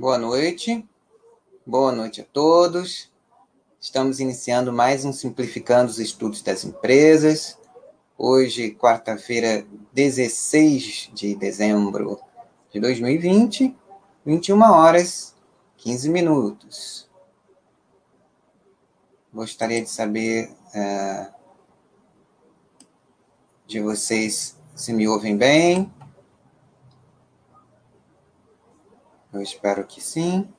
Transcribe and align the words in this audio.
Boa 0.00 0.16
noite. 0.16 0.82
Boa 1.66 1.92
noite 1.92 2.22
a 2.22 2.24
todos. 2.24 3.12
Estamos 3.78 4.18
iniciando 4.18 4.72
mais 4.72 5.04
um 5.04 5.12
Simplificando 5.12 5.90
os 5.90 5.98
Estudos 5.98 6.40
das 6.40 6.64
Empresas. 6.64 7.58
Hoje, 8.16 8.70
quarta-feira, 8.70 9.62
16 9.92 11.10
de 11.12 11.34
dezembro 11.34 12.18
de 12.72 12.80
2020, 12.80 13.76
21 14.24 14.62
horas 14.62 15.36
15 15.76 16.08
minutos. 16.08 17.06
Gostaria 19.30 19.82
de 19.82 19.90
saber 19.90 20.50
uh, 20.74 21.30
de 23.66 23.80
vocês 23.80 24.56
se 24.74 24.94
me 24.94 25.06
ouvem 25.06 25.36
bem, 25.36 25.92
Eu 29.32 29.40
espero 29.40 29.86
que 29.86 30.00
sim. 30.00 30.52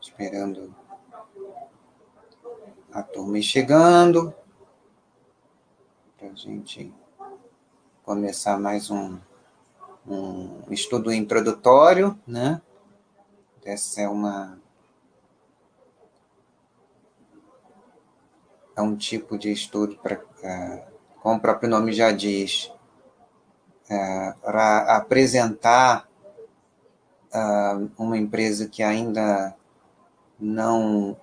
Esperando 0.00 0.72
a 2.92 3.02
turma 3.02 3.38
ir 3.38 3.42
chegando. 3.42 4.32
Para 6.16 6.28
a 6.28 6.34
gente 6.34 6.94
começar 8.04 8.56
mais 8.56 8.88
um, 8.88 9.18
um 10.06 10.72
estudo 10.72 11.12
introdutório, 11.12 12.16
né? 12.24 12.62
Essa 13.64 14.02
é 14.02 14.08
uma. 14.08 14.60
É 18.76 18.80
um 18.80 18.96
tipo 18.96 19.36
de 19.36 19.50
estudo 19.50 19.96
para. 19.96 20.91
É, 21.22 21.24
como 21.24 21.36
o 21.36 21.40
próprio 21.40 21.70
nome 21.70 21.92
já 21.92 22.10
diz, 22.10 22.72
é, 23.88 24.34
para 24.42 24.96
apresentar 24.96 26.08
uh, 27.32 27.90
uma 27.96 28.18
empresa 28.18 28.68
que 28.68 28.82
ainda 28.82 29.54
não, 30.38 31.16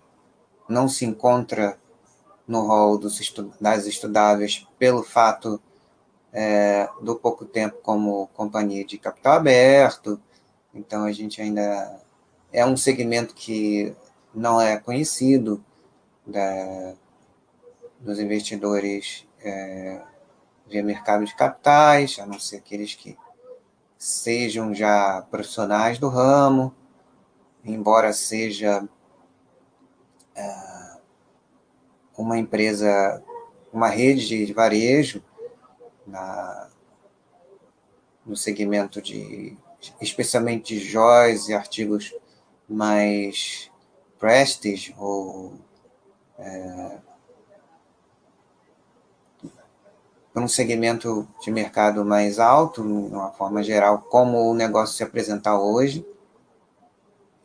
não 0.67 0.87
se 0.87 1.05
encontra 1.05 1.77
no 2.47 2.65
rol 2.65 2.97
dos 2.97 3.19
estu 3.19 3.51
das 3.59 3.85
estudáveis 3.85 4.65
pelo 4.79 5.03
fato 5.03 5.61
é, 6.31 6.87
do 7.01 7.15
pouco 7.15 7.45
tempo 7.45 7.77
como 7.83 8.27
companhia 8.33 8.85
de 8.85 8.97
capital 8.97 9.33
aberto. 9.33 10.19
Então, 10.73 11.03
a 11.03 11.11
gente 11.11 11.41
ainda 11.41 12.01
é 12.51 12.65
um 12.65 12.77
segmento 12.77 13.35
que 13.35 13.93
não 14.33 14.61
é 14.61 14.77
conhecido 14.77 15.63
da, 16.25 16.93
dos 17.99 18.19
investidores 18.19 19.27
é, 19.43 20.01
via 20.67 20.83
mercado 20.83 21.25
de 21.25 21.35
capitais, 21.35 22.17
a 22.19 22.25
não 22.25 22.39
ser 22.39 22.57
aqueles 22.57 22.95
que 22.95 23.17
sejam 23.97 24.73
já 24.73 25.25
profissionais 25.29 25.97
do 25.97 26.07
ramo, 26.07 26.73
embora 27.63 28.13
seja 28.13 28.87
é, 30.35 30.97
uma 32.17 32.37
empresa, 32.37 33.23
uma 33.73 33.87
rede 33.87 34.45
de 34.45 34.53
varejo 34.53 35.23
na, 36.05 36.69
no 38.25 38.35
segmento 38.35 39.01
de, 39.01 39.57
especialmente 40.01 40.75
de 40.75 40.79
joias 40.79 41.49
e 41.49 41.53
artigos 41.53 42.13
mais 42.67 43.71
prestige 44.19 44.93
ou 44.97 45.53
é, 46.37 46.97
para 50.39 50.45
um 50.45 50.47
segmento 50.47 51.27
de 51.41 51.51
mercado 51.51 52.05
mais 52.05 52.39
alto, 52.39 52.81
de 52.81 52.87
uma 52.87 53.29
forma 53.31 53.61
geral, 53.61 53.99
como 53.99 54.49
o 54.49 54.53
negócio 54.53 54.95
se 54.95 55.03
apresentar 55.03 55.59
hoje 55.59 56.05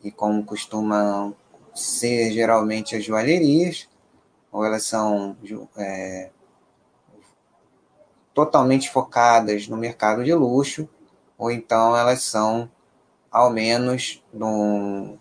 e 0.01 0.09
como 0.09 0.45
costumam 0.45 1.35
ser 1.73 2.31
geralmente 2.31 2.95
as 2.95 3.03
joalherias, 3.03 3.89
ou 4.49 4.63
elas 4.63 4.83
são 4.83 5.35
é, 5.75 6.31
totalmente 8.33 8.89
focadas 8.89 9.67
no 9.67 9.75
mercado 9.75 10.23
de 10.23 10.33
luxo, 10.33 10.87
ou 11.37 11.51
então 11.51 11.97
elas 11.97 12.23
são, 12.23 12.71
ao 13.29 13.49
menos, 13.49 14.23
num, 14.31 15.19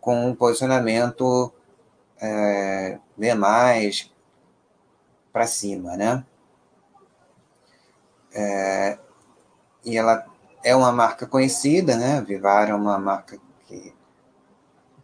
com 0.00 0.26
um 0.30 0.34
posicionamento 0.34 1.52
é, 2.20 2.98
demais 3.16 4.12
para 5.32 5.46
cima, 5.46 5.96
né? 5.96 6.24
É, 8.38 8.98
e 9.82 9.96
ela 9.96 10.26
é 10.62 10.76
uma 10.76 10.92
marca 10.92 11.26
conhecida, 11.26 11.96
né? 11.96 12.20
Vivara 12.20 12.72
é 12.72 12.74
uma 12.74 12.98
marca 12.98 13.38
que 13.66 13.94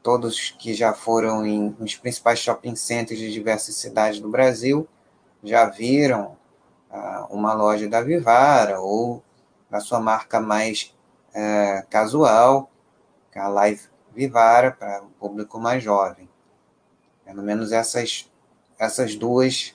todos 0.03 0.51
que 0.51 0.75
já 0.75 0.93
foram 0.93 1.47
em, 1.47 1.75
nos 1.79 1.97
principais 1.97 2.41
shopping 2.41 2.77
centers 2.77 3.19
de 3.19 3.33
diversas 3.33 3.77
cidades 3.77 4.21
do 4.21 4.29
Brasil 4.29 4.87
já 5.43 5.65
viram 5.65 6.37
ah, 6.91 7.27
uma 7.31 7.55
loja 7.55 7.89
da 7.89 8.03
Vivara 8.03 8.81
ou 8.81 9.23
da 9.71 9.81
sua 9.81 9.99
marca 9.99 10.39
mais 10.39 10.95
é, 11.33 11.87
casual, 11.89 12.71
que 13.31 13.39
é 13.39 13.43
a 13.43 13.49
Live 13.49 13.89
Vivara, 14.15 14.73
para 14.73 15.03
o 15.03 15.09
público 15.09 15.59
mais 15.59 15.83
jovem. 15.83 16.29
Pelo 17.25 17.43
menos 17.43 17.73
essas, 17.73 18.31
essas 18.79 19.17
duas 19.17 19.75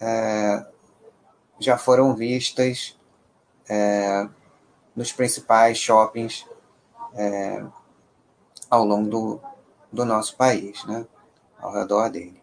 é, 0.00 0.64
já 1.64 1.78
foram 1.78 2.14
vistas 2.14 2.98
é, 3.68 4.28
nos 4.94 5.12
principais 5.12 5.78
shoppings 5.78 6.46
é, 7.14 7.64
ao 8.70 8.84
longo 8.84 9.08
do, 9.08 9.40
do 9.90 10.04
nosso 10.04 10.36
país, 10.36 10.84
né? 10.84 11.06
ao 11.60 11.72
redor 11.72 12.10
dele. 12.10 12.42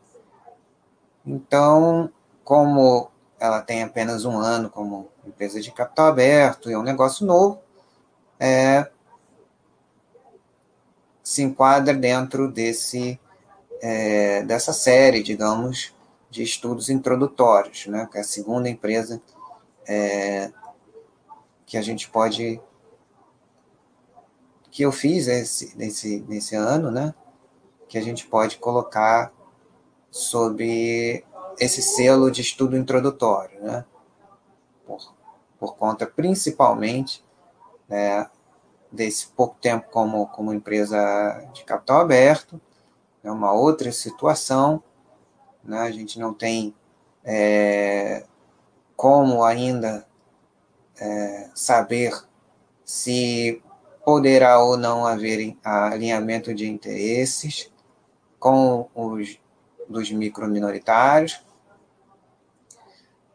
Então, 1.25 2.09
como 2.44 3.12
ela 3.40 3.62
tem 3.62 3.84
apenas 3.84 4.25
um 4.25 4.38
ano 4.38 4.69
como 4.69 5.09
empresa 5.25 5.62
de 5.62 5.72
capital 5.72 6.08
aberto 6.08 6.69
e 6.69 6.74
é 6.74 6.78
um 6.78 6.84
negócio 6.84 7.25
novo, 7.25 7.62
é, 8.40 8.90
se 11.24 11.44
enquadra 11.44 11.94
dentro 11.94 12.52
desse, 12.52 13.19
é, 13.81 14.41
dessa 14.44 14.74
série, 14.74 15.22
digamos, 15.22 15.94
de 16.29 16.44
estudos 16.44 16.90
introdutórios, 16.90 17.88
né, 17.88 18.07
que 18.12 18.17
é 18.17 18.22
a 18.22 18.23
segunda 18.23 18.69
empresa 18.69 19.22
é, 19.88 20.51
que 21.66 21.78
a 21.78 21.81
gente 21.81 22.09
pode 22.09 22.62
que 24.72 24.84
eu 24.84 24.91
fiz 24.91 25.28
esse, 25.28 25.75
nesse, 25.75 26.19
nesse 26.28 26.56
ano, 26.56 26.91
né, 26.91 27.13
que 27.88 27.97
a 27.97 28.01
gente 28.01 28.28
pode 28.28 28.57
colocar 28.57 29.34
sob 30.12 31.25
esse 31.59 31.81
selo 31.81 32.29
de 32.31 32.41
estudo 32.41 32.78
introdutório, 32.78 33.61
né, 33.61 33.84
por, 34.85 35.13
por 35.59 35.75
conta 35.75 36.06
principalmente 36.06 37.25
né, 37.88 38.29
desse 38.91 39.28
pouco 39.29 39.57
tempo 39.59 39.90
como, 39.90 40.28
como 40.28 40.53
empresa 40.53 41.50
de 41.53 41.63
capital 41.63 42.01
aberto, 42.01 42.61
é 43.23 43.32
uma 43.32 43.52
outra 43.52 43.91
situação, 43.91 44.82
né? 45.70 45.80
A 45.80 45.92
gente 45.92 46.20
não 46.20 46.34
tem 46.34 46.74
é, 47.24 48.26
como 48.96 49.44
ainda 49.44 50.06
é, 51.00 51.50
saber 51.54 52.14
se 52.84 53.62
poderá 54.04 54.60
ou 54.60 54.76
não 54.76 55.06
haver 55.06 55.56
alinhamento 55.64 56.54
de 56.54 56.68
interesses 56.68 57.72
com 58.40 58.90
os 58.96 59.38
dos 59.88 60.12
microminoritários, 60.12 61.44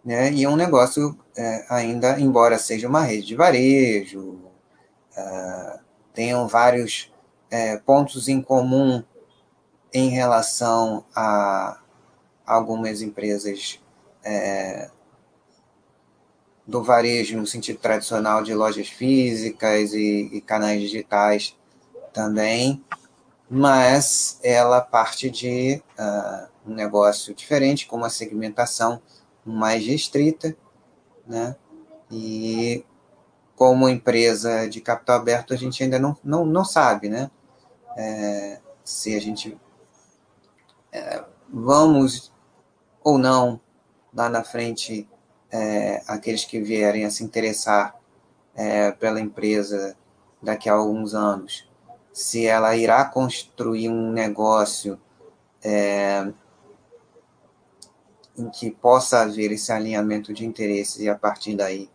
né? 0.05 0.33
E 0.33 0.45
é 0.45 0.49
um 0.49 0.57
negócio 0.57 1.19
é, 1.37 1.65
ainda, 1.69 2.21
embora 2.21 2.59
seja 2.59 2.89
uma 2.89 3.03
rede 3.03 3.27
de 3.27 3.35
varejo, 3.35 4.39
é, 5.17 5.81
tenham 6.13 6.47
vários 6.47 7.13
é, 7.51 7.77
pontos 7.79 8.29
em 8.29 8.41
comum 8.41 9.03
em 9.93 10.09
relação 10.11 11.05
a 11.15 11.81
algumas 12.47 13.03
empresas 13.03 13.81
é, 14.25 14.91
do 16.67 16.83
varejo 16.83 17.37
no 17.37 17.47
sentido 17.47 17.79
tradicional 17.79 18.43
de 18.43 18.55
lojas 18.55 18.89
físicas 18.89 19.93
e, 19.93 20.31
e, 20.33 20.41
canais 20.41 20.81
digitais 20.81 21.57
também, 22.13 22.83
mas 23.51 24.39
ela 24.43 24.81
parte 24.81 25.29
de 25.31 25.83
uh, 25.99 26.49
um 26.71 26.75
negócio 26.75 27.35
diferente, 27.35 27.87
com 27.87 27.97
uma 27.97 28.09
segmentação 28.09 29.01
mais 29.45 29.85
restrita, 29.85 30.57
né? 31.27 31.55
E 32.11 32.85
como 33.57 33.89
empresa 33.89 34.69
de 34.69 34.81
capital 34.81 35.17
aberto, 35.17 35.53
a 35.53 35.57
gente 35.57 35.83
ainda 35.83 35.99
não, 35.99 36.17
não, 36.25 36.47
não 36.47 36.65
sabe, 36.65 37.09
né? 37.09 37.31
É, 37.97 38.61
se 38.83 39.15
a 39.15 39.21
gente 39.21 39.59
é, 40.93 41.25
vamos 41.49 42.33
ou 43.05 43.19
não 43.19 43.61
lá 44.13 44.31
na 44.31 44.43
frente 44.43 45.07
é, 45.53 46.03
aqueles 46.09 46.45
que 46.45 46.61
vierem 46.61 47.05
a 47.05 47.11
se 47.11 47.23
interessar 47.23 47.95
é, 48.57 48.91
pela 48.93 49.21
empresa 49.21 49.97
daqui 50.43 50.69
a 50.69 50.73
alguns 50.73 51.15
anos, 51.15 51.69
se 52.13 52.47
ela 52.47 52.77
irá 52.77 53.05
construir 53.05 53.89
um 53.89 54.11
negócio 54.11 54.99
é, 55.63 56.33
em 58.37 58.49
que 58.51 58.71
possa 58.71 59.21
haver 59.21 59.53
esse 59.53 59.71
alinhamento 59.71 60.33
de 60.33 60.45
interesses 60.45 61.01
e 61.01 61.09
a 61.09 61.15
partir 61.15 61.55
daí 61.55 61.91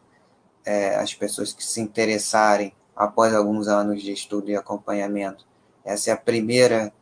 é, 0.65 0.95
as 0.95 1.13
pessoas 1.13 1.53
que 1.53 1.63
se 1.63 1.81
interessarem 1.81 2.73
após 2.95 3.33
alguns 3.33 3.67
anos 3.67 4.01
de 4.01 4.11
estudo 4.11 4.49
e 4.49 4.55
acompanhamento, 4.55 5.45
essa 5.85 6.11
é 6.11 6.13
a 6.13 6.17
primeira 6.17 6.93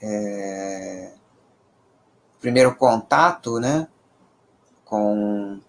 é, 0.00 1.12
primeiro 2.42 2.74
contato, 2.74 3.60
né, 3.60 3.86
com 4.84 5.60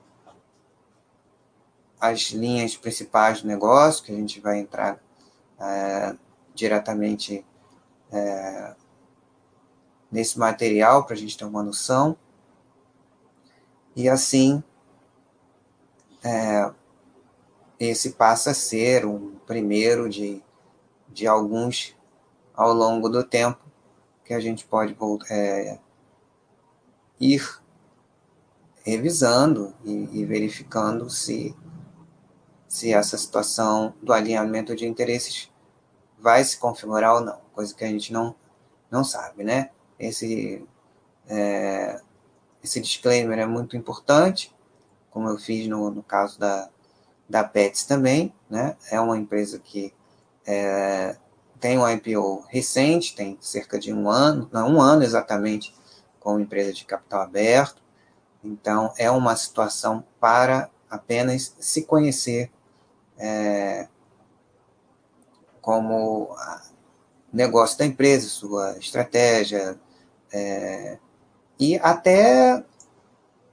as 2.02 2.32
linhas 2.32 2.76
principais 2.76 3.44
do 3.44 3.48
negócio, 3.48 4.04
que 4.04 4.12
a 4.12 4.16
gente 4.16 4.40
vai 4.40 4.60
entrar 4.60 5.00
é, 5.60 6.16
diretamente 6.54 7.46
é, 8.12 8.76
nesse 10.12 10.38
material 10.38 11.06
para 11.06 11.14
a 11.14 11.18
gente 11.18 11.38
ter 11.38 11.46
uma 11.46 11.62
noção. 11.62 12.18
E 13.96 14.10
assim, 14.10 14.64
é, 16.24 16.72
esse 17.80 18.14
passa 18.14 18.50
a 18.50 18.56
ser 18.56 19.06
um 19.06 19.36
primeiro 19.46 20.10
de, 20.10 20.42
de 21.08 21.28
alguns 21.28 21.96
ao 22.56 22.74
longo 22.74 23.10
do 23.10 23.24
tempo 23.24 23.62
que 24.26 24.34
a 24.34 24.40
gente 24.40 24.66
pode 24.66 24.98
é, 25.30 25.78
ir 27.32 27.62
revisando 28.84 29.74
e, 29.84 30.20
e 30.20 30.26
verificando 30.26 31.10
se 31.10 31.56
se 32.74 32.92
essa 32.92 33.16
situação 33.20 33.94
do 34.02 34.12
alinhamento 34.12 34.76
de 34.76 34.88
interesses 34.88 35.48
vai 36.18 36.44
se 36.44 36.58
configurar 36.58 37.14
ou 37.14 37.22
não, 37.22 37.40
coisa 37.54 37.72
que 37.76 37.84
a 37.84 37.88
gente 37.88 38.12
não, 38.12 38.36
não 38.90 39.04
sabe, 39.04 39.44
né? 39.44 39.70
Esse, 40.00 40.66
é, 41.28 42.02
esse 42.64 42.82
disclaimer 42.82 43.38
é 43.38 43.46
muito 43.46 43.78
importante, 43.78 44.52
como 45.12 45.30
eu 45.30 45.38
fiz 45.38 45.68
no, 45.68 45.92
no 45.92 46.02
caso 46.02 46.40
da, 46.40 46.68
da 47.30 47.44
Pets 47.44 47.86
também, 47.86 48.34
né? 48.50 48.76
É 48.90 49.00
uma 49.00 49.20
empresa 49.20 49.60
que 49.60 49.94
é, 50.44 51.16
tem 51.60 51.78
um 51.78 51.88
IPO 51.88 52.44
recente, 52.50 53.16
tem 53.16 53.38
cerca 53.40 53.78
de 53.78 53.94
um 53.94 54.10
ano, 54.10 54.50
não, 54.52 54.68
um 54.68 54.82
ano 54.82 55.04
exatamente, 55.04 55.76
como 56.24 56.40
empresa 56.40 56.74
de 56.74 56.86
capital 56.86 57.22
aberto. 57.22 57.84
Então, 58.44 58.94
é 58.98 59.12
uma 59.12 59.36
situação 59.36 60.04
para 60.20 60.70
apenas 60.90 61.56
se 61.60 61.84
conhecer 61.84 62.52
é, 63.18 63.88
como 65.62 66.36
negócio 67.32 67.78
da 67.78 67.86
empresa, 67.86 68.28
sua 68.28 68.78
estratégia, 68.78 69.80
é, 70.32 70.98
e 71.60 71.78
até 71.78 72.64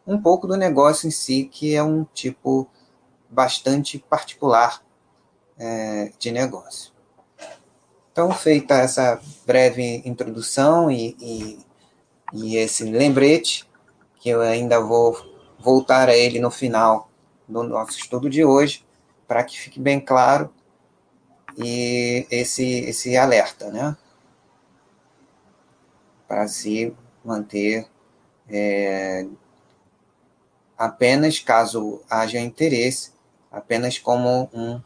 um 0.06 0.20
pouco 0.20 0.46
do 0.46 0.56
negócio 0.56 1.06
em 1.06 1.10
si, 1.10 1.44
que 1.44 1.74
é 1.74 1.82
um 1.82 2.04
tipo 2.04 2.68
bastante 3.28 3.98
particular 3.98 4.82
é, 5.58 6.12
de 6.18 6.32
negócio. 6.32 6.92
Então, 8.12 8.32
feita 8.32 8.74
essa 8.74 9.20
breve 9.46 10.02
introdução 10.04 10.90
e, 10.90 11.16
e, 11.20 11.58
e 12.32 12.56
esse 12.56 12.84
lembrete, 12.84 13.68
que 14.16 14.28
eu 14.28 14.40
ainda 14.40 14.80
vou 14.80 15.16
voltar 15.58 16.08
a 16.08 16.16
ele 16.16 16.38
no 16.38 16.50
final 16.50 17.10
do 17.48 17.62
nosso 17.62 17.98
estudo 17.98 18.30
de 18.30 18.44
hoje, 18.44 18.84
para 19.26 19.44
que 19.44 19.58
fique 19.58 19.80
bem 19.80 20.00
claro 20.00 20.52
e 21.56 22.26
esse, 22.30 22.64
esse 22.80 23.16
alerta, 23.16 23.70
né? 23.70 23.96
Para 26.28 26.46
se 26.46 26.94
manter 27.24 27.88
é, 28.48 29.26
apenas, 30.76 31.38
caso 31.38 32.02
haja 32.08 32.38
interesse, 32.38 33.12
apenas 33.50 33.98
como 33.98 34.48
um, 34.52 34.80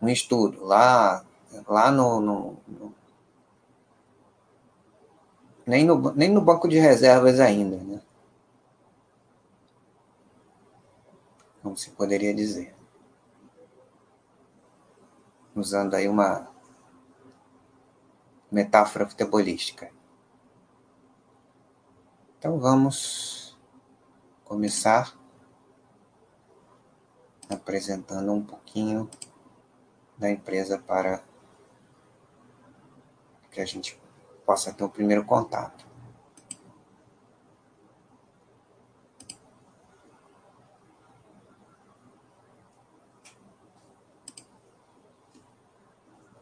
um 0.00 0.08
estudo. 0.08 0.64
Lá, 0.64 1.24
lá 1.66 1.90
no, 1.90 2.20
no, 2.20 2.56
no 2.66 2.94
nem, 5.70 5.84
no, 5.84 6.12
nem 6.12 6.28
no 6.28 6.40
banco 6.40 6.66
de 6.66 6.80
reservas 6.80 7.38
ainda, 7.38 7.76
né? 7.76 8.02
como 11.62 11.76
se 11.76 11.90
poderia 11.90 12.34
dizer. 12.34 12.74
Usando 15.54 15.94
aí 15.94 16.08
uma 16.08 16.50
metáfora 18.50 19.08
futebolística. 19.08 19.92
Então 22.36 22.58
vamos 22.58 23.56
começar 24.44 25.16
apresentando 27.48 28.32
um 28.32 28.42
pouquinho 28.42 29.08
da 30.18 30.28
empresa 30.28 30.78
para 30.78 31.22
que 33.52 33.60
a 33.60 33.64
gente 33.64 33.99
possa 34.50 34.72
ter 34.72 34.82
o 34.82 34.88
primeiro 34.88 35.24
contato. 35.24 35.88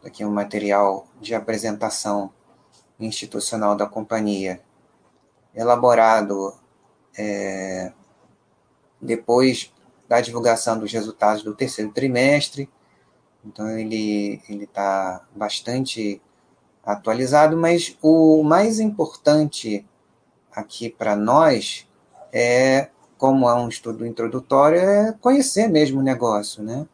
aqui 0.03 0.25
um 0.25 0.33
material 0.33 1.07
de 1.21 1.35
apresentação 1.35 2.33
institucional 2.99 3.77
da 3.77 3.87
companhia, 3.87 4.63
elaborado 5.55 6.55
é, 7.17 7.93
depois 8.99 9.71
da 10.09 10.23
divulgação 10.23 10.79
dos 10.79 10.91
resultados 10.91 11.43
do 11.43 11.55
terceiro 11.55 11.93
trimestre. 11.93 12.71
Então 13.45 13.69
ele 13.69 14.43
ele 14.49 14.65
está 14.65 15.29
bastante 15.37 16.23
atualizado, 16.89 17.55
mas 17.55 17.99
o 18.01 18.43
mais 18.43 18.81
importante 18.81 19.87
aqui 20.51 20.89
para 20.89 21.15
nós 21.15 21.87
é 22.33 22.89
como 23.19 23.47
é 23.47 23.55
um 23.55 23.69
estudo 23.69 24.07
introdutório 24.07 24.79
é 24.79 25.13
conhecer 25.21 25.69
mesmo 25.69 26.01
o 26.01 26.03
negócio, 26.03 26.63
né? 26.63 26.89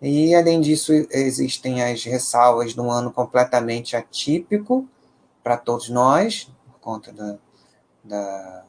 E, 0.00 0.34
além 0.34 0.58
disso, 0.60 0.92
existem 1.10 1.82
as 1.82 2.02
ressalvas 2.04 2.72
de 2.72 2.80
um 2.80 2.90
ano 2.90 3.12
completamente 3.12 3.94
atípico 3.94 4.88
para 5.42 5.58
todos 5.58 5.90
nós, 5.90 6.50
por 6.66 6.80
conta 6.80 7.12
da, 7.12 7.36
da 8.02 8.64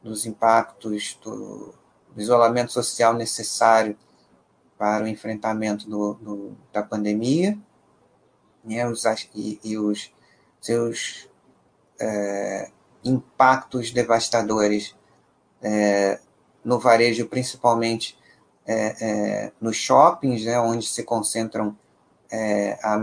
dos 0.00 0.26
impactos 0.26 1.18
do, 1.24 1.74
do, 2.14 2.20
isolamento 2.20 2.72
social 2.72 3.14
necessário 3.14 3.96
para 4.78 5.04
o 5.04 5.08
enfrentamento 5.08 5.88
do, 5.88 6.14
do, 6.14 6.56
da 6.72 6.82
pandemia 6.82 7.58
né, 8.64 8.86
os, 8.88 9.04
e, 9.34 9.60
e 9.62 9.78
os 9.78 10.12
seus 10.60 11.28
é, 12.00 12.70
impactos 13.04 13.90
devastadores 13.90 14.96
é, 15.62 16.18
no 16.64 16.78
varejo, 16.78 17.26
principalmente 17.26 18.18
é, 18.66 18.96
é, 19.00 19.52
nos 19.60 19.76
shoppings, 19.76 20.44
né, 20.44 20.58
onde 20.58 20.86
se 20.86 21.02
concentram 21.02 21.76
é, 22.30 22.78
a, 22.82 22.94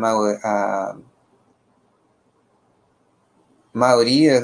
a, 0.44 0.98
maioria 3.74 4.42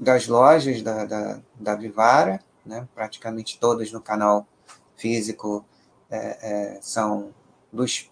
das 0.00 0.26
lojas 0.26 0.82
da, 0.82 1.04
da, 1.04 1.40
da 1.54 1.74
Vivara, 1.74 2.40
né, 2.64 2.88
praticamente 2.94 3.58
todas 3.58 3.92
no 3.92 4.00
canal 4.00 4.46
físico 4.96 5.64
é, 6.10 6.78
são 6.80 7.34
dos, 7.72 8.09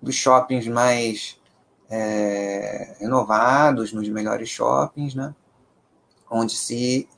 dos 0.00 0.14
shoppings 0.14 0.66
mais 0.66 1.40
é, 1.88 2.96
renovados, 2.98 3.92
nos 3.92 4.08
melhores 4.08 4.48
shoppings, 4.48 5.14
né, 5.14 5.34
onde 6.30 6.54
se 6.54 7.08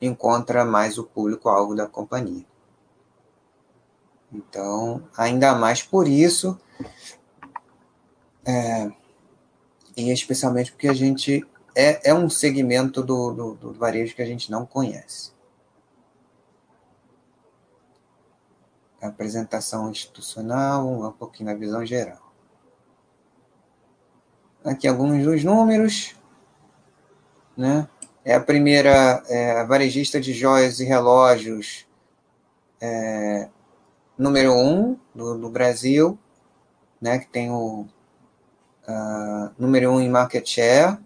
encontra 0.00 0.64
mais 0.64 0.98
o 0.98 1.04
público-alvo 1.04 1.74
da 1.74 1.86
companhia. 1.86 2.46
Então, 4.32 5.02
ainda 5.16 5.54
mais 5.54 5.82
por 5.82 6.06
isso, 6.06 6.58
é, 8.44 8.90
e 9.96 10.12
especialmente 10.12 10.70
porque 10.70 10.88
a 10.88 10.94
gente 10.94 11.46
é, 11.74 12.10
é 12.10 12.14
um 12.14 12.28
segmento 12.28 13.02
do, 13.02 13.32
do, 13.32 13.54
do 13.54 13.72
varejo 13.72 14.14
que 14.14 14.22
a 14.22 14.26
gente 14.26 14.50
não 14.50 14.66
conhece. 14.66 15.32
A 19.00 19.08
apresentação 19.08 19.90
institucional, 19.90 20.86
um 20.86 21.12
pouquinho 21.12 21.50
na 21.50 21.54
visão 21.54 21.86
geral. 21.86 22.27
Aqui 24.68 24.86
alguns 24.86 25.24
dos 25.24 25.42
números, 25.44 26.14
né? 27.56 27.88
é 28.28 28.34
a 28.34 28.40
primeira 28.40 29.22
é, 29.26 29.64
varejista 29.64 30.20
de 30.20 30.34
joias 30.34 30.80
e 30.80 30.84
relógios 30.84 31.86
é, 32.78 33.48
número 34.18 34.52
um 34.52 34.98
do, 35.14 35.38
do, 35.38 35.48
Brasil, 35.48 36.18
né, 37.00 37.18
que 37.18 37.26
tem 37.26 37.50
o 37.50 37.86
uh, 38.86 39.50
número 39.58 39.92
um 39.92 40.00
em 40.00 40.10
market 40.10 40.46
share, 40.46 40.98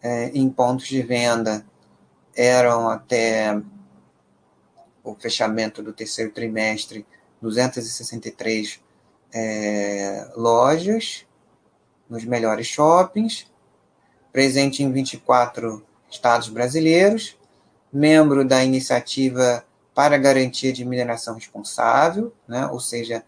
é, 0.00 0.26
em 0.28 0.48
pontos 0.48 0.86
de 0.86 1.02
venda 1.02 1.66
eram 2.36 2.88
até 2.88 3.60
o 5.02 5.16
fechamento 5.16 5.82
do 5.82 5.92
terceiro 5.92 6.30
trimestre 6.30 7.04
263 7.42 8.80
é, 9.32 10.30
lojas 10.36 11.23
nos 12.08 12.24
melhores 12.24 12.66
shoppings, 12.66 13.46
presente 14.32 14.82
em 14.82 14.92
24 14.92 15.84
estados 16.10 16.48
brasileiros, 16.48 17.36
membro 17.92 18.44
da 18.44 18.64
iniciativa 18.64 19.64
para 19.94 20.18
garantia 20.18 20.72
de 20.72 20.84
mineração 20.84 21.34
responsável, 21.36 22.32
né? 22.48 22.66
ou 22.66 22.80
seja, 22.80 23.24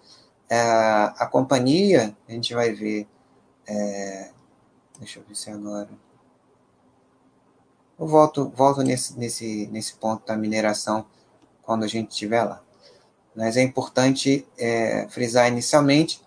a, 0.50 0.54
é, 0.54 1.14
a 1.16 1.26
companhia, 1.26 2.16
a 2.28 2.32
gente 2.32 2.52
vai 2.54 2.72
ver, 2.72 3.06
é, 3.66 4.30
deixa 4.98 5.20
eu 5.20 5.24
ver 5.28 5.36
se 5.36 5.50
agora, 5.50 5.88
eu 7.98 8.06
volto, 8.06 8.50
volto 8.50 8.82
nesse, 8.82 9.18
nesse, 9.18 9.68
nesse 9.68 9.94
ponto 9.94 10.26
da 10.26 10.36
mineração 10.36 11.06
quando 11.62 11.84
a 11.84 11.88
gente 11.88 12.10
estiver 12.10 12.42
lá. 12.42 12.62
Mas 13.34 13.56
é 13.56 13.62
importante 13.62 14.46
é, 14.58 15.06
frisar 15.08 15.48
inicialmente 15.48 16.25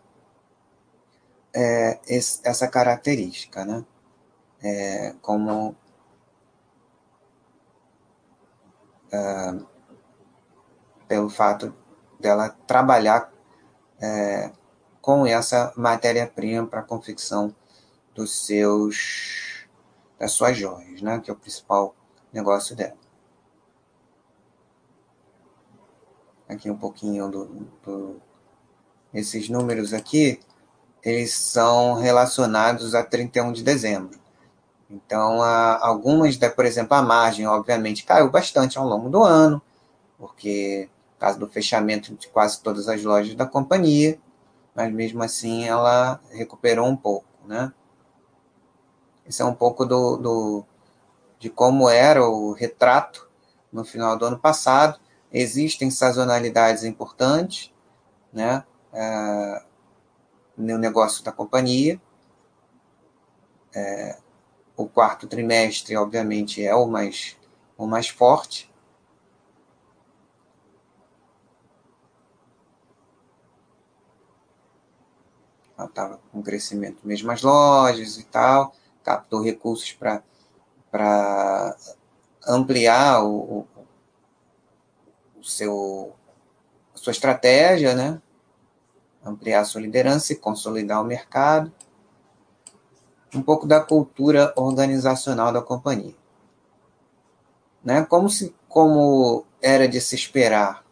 é, 1.54 2.00
esse, 2.08 2.42
essa 2.44 2.68
característica, 2.68 3.66
né? 3.66 3.86
É, 4.62 5.16
como 5.22 5.76
é, 9.12 9.60
pelo 11.08 11.30
fato 11.30 11.74
dela 12.20 12.50
trabalhar 12.68 13.32
é, 14.02 14.52
com 15.02 15.26
essa 15.26 15.74
matéria-prima 15.76 16.68
para 16.68 16.82
a 16.82 16.84
confecção 16.84 17.56
dos 18.14 18.46
seus 18.46 19.68
das 20.20 20.34
suas 20.34 20.58
joias, 20.58 21.02
né? 21.02 21.20
Que 21.20 21.32
é 21.32 21.34
o 21.34 21.38
principal 21.38 21.96
negócio 22.34 22.76
dela. 22.76 22.98
Aqui 26.48 26.70
um 26.70 26.78
pouquinho 26.78 27.30
do, 27.30 27.46
do 27.84 28.22
esses 29.14 29.50
números 29.50 29.94
aqui, 29.94 30.40
eles 31.04 31.34
são 31.34 31.96
relacionados 31.96 32.94
a 32.96 33.04
31 33.04 33.52
de 33.52 33.64
dezembro. 33.64 34.20
Então, 34.90 35.42
algumas, 35.44 36.36
por 36.56 36.66
exemplo, 36.66 36.96
a 36.96 37.02
margem, 37.02 37.46
obviamente, 37.46 38.04
caiu 38.04 38.30
bastante 38.30 38.78
ao 38.78 38.88
longo 38.88 39.10
do 39.10 39.24
ano, 39.24 39.62
porque 40.18 40.90
por 41.14 41.20
causa 41.20 41.38
do 41.38 41.48
fechamento 41.48 42.16
de 42.16 42.28
quase 42.30 42.62
todas 42.62 42.88
as 42.88 43.04
lojas 43.04 43.36
da 43.36 43.46
companhia, 43.46 44.18
mas 44.74 44.92
mesmo 44.92 45.22
assim 45.22 45.66
ela 45.66 46.20
recuperou 46.32 46.88
um 46.88 46.96
pouco, 46.96 47.28
né? 47.46 47.74
Esse 49.28 49.42
é 49.42 49.46
um 49.46 49.54
pouco 49.54 49.86
do, 49.86 50.18
do 50.18 50.66
de 51.38 51.50
como 51.50 51.90
era 51.90 52.28
o 52.28 52.54
retrato 52.54 53.30
no 53.72 53.84
final 53.86 54.18
do 54.18 54.26
ano 54.26 54.40
passado. 54.40 55.00
Existem 55.32 55.92
sazonalidades 55.92 56.84
importantes, 56.84 57.72
né? 58.34 58.64
É, 58.92 59.64
no 60.60 60.78
negócio 60.78 61.24
da 61.24 61.32
companhia. 61.32 62.00
É, 63.74 64.18
o 64.76 64.88
quarto 64.88 65.28
trimestre, 65.28 65.96
obviamente, 65.96 66.64
é 66.64 66.76
o 66.76 66.88
mais, 66.88 67.38
o 67.78 67.88
mais 67.88 68.10
forte, 68.10 68.70
estava 75.86 76.20
com 76.32 76.42
crescimento 76.42 77.00
mesmo 77.04 77.32
as 77.32 77.42
lojas 77.42 78.18
e 78.18 78.24
tal, 78.24 78.74
captou 79.04 79.42
recursos 79.42 79.92
para 79.94 81.76
ampliar 82.48 83.24
o, 83.24 83.66
o 85.38 85.44
seu 85.44 86.16
a 86.94 86.98
sua 86.98 87.12
estratégia, 87.12 87.96
né? 87.96 88.22
Ampliar 89.30 89.64
sua 89.66 89.82
liderança 89.82 90.34
e 90.34 90.36
consolidar 90.36 91.02
o 91.02 91.06
mercado. 91.06 91.72
Um 93.34 93.42
pouco 93.42 93.68
da 93.68 93.80
cultura 93.80 94.54
organizacional 94.56 95.54
da 95.54 95.62
companhia. 95.62 96.16
Né? 97.84 98.04
Como, 98.04 98.30
se, 98.30 98.56
como 98.68 99.46
era 99.62 99.88
de 99.88 100.02
se 100.02 100.16
esperar, 100.16 100.84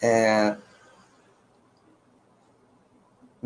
é, 0.00 0.56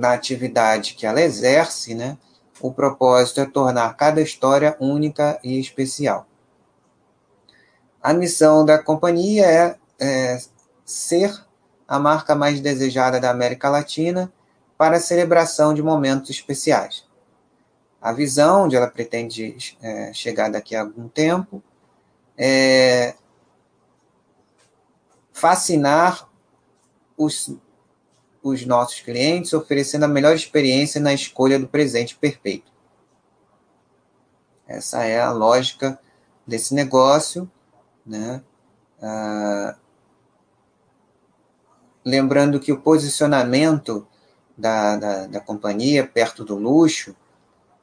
na 0.00 0.12
atividade 0.12 0.94
que 0.94 1.06
ela 1.06 1.20
exerce, 1.20 1.94
né, 1.94 2.16
o 2.60 2.72
propósito 2.72 3.40
é 3.40 3.46
tornar 3.46 3.96
cada 3.96 4.20
história 4.20 4.76
única 4.80 5.38
e 5.42 5.58
especial. 5.58 6.26
A 8.02 8.14
missão 8.14 8.64
da 8.64 8.78
companhia 8.82 9.44
é, 9.44 9.78
é 9.98 10.40
ser 10.84 11.44
a 11.90 11.98
marca 11.98 12.36
mais 12.36 12.60
desejada 12.60 13.18
da 13.18 13.32
América 13.32 13.68
Latina 13.68 14.32
para 14.78 14.98
a 14.98 15.00
celebração 15.00 15.74
de 15.74 15.82
momentos 15.82 16.30
especiais. 16.30 17.04
A 18.00 18.12
visão 18.12 18.66
onde 18.66 18.76
ela 18.76 18.86
pretende 18.86 19.56
é, 19.82 20.12
chegar 20.12 20.48
daqui 20.48 20.76
a 20.76 20.82
algum 20.82 21.08
tempo 21.08 21.60
é 22.38 23.16
fascinar 25.32 26.28
os 27.16 27.56
os 28.42 28.64
nossos 28.64 29.00
clientes, 29.00 29.52
oferecendo 29.52 30.04
a 30.04 30.08
melhor 30.08 30.34
experiência 30.34 30.98
na 30.98 31.12
escolha 31.12 31.58
do 31.58 31.68
presente 31.68 32.16
perfeito. 32.16 32.72
Essa 34.66 35.04
é 35.04 35.20
a 35.20 35.30
lógica 35.30 36.00
desse 36.46 36.74
negócio, 36.74 37.50
né? 38.06 38.42
Ah, 39.02 39.76
lembrando 42.04 42.60
que 42.60 42.72
o 42.72 42.80
posicionamento 42.80 44.06
da, 44.56 44.96
da, 44.96 45.26
da, 45.26 45.40
companhia 45.40 46.06
perto 46.06 46.44
do 46.44 46.56
luxo, 46.56 47.14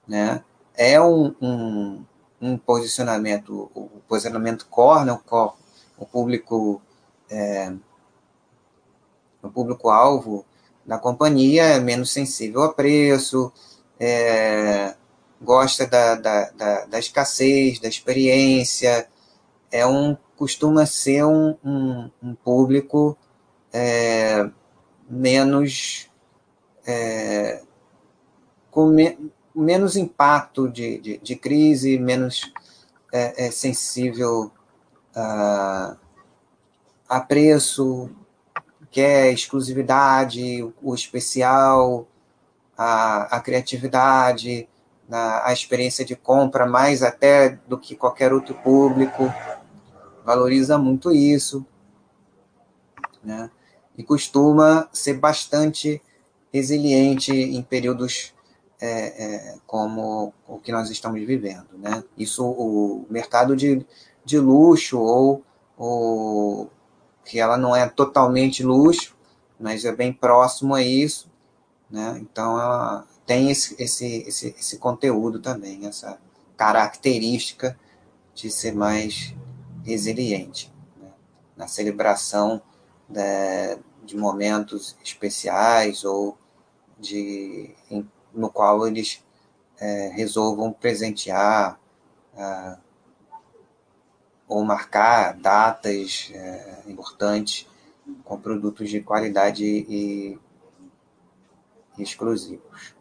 né? 0.08 0.44
É 0.76 1.02
um, 1.02 1.36
um, 1.42 2.06
um 2.40 2.58
posicionamento, 2.58 3.72
o 3.74 4.02
posicionamento 4.08 4.68
core, 4.70 5.06
né? 5.06 5.12
o, 5.12 5.18
core, 5.18 5.54
o 5.98 6.06
público 6.06 6.82
é, 7.30 7.74
o 9.42 9.50
público-alvo 9.50 10.46
da 10.86 10.98
companhia 10.98 11.64
é 11.64 11.80
menos 11.80 12.12
sensível 12.12 12.64
a 12.64 12.74
preço, 12.74 13.52
é, 14.00 14.96
gosta 15.42 15.86
da, 15.86 16.16
da, 16.16 16.50
da, 16.52 16.86
da, 16.86 17.00
escassez, 17.00 17.80
da 17.80 17.88
experiência, 17.88 19.08
é 19.72 19.86
um 19.86 20.16
costuma 20.36 20.86
ser 20.86 21.26
um, 21.26 21.56
um, 21.64 22.10
um 22.22 22.36
público 22.36 23.18
é, 23.74 24.50
menos 25.10 26.10
é, 26.86 27.62
com 28.72 28.88
me, 28.88 29.32
menos 29.56 29.96
impacto 29.96 30.70
de, 30.70 31.00
de, 31.00 31.18
de 31.18 31.36
crise, 31.36 31.98
menos 31.98 32.52
é, 33.12 33.48
é 33.48 33.52
sensível 33.52 34.52
a, 35.16 35.98
a 37.10 37.20
preço, 37.20 38.10
quer 38.92 39.32
exclusividade, 39.34 40.64
o 40.82 40.94
especial, 40.94 42.08
a, 42.78 43.38
a 43.38 43.40
criatividade, 43.40 44.70
a, 45.12 45.50
a 45.50 45.54
experiência 45.54 46.06
de 46.06 46.16
compra, 46.16 46.66
mais 46.66 47.02
até 47.02 47.50
do 47.68 47.78
que 47.78 47.96
qualquer 47.96 48.32
outro 48.32 48.54
público, 48.56 49.34
valoriza 50.24 50.78
muito 50.78 51.12
isso, 51.12 51.66
né? 53.24 53.50
E 53.98 54.04
costuma 54.04 54.88
ser 54.94 55.16
bastante 55.16 56.02
resiliente 56.54 57.32
em 57.32 57.62
períodos 57.62 58.34
é, 58.80 59.24
é, 59.24 59.56
como 59.66 60.34
o 60.48 60.60
que 60.60 60.72
nós 60.72 60.90
estamos 60.90 61.20
vivendo, 61.26 61.78
né? 61.78 62.04
Isso, 62.18 62.46
o 62.46 63.06
mercado 63.10 63.56
de, 63.56 63.86
de 64.24 64.40
luxo 64.40 65.00
ou 65.00 65.44
o 65.78 66.68
que 67.26 67.40
ela 67.40 67.58
não 67.58 67.76
é 67.76 67.88
totalmente 67.90 68.64
luxo, 68.64 69.16
mas 69.60 69.84
é 69.84 69.92
bem 69.92 70.14
próximo 70.14 70.76
a 70.76 70.84
isso, 70.84 71.30
né? 71.90 72.18
Então 72.22 72.60
ela 72.60 73.06
tem 73.26 73.50
esse, 73.52 73.76
esse, 73.78 74.24
esse, 74.28 74.56
esse 74.58 74.78
conteúdo 74.78 75.40
também, 75.40 75.86
essa 75.86 76.20
característica 76.56 77.78
de 78.34 78.50
ser 78.50 78.74
mais 78.74 79.36
resiliente 79.84 80.74
né? 81.00 81.10
na 81.56 81.68
celebração 81.68 82.62
de, 83.10 83.78
de, 84.08 84.18
momentos 84.18 84.98
especiais 85.04 86.04
ou 86.04 86.38
de 86.98 87.76
em, 87.92 88.10
no 88.34 88.50
qual 88.50 88.88
eles 88.88 89.24
é, 89.80 90.10
resolvam 90.16 90.72
presentear 90.72 91.80
ou 94.48 94.64
marcar 94.64 95.34
datas 95.34 96.32
é, 96.34 96.84
importantes 96.88 97.68
com 98.24 98.40
produtos 98.40 98.90
de 98.90 99.02
qualidade 99.02 99.66
e, 99.66 100.40
e 101.98 102.02
exclusivos. 102.04 102.96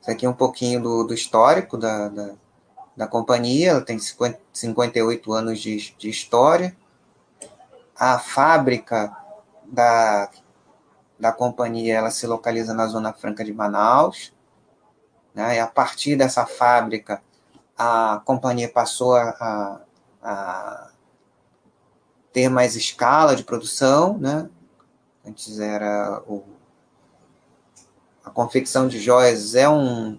Isso 0.00 0.10
aqui 0.10 0.24
é 0.24 0.28
um 0.28 0.34
pouquinho 0.34 0.80
do, 0.80 1.04
do 1.04 1.12
histórico 1.12 1.76
da, 1.76 2.08
da, 2.08 2.34
da, 2.98 3.06
companhia, 3.06 3.70
ela 3.70 3.80
tem 3.80 3.98
50, 3.98 4.40
58 4.52 5.32
anos 5.32 5.60
de, 5.60 5.94
de 5.96 6.10
história. 6.10 6.76
A 7.96 8.18
fábrica 8.18 9.16
da, 9.64 10.28
da 11.18 11.32
companhia 11.32 11.94
ela 11.94 12.10
se 12.10 12.26
localiza 12.26 12.74
na 12.74 12.86
Zona 12.88 13.12
Franca 13.12 13.44
de 13.44 13.52
Manaus. 13.52 14.34
Né? 15.32 15.56
E 15.56 15.60
a 15.60 15.66
partir 15.68 16.16
dessa 16.16 16.44
fábrica, 16.44 17.22
a 17.76 18.20
companhia 18.24 18.68
passou 18.68 19.14
a, 19.14 19.30
a, 19.30 19.80
a 20.20 20.90
ter 22.32 22.48
mais 22.48 22.74
escala 22.74 23.36
de 23.36 23.44
produção. 23.44 24.18
Né? 24.18 24.50
Antes 25.24 25.60
era 25.60 26.20
o, 26.26 26.42
a 28.24 28.30
confecção 28.30 28.88
de 28.88 28.98
joias 28.98 29.54
é 29.54 29.68
um, 29.68 30.18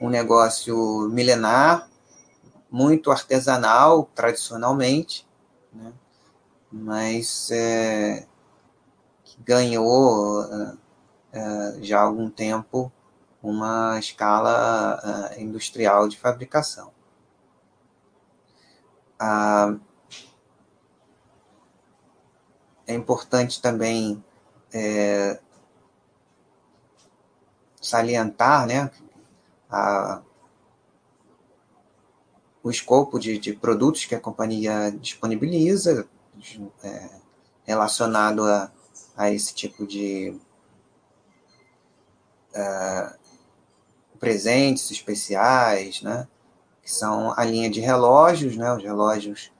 um 0.00 0.08
negócio 0.08 1.08
milenar, 1.08 1.88
muito 2.70 3.10
artesanal, 3.10 4.10
tradicionalmente, 4.14 5.26
né? 5.72 5.92
mas 6.70 7.50
é, 7.50 8.26
ganhou 9.40 10.42
uh, 10.42 10.72
uh, 10.72 11.82
já 11.82 12.00
há 12.00 12.02
algum 12.02 12.28
tempo 12.28 12.92
uma 13.42 13.98
escala 13.98 15.00
uh, 15.34 15.40
industrial 15.40 16.08
de 16.08 16.18
fabricação. 16.18 16.90
Ah, 19.18 19.74
é 22.86 22.94
importante 22.94 23.60
também 23.62 24.22
é, 24.72 25.40
salientar 27.80 28.66
né, 28.66 28.90
a, 29.70 30.22
o 32.62 32.70
escopo 32.70 33.18
de, 33.18 33.38
de, 33.38 33.52
produtos 33.54 34.04
que 34.04 34.14
a 34.14 34.20
companhia 34.20 34.90
disponibiliza 34.90 36.08
é, 36.82 37.10
relacionado 37.64 38.44
a, 38.44 38.70
a, 39.16 39.30
esse 39.30 39.54
tipo 39.54 39.86
de 39.86 40.38
uh, 42.54 43.14
presentes 44.18 44.90
especiais, 44.90 46.02
né? 46.02 46.26
que 46.86 46.92
são 46.92 47.34
a 47.36 47.44
linha 47.44 47.68
de 47.68 47.80
relógios, 47.80 48.56
né? 48.56 48.72
Os 48.72 48.80
relógios 48.80 49.50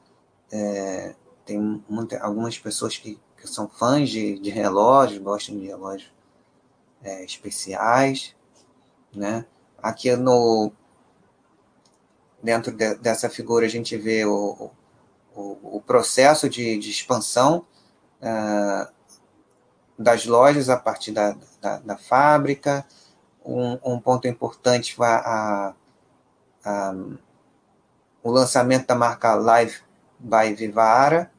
é, 0.52 1.12
tem 1.44 1.82
muita, 1.88 2.20
algumas 2.22 2.56
pessoas 2.56 2.96
que, 2.96 3.18
que 3.36 3.48
são 3.48 3.68
fãs 3.68 4.08
de, 4.08 4.38
de 4.38 4.48
relógios, 4.50 5.20
gostam 5.20 5.58
de 5.58 5.66
relógios 5.66 6.08
é, 7.02 7.24
especiais, 7.24 8.32
né? 9.12 9.44
Aqui 9.86 10.16
no 10.16 10.72
dentro 12.42 12.72
de, 12.72 12.96
dessa 12.96 13.30
figura 13.30 13.66
a 13.66 13.68
gente 13.68 13.96
vê 13.96 14.24
o, 14.24 14.70
o, 15.32 15.76
o 15.76 15.80
processo 15.80 16.48
de, 16.48 16.76
de 16.76 16.90
expansão 16.90 17.64
uh, 18.20 18.92
das 19.96 20.26
lojas 20.26 20.68
a 20.68 20.76
partir 20.76 21.12
da, 21.12 21.36
da, 21.60 21.78
da 21.78 21.96
fábrica, 21.96 22.84
um, 23.44 23.78
um 23.84 24.00
ponto 24.00 24.26
importante 24.26 24.92
foi 24.96 25.06
a, 25.06 25.72
a, 26.64 26.94
o 28.24 28.30
lançamento 28.32 28.88
da 28.88 28.96
marca 28.96 29.34
Live 29.34 29.82
by 30.18 30.52
Vivara, 30.52 31.30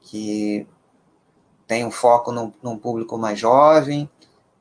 que 0.00 0.64
tem 1.66 1.84
um 1.84 1.90
foco 1.90 2.30
num, 2.30 2.52
num 2.62 2.78
público 2.78 3.18
mais 3.18 3.36
jovem, 3.36 4.08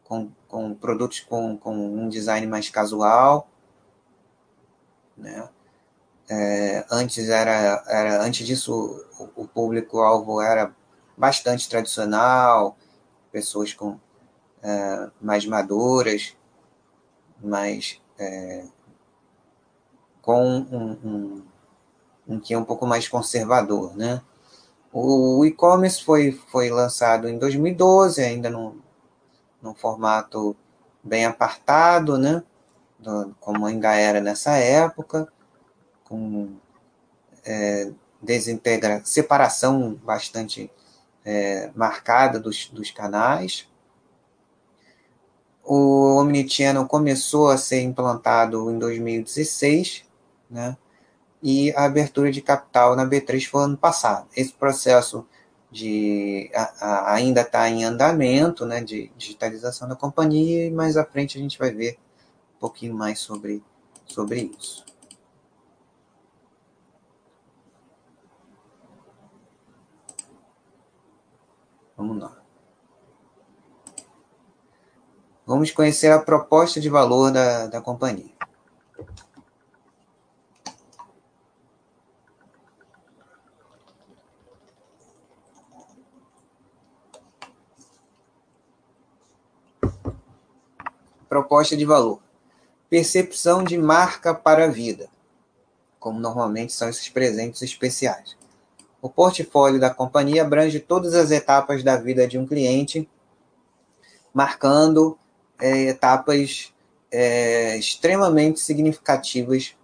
com, 0.04 0.32
com 0.56 0.74
produtos 0.74 1.20
com, 1.20 1.58
com 1.58 1.76
um 1.76 2.08
design 2.08 2.48
mais 2.48 2.70
casual. 2.70 3.50
Né? 5.18 5.50
É, 6.30 6.86
antes 6.90 7.28
era, 7.28 7.84
era 7.86 8.24
antes 8.24 8.48
disso 8.48 9.06
o, 9.20 9.44
o 9.44 9.48
público-alvo 9.50 10.40
era 10.40 10.74
bastante 11.18 11.68
tradicional, 11.68 12.78
pessoas 13.34 13.74
com 13.74 14.00
é, 14.64 15.10
mais 15.20 15.46
maduras, 15.46 16.38
mas 17.44 18.02
é, 18.18 18.64
com 20.22 20.42
um, 20.42 20.98
um, 21.04 21.44
um 22.30 22.40
que 22.40 22.54
é 22.54 22.58
um 22.58 22.64
pouco 22.64 22.88
mais 22.88 23.10
conservador, 23.10 23.94
né? 23.98 24.22
O 24.94 25.44
e-commerce 25.46 26.02
foi, 26.02 26.32
foi 26.32 26.70
lançado 26.70 27.28
em 27.28 27.38
2012, 27.38 28.22
ainda 28.22 28.50
num, 28.50 28.80
num 29.66 29.76
formato 29.76 30.56
bem 31.04 31.26
apartado, 31.26 32.18
né? 32.18 32.44
Do, 32.98 33.36
como 33.40 33.66
ainda 33.66 33.94
era 33.96 34.22
nessa 34.22 34.56
época, 34.56 35.28
com 36.04 36.56
é, 37.44 37.92
desintegra, 38.22 39.02
separação 39.04 40.00
bastante 40.04 40.72
é, 41.26 41.72
marcada 41.76 42.40
dos, 42.40 42.70
dos 42.70 42.92
canais 42.92 43.68
o 45.66 46.20
Omnichannel 46.20 46.86
começou 46.86 47.50
a 47.50 47.58
ser 47.58 47.82
implantado 47.82 48.70
em 48.70 48.78
2016, 48.78 50.06
né? 50.50 50.78
E 51.42 51.74
a 51.74 51.86
abertura 51.86 52.32
de 52.32 52.42
capital 52.42 52.96
na 52.96 53.06
B3 53.06 53.48
foi 53.48 53.64
ano 53.64 53.78
passado. 53.78 54.28
Esse 54.36 54.54
processo 54.54 55.28
de 55.76 56.50
a, 56.56 56.86
a, 56.86 57.14
ainda 57.16 57.42
está 57.42 57.70
em 57.70 57.84
andamento, 57.84 58.66
né, 58.66 58.82
de 58.82 59.12
digitalização 59.18 59.90
da 59.90 59.96
companhia, 59.96 60.68
e 60.68 60.72
mais 60.72 60.96
à 60.96 61.04
frente 61.04 61.38
a 61.38 61.42
gente 61.42 61.60
vai 61.60 61.72
ver 61.72 62.00
um 62.56 62.60
pouquinho 62.60 62.96
mais 62.96 63.20
sobre, 63.20 63.62
sobre 64.06 64.52
isso. 64.58 64.86
Vamos 71.98 72.22
lá. 72.22 72.38
Vamos 75.46 75.72
conhecer 75.72 76.12
a 76.12 76.20
proposta 76.20 76.80
de 76.80 76.90
valor 76.90 77.32
da, 77.32 77.68
da 77.68 77.82
companhia. 77.82 78.35
Proposta 91.36 91.76
de 91.76 91.84
valor. 91.84 92.22
Percepção 92.90 93.62
de 93.62 93.78
marca 93.78 94.34
para 94.34 94.64
a 94.64 94.68
vida, 94.70 95.10
como 96.00 96.18
normalmente 96.18 96.72
são 96.72 96.88
esses 96.88 97.10
presentes 97.10 97.62
especiais. 97.62 98.38
O 99.02 99.10
portfólio 99.10 99.78
da 99.78 99.94
companhia 99.94 100.44
abrange 100.44 100.80
todas 100.80 101.14
as 101.14 101.32
etapas 101.32 101.84
da 101.84 101.98
vida 101.98 102.26
de 102.26 102.38
um 102.38 102.48
cliente, 102.48 103.10
marcando 104.34 105.20
é, 105.60 105.90
etapas 105.90 106.74
é, 107.12 107.76
extremamente 107.76 108.62
significativas 108.62 109.76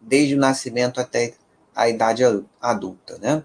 desde 0.00 0.34
o 0.34 0.38
nascimento 0.38 1.00
até 1.00 1.34
a 1.72 1.88
idade 1.88 2.24
adulta, 2.60 3.16
né? 3.18 3.44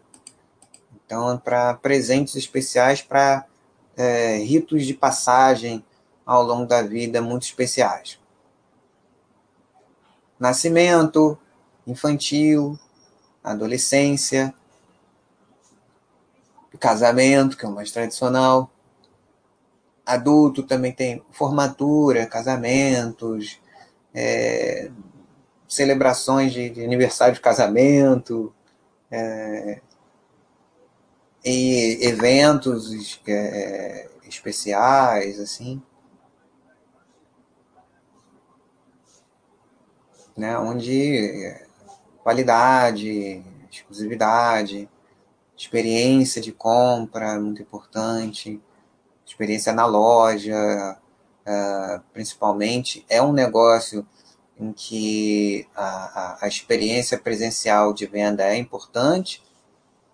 Então, 1.06 1.38
para 1.38 1.76
presentes 1.76 2.36
especiais, 2.36 3.04
para 3.04 3.46
é, 3.96 4.38
ritos 4.38 4.84
de 4.84 4.96
passagem 4.96 5.86
ao 6.26 6.44
longo 6.44 6.66
da 6.66 6.82
vida 6.82 7.22
muito 7.22 7.44
especiais. 7.44 8.20
Nascimento, 10.40 11.38
infantil, 11.86 12.78
adolescência, 13.44 14.54
casamento, 16.84 17.56
que 17.56 17.66
é 17.66 17.70
o 17.70 17.72
mais 17.72 17.92
tradicional, 17.92 18.70
adulto 20.06 20.64
também 20.64 20.92
tem 20.92 21.24
formatura, 21.32 22.26
casamentos, 22.26 23.58
é, 24.14 24.92
celebrações 25.66 26.52
de, 26.52 26.70
de, 26.70 26.84
aniversário 26.84 27.34
de 27.34 27.40
casamento, 27.40 28.54
é, 29.10 29.80
e 31.46 32.00
eventos 32.02 33.20
é, 33.28 34.10
especiais, 34.28 35.40
assim. 35.40 35.82
Né, 40.36 40.58
onde 40.58 41.56
qualidade, 42.24 43.44
exclusividade, 43.72 44.90
experiência 45.56 46.42
de 46.42 46.52
compra 46.52 47.40
muito 47.40 47.62
importante 47.62 48.60
experiência 49.26 49.74
na 49.74 49.86
loja, 49.86 50.98
uh, 51.48 52.02
principalmente, 52.14 53.06
é 53.10 53.22
um 53.22 53.34
negócio 53.34 54.08
em 54.58 54.72
que 54.72 55.68
a, 55.76 55.86
a, 55.86 56.46
a 56.46 56.48
experiência 56.48 57.18
presencial 57.18 57.94
de 57.94 58.06
venda 58.06 58.44
é 58.44 58.56
importante, 58.58 59.44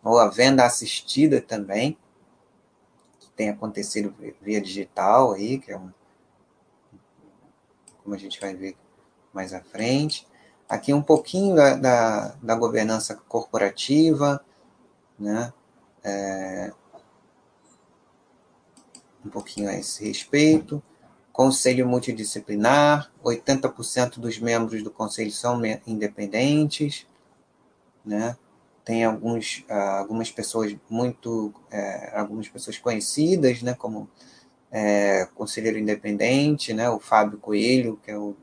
ou 0.04 0.18
a 0.18 0.30
venda 0.30 0.66
assistida 0.66 1.42
também, 1.42 1.98
que 3.20 3.30
tem 3.32 3.50
acontecido 3.50 4.16
via 4.42 4.62
digital 4.62 5.34
aí, 5.34 5.60
que 5.60 5.72
é 5.72 5.78
um, 5.78 5.92
como 8.02 8.16
a 8.16 8.18
gente 8.18 8.40
vai 8.40 8.56
ver 8.56 8.78
mais 9.34 9.54
à 9.54 9.62
frente. 9.62 10.28
Aqui 10.68 10.94
um 10.94 11.02
pouquinho 11.02 11.56
da, 11.56 11.76
da, 11.76 12.36
da 12.42 12.56
governança 12.56 13.16
corporativa, 13.28 14.44
né? 15.20 15.52
É, 16.04 16.72
um 19.26 19.30
pouquinho 19.30 19.70
a 19.70 19.74
esse 19.74 20.06
respeito. 20.06 20.82
Conselho 21.32 21.88
multidisciplinar, 21.88 23.12
80% 23.24 24.20
dos 24.20 24.40
membros 24.40 24.84
do 24.84 24.92
conselho 24.92 25.32
são 25.32 25.62
independentes, 25.88 27.08
né? 28.06 28.36
Tem 28.84 29.06
alguns, 29.06 29.64
ah, 29.70 30.00
algumas 30.00 30.32
pessoas 30.32 30.76
muito, 30.90 31.54
é, 31.72 32.12
algumas 32.18 32.50
pessoas 32.50 32.78
conhecidas, 32.78 33.62
né? 33.62 33.74
Como 33.74 34.10
é, 34.72 35.28
conselheiro 35.36 35.78
independente, 35.78 36.74
né? 36.74 36.90
O 36.90 37.00
Fábio 37.00 37.38
Coelho, 37.38 38.00
que 38.04 38.12
é 38.12 38.18
o 38.18 38.36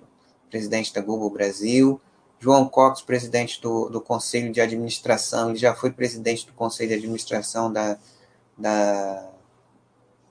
presidente 0.57 0.95
da 0.95 1.03
Google 1.03 1.29
Brasil, 1.29 2.01
João 2.41 2.67
Cox, 2.67 3.03
presidente 3.03 3.61
do, 3.61 3.91
do 3.91 4.01
Conselho 4.01 4.51
de 4.51 4.59
Administração, 4.59 5.51
ele 5.51 5.59
já 5.59 5.75
foi 5.75 5.91
presidente 5.91 6.47
do 6.47 6.55
Conselho 6.55 6.89
de 6.89 6.95
Administração 6.95 7.71
da, 7.71 7.99
da, 8.57 9.29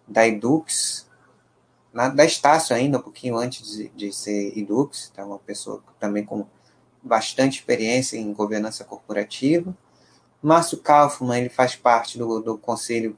da 0.07 0.27
Edux, 0.27 1.07
na, 1.93 2.09
da 2.09 2.25
Estácio 2.25 2.75
ainda, 2.75 2.97
um 2.97 3.01
pouquinho 3.01 3.37
antes 3.37 3.77
de, 3.77 3.89
de 3.89 4.11
ser 4.11 4.57
Edux, 4.57 5.11
tá? 5.15 5.23
uma 5.23 5.37
pessoa 5.37 5.83
também 5.99 6.25
com 6.25 6.47
bastante 7.03 7.59
experiência 7.59 8.17
em 8.17 8.33
governança 8.33 8.83
corporativa. 8.83 9.77
Márcio 10.41 10.79
Kaufmann, 10.79 11.41
ele 11.41 11.49
faz 11.49 11.75
parte 11.75 12.17
do, 12.17 12.39
do 12.39 12.57
Conselho 12.57 13.15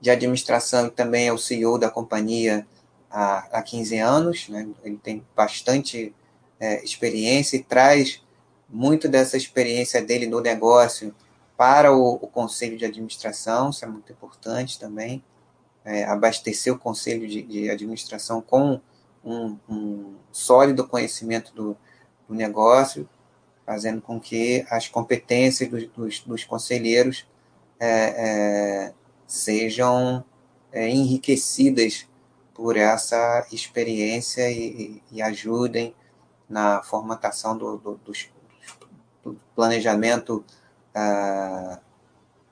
de 0.00 0.10
Administração 0.10 0.88
e 0.88 0.90
também 0.90 1.28
é 1.28 1.32
o 1.32 1.38
CEO 1.38 1.78
da 1.78 1.88
companhia 1.88 2.66
há, 3.10 3.58
há 3.58 3.62
15 3.62 3.98
anos, 3.98 4.48
né? 4.48 4.68
ele 4.84 4.96
tem 4.96 5.26
bastante 5.34 6.14
é, 6.58 6.82
experiência 6.84 7.56
e 7.56 7.62
traz 7.62 8.22
muito 8.68 9.08
dessa 9.08 9.36
experiência 9.36 10.00
dele 10.00 10.26
no 10.26 10.40
negócio 10.40 11.14
para 11.56 11.92
o, 11.92 12.14
o 12.14 12.26
conselho 12.26 12.78
de 12.78 12.84
administração, 12.84 13.70
isso 13.70 13.84
é 13.84 13.88
muito 13.88 14.10
importante 14.12 14.78
também, 14.78 15.22
é, 15.84 16.04
abastecer 16.04 16.72
o 16.72 16.78
conselho 16.78 17.26
de, 17.26 17.42
de 17.42 17.68
administração 17.68 18.40
com 18.40 18.80
um, 19.24 19.58
um, 19.68 20.14
sólido 20.32 20.86
conhecimento 20.86 21.52
do, 21.54 21.76
do, 22.28 22.34
negócio, 22.34 23.08
fazendo 23.66 24.00
com 24.00 24.18
que 24.18 24.64
as 24.70 24.88
competências 24.88 25.68
dos, 25.68 25.86
dos, 25.88 26.20
dos 26.20 26.44
conselheiros 26.44 27.26
é, 27.78 28.88
é 28.88 28.94
sejam 29.26 30.24
é, 30.72 30.88
enriquecidas 30.88 32.06
por 32.60 32.76
essa 32.76 33.46
experiência 33.50 34.50
e, 34.50 35.02
e 35.10 35.22
ajudem 35.22 35.94
na 36.46 36.82
formatação 36.82 37.56
do, 37.56 37.78
do, 37.78 37.98
do, 39.24 39.40
planejamento 39.54 40.44
uh, 40.94 41.80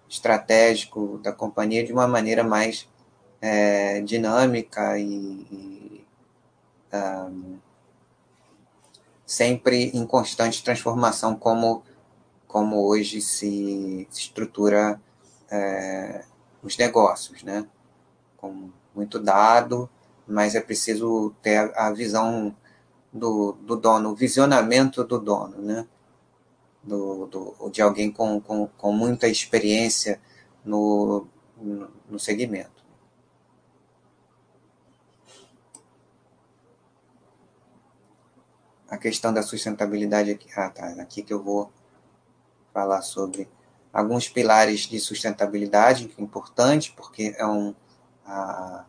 estratégico 0.08 1.18
da 1.18 1.30
companhia 1.30 1.84
de 1.84 1.92
uma 1.92 2.08
maneira 2.08 2.42
mais 2.42 2.88
é, 3.38 4.00
dinâmica 4.00 4.98
e, 4.98 6.02
ah, 6.90 7.30
sempre 9.26 9.90
em 9.92 10.06
constante 10.06 10.64
transformação, 10.64 11.36
como, 11.36 11.82
como 12.46 12.82
hoje 12.86 13.20
se, 13.20 14.08
se 14.10 14.20
estrutura 14.20 14.98
é, 15.50 16.24
os 16.62 16.78
negócios, 16.78 17.42
né? 17.42 17.66
Com 18.38 18.70
muito 18.94 19.18
dado, 19.18 19.88
mas 20.28 20.54
é 20.54 20.60
preciso 20.60 21.34
ter 21.42 21.72
a 21.74 21.90
visão 21.90 22.54
do, 23.12 23.52
do 23.52 23.76
dono, 23.76 24.10
o 24.10 24.14
visionamento 24.14 25.02
do 25.02 25.18
dono, 25.18 25.60
né? 25.62 25.86
Do, 26.84 27.26
do, 27.26 27.70
de 27.70 27.82
alguém 27.82 28.10
com, 28.10 28.40
com, 28.40 28.66
com 28.66 28.92
muita 28.92 29.26
experiência 29.26 30.20
no, 30.64 31.26
no, 32.08 32.18
segmento. 32.18 32.84
A 38.88 38.96
questão 38.96 39.32
da 39.34 39.42
sustentabilidade 39.42 40.30
aqui, 40.30 40.48
ah, 40.56 40.70
tá, 40.70 40.86
aqui 41.02 41.22
que 41.22 41.32
eu 41.32 41.42
vou 41.42 41.70
falar 42.72 43.02
sobre 43.02 43.48
alguns 43.92 44.28
pilares 44.28 44.80
de 44.80 44.98
sustentabilidade, 44.98 46.08
que 46.08 46.20
é 46.20 46.24
importante, 46.24 46.92
porque 46.96 47.34
é 47.36 47.46
um, 47.46 47.74
a, 48.24 48.86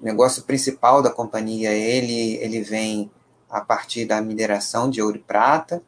o 0.00 0.04
negócio 0.04 0.44
principal 0.44 1.02
da 1.02 1.10
companhia, 1.10 1.70
ele, 1.72 2.36
ele 2.36 2.62
vem 2.62 3.10
a 3.48 3.60
partir 3.60 4.06
da 4.06 4.20
mineração 4.20 4.88
de 4.88 5.02
ouro 5.02 5.16
e 5.16 5.20
prata, 5.20 5.82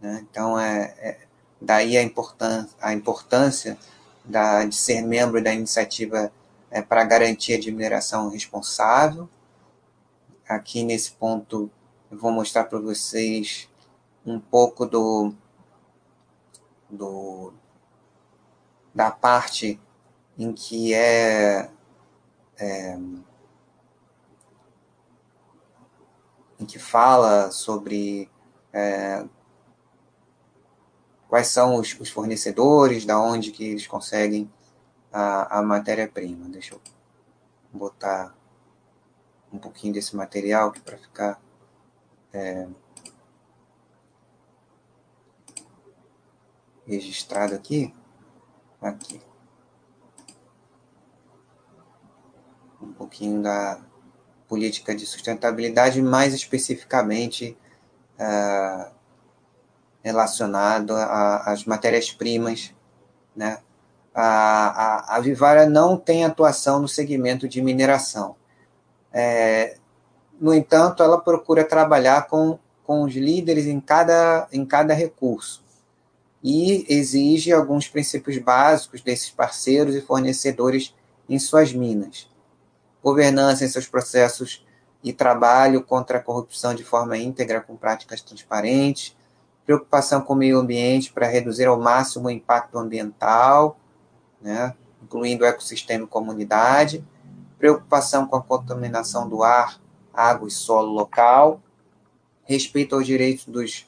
né? 0.00 0.24
então 0.30 0.58
é, 0.58 0.94
é, 0.98 1.18
daí 1.60 1.96
a 1.96 2.02
importância, 2.02 2.76
a 2.80 2.92
importância 2.92 3.76
da, 4.24 4.64
de 4.64 4.76
ser 4.76 5.02
membro 5.02 5.42
da 5.42 5.52
iniciativa 5.52 6.30
é, 6.70 6.82
para 6.82 7.04
garantia 7.04 7.58
de 7.58 7.72
mineração 7.72 8.28
responsável. 8.28 9.28
Aqui 10.48 10.84
nesse 10.84 11.12
ponto 11.12 11.70
eu 12.10 12.18
vou 12.18 12.30
mostrar 12.30 12.64
para 12.64 12.78
vocês 12.78 13.68
um 14.24 14.38
pouco 14.38 14.86
do, 14.86 15.32
do 16.88 17.52
da 18.94 19.10
parte 19.10 19.80
em 20.38 20.52
que 20.52 20.94
é 20.94 21.70
é, 22.58 22.98
em 26.58 26.64
que 26.66 26.78
fala 26.78 27.50
sobre 27.50 28.30
é, 28.72 29.24
quais 31.28 31.48
são 31.48 31.76
os, 31.76 31.98
os, 31.98 32.08
fornecedores, 32.08 33.04
da 33.04 33.20
onde 33.20 33.50
que 33.50 33.64
eles 33.64 33.86
conseguem 33.86 34.50
a, 35.12 35.58
a 35.58 35.62
matéria-prima. 35.62 36.48
Deixa 36.48 36.74
eu 36.74 36.80
botar 37.72 38.34
um 39.52 39.58
pouquinho 39.58 39.94
desse 39.94 40.16
material 40.16 40.72
para 40.84 40.98
ficar 40.98 41.40
é, 42.32 42.68
registrado 46.86 47.54
aqui. 47.54 47.94
Aqui. 48.80 49.20
Um 52.86 52.92
pouquinho 52.92 53.42
da 53.42 53.78
política 54.48 54.94
de 54.94 55.04
sustentabilidade, 55.06 56.00
mais 56.00 56.32
especificamente 56.32 57.56
uh, 58.18 58.90
relacionado 60.02 60.92
às 60.94 61.64
matérias-primas. 61.64 62.72
Né? 63.34 63.58
A, 64.14 65.14
a, 65.14 65.16
a 65.16 65.20
Vivara 65.20 65.68
não 65.68 65.96
tem 65.96 66.24
atuação 66.24 66.80
no 66.80 66.88
segmento 66.88 67.48
de 67.48 67.60
mineração. 67.60 68.36
É, 69.12 69.76
no 70.40 70.54
entanto, 70.54 71.02
ela 71.02 71.20
procura 71.20 71.64
trabalhar 71.64 72.28
com, 72.28 72.58
com 72.84 73.02
os 73.02 73.14
líderes 73.14 73.66
em 73.66 73.80
cada, 73.80 74.46
em 74.52 74.64
cada 74.64 74.94
recurso 74.94 75.64
e 76.42 76.86
exige 76.88 77.52
alguns 77.52 77.88
princípios 77.88 78.38
básicos 78.38 79.00
desses 79.00 79.30
parceiros 79.30 79.96
e 79.96 80.00
fornecedores 80.00 80.94
em 81.28 81.38
suas 81.38 81.72
minas 81.72 82.28
governança 83.06 83.64
em 83.64 83.68
seus 83.68 83.86
processos 83.86 84.66
e 85.00 85.12
trabalho 85.12 85.80
contra 85.80 86.18
a 86.18 86.20
corrupção 86.20 86.74
de 86.74 86.82
forma 86.82 87.16
íntegra 87.16 87.60
com 87.60 87.76
práticas 87.76 88.20
transparentes, 88.20 89.16
preocupação 89.64 90.20
com 90.20 90.32
o 90.32 90.36
meio 90.36 90.58
ambiente 90.58 91.12
para 91.12 91.28
reduzir 91.28 91.66
ao 91.66 91.78
máximo 91.78 92.26
o 92.26 92.30
impacto 92.32 92.76
ambiental, 92.76 93.78
né, 94.42 94.74
incluindo 95.00 95.44
o 95.44 95.46
ecossistema 95.46 96.02
e 96.02 96.08
comunidade, 96.08 97.06
preocupação 97.56 98.26
com 98.26 98.34
a 98.34 98.42
contaminação 98.42 99.28
do 99.28 99.44
ar, 99.44 99.80
água 100.12 100.48
e 100.48 100.50
solo 100.50 100.90
local, 100.90 101.60
respeito 102.42 102.96
aos 102.96 103.06
direitos 103.06 103.44
dos, 103.46 103.86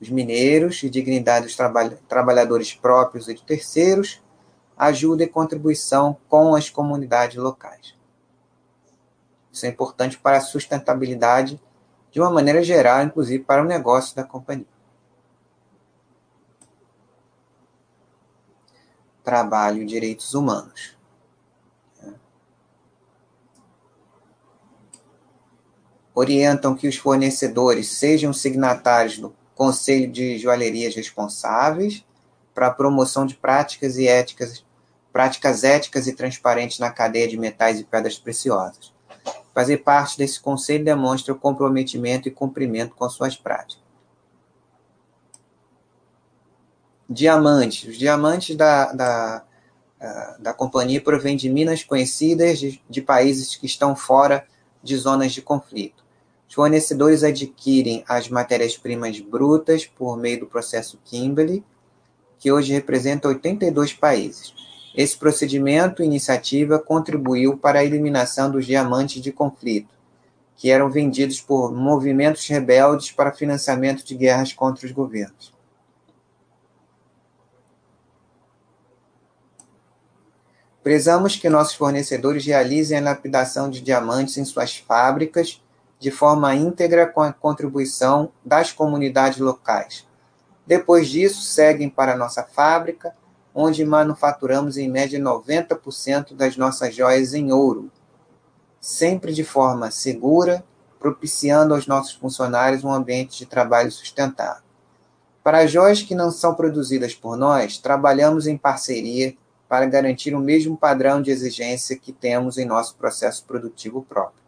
dos 0.00 0.10
mineiros 0.10 0.82
e 0.82 0.90
dignidade 0.90 1.46
dos 1.46 1.54
traba 1.54 1.90
trabalhadores 2.08 2.74
próprios 2.74 3.28
e 3.28 3.34
de 3.34 3.44
terceiros, 3.44 4.20
ajuda 4.76 5.22
e 5.22 5.28
contribuição 5.28 6.16
com 6.28 6.56
as 6.56 6.68
comunidades 6.68 7.36
locais. 7.36 7.95
Isso 9.56 9.64
é 9.64 9.70
importante 9.70 10.18
para 10.18 10.36
a 10.36 10.40
sustentabilidade 10.42 11.58
de 12.10 12.20
uma 12.20 12.30
maneira 12.30 12.62
geral, 12.62 13.02
inclusive 13.02 13.42
para 13.42 13.62
o 13.62 13.64
negócio 13.64 14.14
da 14.14 14.22
companhia. 14.22 14.66
Trabalho 19.24 19.80
e 19.80 19.86
direitos 19.86 20.34
humanos. 20.34 20.94
orientam 26.14 26.74
que 26.74 26.88
os 26.88 26.96
fornecedores 26.96 27.88
sejam 27.88 28.32
signatários 28.32 29.18
do 29.18 29.36
Conselho 29.54 30.10
de 30.10 30.38
Joalherias 30.38 30.94
Responsáveis 30.94 32.06
para 32.54 32.68
a 32.68 32.70
promoção 32.72 33.26
de 33.26 33.34
práticas 33.34 33.98
e 33.98 34.08
éticas, 34.08 34.64
práticas 35.12 35.62
éticas 35.62 36.06
e 36.06 36.14
transparentes 36.14 36.78
na 36.78 36.90
cadeia 36.90 37.28
de 37.28 37.36
metais 37.36 37.80
e 37.80 37.84
pedras 37.84 38.18
preciosas. 38.18 38.95
Fazer 39.56 39.78
parte 39.78 40.18
desse 40.18 40.38
conselho 40.38 40.84
demonstra 40.84 41.32
o 41.32 41.38
comprometimento 41.38 42.28
e 42.28 42.30
cumprimento 42.30 42.94
com 42.94 43.08
suas 43.08 43.38
práticas. 43.38 43.82
Diamantes. 47.08 47.88
Os 47.88 47.96
diamantes 47.96 48.54
da, 48.54 48.92
da, 48.92 49.44
da 50.38 50.52
companhia 50.52 51.00
provêm 51.00 51.38
de 51.38 51.48
minas 51.48 51.82
conhecidas 51.82 52.58
de, 52.58 52.82
de 52.86 53.00
países 53.00 53.56
que 53.56 53.64
estão 53.64 53.96
fora 53.96 54.46
de 54.82 54.94
zonas 54.94 55.32
de 55.32 55.40
conflito. 55.40 56.04
Os 56.46 56.54
fornecedores 56.54 57.24
adquirem 57.24 58.04
as 58.06 58.28
matérias-primas 58.28 59.18
brutas 59.20 59.86
por 59.86 60.18
meio 60.18 60.40
do 60.40 60.46
processo 60.46 61.00
Kimberley, 61.02 61.64
que 62.38 62.52
hoje 62.52 62.74
representa 62.74 63.26
82 63.26 63.94
países. 63.94 64.52
Esse 64.96 65.18
procedimento 65.18 66.02
e 66.02 66.06
iniciativa 66.06 66.78
contribuiu 66.78 67.58
para 67.58 67.80
a 67.80 67.84
eliminação 67.84 68.50
dos 68.50 68.64
diamantes 68.64 69.20
de 69.20 69.30
conflito, 69.30 69.94
que 70.56 70.70
eram 70.70 70.88
vendidos 70.88 71.38
por 71.38 71.70
movimentos 71.70 72.46
rebeldes 72.46 73.12
para 73.12 73.30
financiamento 73.30 74.02
de 74.02 74.14
guerras 74.14 74.54
contra 74.54 74.86
os 74.86 74.92
governos. 74.92 75.54
Prezamos 80.82 81.36
que 81.36 81.50
nossos 81.50 81.74
fornecedores 81.74 82.46
realizem 82.46 82.96
a 82.96 83.02
lapidação 83.02 83.68
de 83.68 83.82
diamantes 83.82 84.38
em 84.38 84.46
suas 84.46 84.76
fábricas 84.76 85.62
de 85.98 86.10
forma 86.10 86.54
íntegra 86.54 87.06
com 87.06 87.20
a 87.20 87.32
contribuição 87.34 88.32
das 88.42 88.72
comunidades 88.72 89.40
locais. 89.40 90.06
Depois 90.66 91.08
disso, 91.08 91.42
seguem 91.42 91.90
para 91.90 92.14
a 92.14 92.16
nossa 92.16 92.44
fábrica, 92.44 93.14
onde 93.58 93.86
manufaturamos 93.86 94.76
em 94.76 94.86
média 94.86 95.18
90% 95.18 96.34
das 96.34 96.58
nossas 96.58 96.94
joias 96.94 97.32
em 97.32 97.50
ouro, 97.50 97.90
sempre 98.78 99.32
de 99.32 99.42
forma 99.42 99.90
segura, 99.90 100.62
propiciando 100.98 101.72
aos 101.72 101.86
nossos 101.86 102.12
funcionários 102.12 102.84
um 102.84 102.92
ambiente 102.92 103.38
de 103.38 103.46
trabalho 103.46 103.90
sustentável. 103.90 104.62
Para 105.42 105.60
as 105.60 105.70
joias 105.70 106.02
que 106.02 106.14
não 106.14 106.30
são 106.30 106.54
produzidas 106.54 107.14
por 107.14 107.34
nós, 107.34 107.78
trabalhamos 107.78 108.46
em 108.46 108.58
parceria 108.58 109.34
para 109.66 109.86
garantir 109.86 110.34
o 110.34 110.38
mesmo 110.38 110.76
padrão 110.76 111.22
de 111.22 111.30
exigência 111.30 111.96
que 111.96 112.12
temos 112.12 112.58
em 112.58 112.66
nosso 112.66 112.94
processo 112.96 113.42
produtivo 113.46 114.02
próprio. 114.02 114.44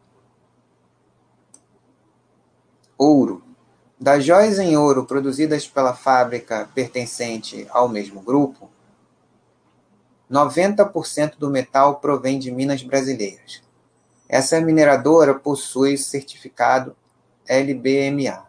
Ouro. 2.98 3.42
Das 3.98 4.22
joias 4.22 4.58
em 4.58 4.76
ouro 4.76 5.06
produzidas 5.06 5.66
pela 5.66 5.94
fábrica 5.94 6.68
pertencente 6.74 7.66
ao 7.70 7.88
mesmo 7.88 8.20
grupo, 8.20 8.70
90% 10.30 11.38
do 11.38 11.50
metal 11.50 11.96
provém 11.96 12.38
de 12.38 12.50
minas 12.50 12.82
brasileiras. 12.82 13.62
Essa 14.28 14.60
mineradora 14.60 15.34
possui 15.34 15.96
certificado 15.96 16.94
LBMA, 17.48 18.46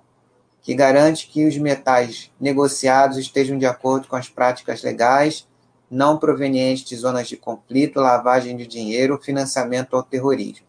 que 0.62 0.76
garante 0.76 1.28
que 1.28 1.48
os 1.48 1.58
metais 1.58 2.32
negociados 2.40 3.18
estejam 3.18 3.58
de 3.58 3.66
acordo 3.66 4.08
com 4.08 4.16
as 4.16 4.28
práticas 4.28 4.84
legais 4.84 5.48
não 5.90 6.18
provenientes 6.18 6.84
de 6.86 6.96
zonas 6.96 7.28
de 7.28 7.36
conflito, 7.36 8.00
lavagem 8.00 8.56
de 8.56 8.68
dinheiro, 8.68 9.18
financiamento 9.18 9.96
ao 9.96 10.04
terrorismo. 10.04 10.68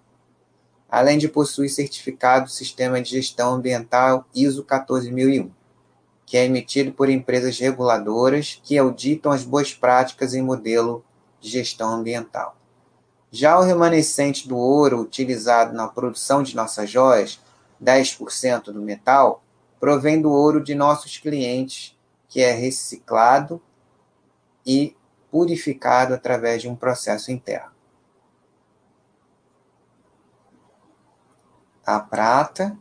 Além 0.89 1.19
de 1.19 1.29
possuir 1.29 1.69
certificado 1.69 2.47
do 2.47 2.51
Sistema 2.51 3.01
de 3.03 3.11
Gestão 3.11 3.55
Ambiental 3.55 4.25
ISO 4.35 4.65
14001, 4.65 5.51
que 6.31 6.37
é 6.37 6.45
emitido 6.45 6.93
por 6.93 7.11
empresas 7.11 7.59
reguladoras 7.59 8.61
que 8.63 8.79
auditam 8.79 9.33
as 9.33 9.43
boas 9.43 9.75
práticas 9.75 10.33
em 10.33 10.41
modelo 10.41 11.05
de 11.41 11.51
gestão 11.51 11.93
ambiental. 11.93 12.57
Já 13.33 13.59
o 13.59 13.65
remanescente 13.65 14.47
do 14.47 14.57
ouro 14.57 15.01
utilizado 15.01 15.75
na 15.75 15.89
produção 15.89 16.41
de 16.45 16.55
nossas 16.55 16.89
joias, 16.89 17.41
10% 17.83 18.67
do 18.67 18.81
metal, 18.81 19.43
provém 19.81 20.23
do 20.23 20.31
ouro 20.31 20.63
de 20.63 20.73
nossos 20.73 21.19
clientes, 21.19 21.99
que 22.29 22.41
é 22.41 22.53
reciclado 22.53 23.61
e 24.65 24.97
purificado 25.33 26.15
através 26.15 26.63
de 26.63 26.69
um 26.69 26.77
processo 26.77 27.33
interno. 27.33 27.73
A 31.85 31.99
prata, 31.99 32.79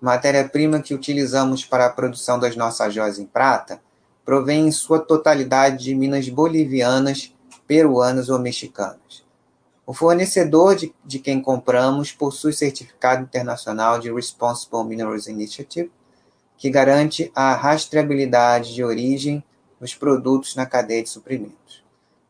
matéria-prima 0.00 0.80
que 0.80 0.94
utilizamos 0.94 1.64
para 1.64 1.86
a 1.86 1.90
produção 1.90 2.38
das 2.38 2.56
nossas 2.56 2.94
joias 2.94 3.18
em 3.18 3.26
prata, 3.26 3.80
provém 4.24 4.66
em 4.66 4.72
sua 4.72 4.98
totalidade 4.98 5.84
de 5.84 5.94
minas 5.94 6.28
bolivianas, 6.28 7.34
peruanas 7.66 8.28
ou 8.28 8.38
mexicanas. 8.38 9.24
O 9.86 9.92
fornecedor 9.92 10.76
de, 10.76 10.94
de 11.04 11.18
quem 11.18 11.42
compramos 11.42 12.12
possui 12.12 12.52
certificado 12.52 13.22
internacional 13.22 13.98
de 13.98 14.12
Responsible 14.12 14.84
Minerals 14.84 15.26
Initiative, 15.26 15.90
que 16.56 16.70
garante 16.70 17.32
a 17.34 17.54
rastreabilidade 17.54 18.74
de 18.74 18.84
origem 18.84 19.42
nos 19.80 19.94
produtos 19.94 20.54
na 20.54 20.66
cadeia 20.66 21.02
de 21.02 21.08
suprimentos. 21.08 21.82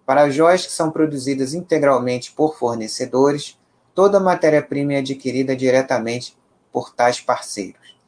Para 0.06 0.22
as 0.22 0.34
joias 0.34 0.64
que 0.64 0.72
são 0.72 0.90
produzidas 0.90 1.52
integralmente 1.52 2.32
por 2.32 2.56
fornecedores, 2.56 3.58
toda 3.94 4.18
a 4.18 4.20
matéria-prima 4.20 4.94
é 4.94 4.98
adquirida 4.98 5.54
diretamente 5.54 6.36
por 6.72 6.94
tais 6.94 7.20
parceiros. 7.20 7.98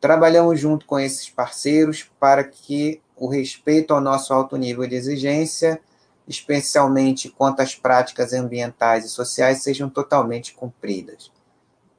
Trabalhamos 0.00 0.58
junto 0.58 0.86
com 0.86 0.98
esses 0.98 1.28
parceiros 1.28 2.10
para 2.18 2.44
que 2.44 3.00
o 3.16 3.28
respeito 3.28 3.92
ao 3.92 4.00
nosso 4.00 4.32
alto 4.32 4.56
nível 4.56 4.86
de 4.86 4.94
exigência, 4.94 5.80
especialmente 6.26 7.28
quanto 7.28 7.60
às 7.60 7.74
práticas 7.74 8.32
ambientais 8.32 9.04
e 9.04 9.08
sociais, 9.08 9.62
sejam 9.62 9.90
totalmente 9.90 10.54
cumpridas. 10.54 11.30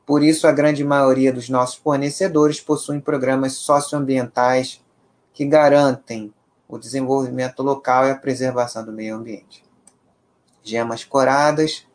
Por 0.05 0.23
isso, 0.23 0.47
a 0.47 0.51
grande 0.51 0.83
maioria 0.83 1.31
dos 1.31 1.47
nossos 1.47 1.75
fornecedores 1.75 2.59
possuem 2.59 2.99
programas 2.99 3.53
socioambientais 3.53 4.83
que 5.31 5.45
garantem 5.45 6.33
o 6.67 6.77
desenvolvimento 6.77 7.61
local 7.61 8.07
e 8.07 8.11
a 8.11 8.15
preservação 8.15 8.83
do 8.83 8.91
meio 8.91 9.15
ambiente. 9.15 9.63
Gemas 10.63 11.03
coradas. 11.03 11.85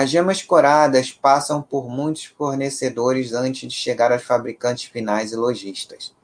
As 0.00 0.08
gemas 0.08 0.40
coradas 0.40 1.12
passam 1.12 1.60
por 1.60 1.86
muitos 1.86 2.24
fornecedores 2.24 3.34
antes 3.34 3.70
de 3.70 3.76
chegar 3.76 4.10
aos 4.10 4.22
fabricantes 4.22 4.84
finais 4.84 5.30
e 5.30 5.36
lojistas. 5.36 6.14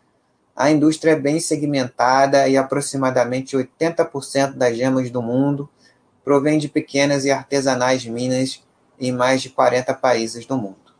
A 0.56 0.70
indústria 0.70 1.10
é 1.10 1.20
bem 1.20 1.38
segmentada 1.38 2.48
e 2.48 2.56
aproximadamente 2.56 3.54
80% 3.54 4.54
das 4.54 4.78
gemas 4.78 5.10
do 5.10 5.20
mundo 5.20 5.68
provém 6.24 6.58
de 6.58 6.70
pequenas 6.70 7.26
e 7.26 7.30
artesanais 7.30 8.06
minas 8.06 8.64
em 8.98 9.12
mais 9.12 9.42
de 9.42 9.50
40 9.50 9.92
países 9.92 10.46
do 10.46 10.56
mundo. 10.56 10.94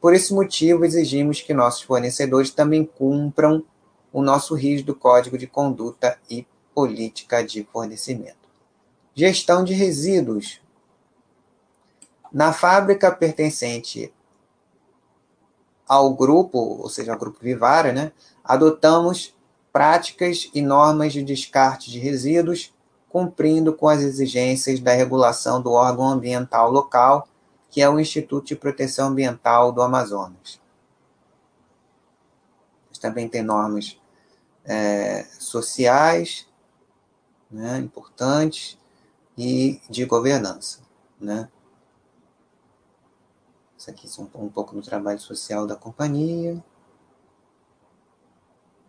Por 0.00 0.12
esse 0.12 0.34
motivo, 0.34 0.84
exigimos 0.84 1.40
que 1.40 1.54
nossos 1.54 1.82
fornecedores 1.82 2.50
também 2.50 2.84
cumpram 2.84 3.62
o 4.12 4.20
nosso 4.20 4.56
rígido 4.56 4.96
código 4.96 5.38
de 5.38 5.46
conduta 5.46 6.18
e 6.28 6.44
política 6.74 7.44
de 7.44 7.62
fornecimento. 7.72 8.48
Gestão 9.14 9.62
de 9.62 9.74
resíduos. 9.74 10.65
Na 12.36 12.52
fábrica 12.52 13.10
pertencente 13.10 14.12
ao 15.88 16.12
grupo, 16.12 16.58
ou 16.58 16.90
seja, 16.90 17.14
ao 17.14 17.18
grupo 17.18 17.38
Vivara, 17.40 17.94
né, 17.94 18.12
adotamos 18.44 19.34
práticas 19.72 20.50
e 20.52 20.60
normas 20.60 21.14
de 21.14 21.22
descarte 21.22 21.90
de 21.90 21.98
resíduos, 21.98 22.74
cumprindo 23.08 23.72
com 23.72 23.88
as 23.88 24.02
exigências 24.02 24.80
da 24.80 24.92
regulação 24.92 25.62
do 25.62 25.72
órgão 25.72 26.06
ambiental 26.10 26.70
local, 26.70 27.26
que 27.70 27.80
é 27.80 27.88
o 27.88 27.98
Instituto 27.98 28.48
de 28.48 28.56
Proteção 28.56 29.08
Ambiental 29.08 29.72
do 29.72 29.80
Amazonas. 29.80 30.60
Também 33.00 33.30
tem 33.30 33.42
normas 33.42 33.98
é, 34.62 35.24
sociais 35.38 36.46
né, 37.50 37.78
importantes 37.78 38.78
e 39.38 39.80
de 39.88 40.04
governança. 40.04 40.80
Né? 41.18 41.48
Isso 43.86 44.20
aqui 44.20 44.34
um 44.34 44.48
pouco 44.48 44.74
do 44.74 44.82
trabalho 44.82 45.20
social 45.20 45.64
da 45.64 45.76
companhia 45.76 46.60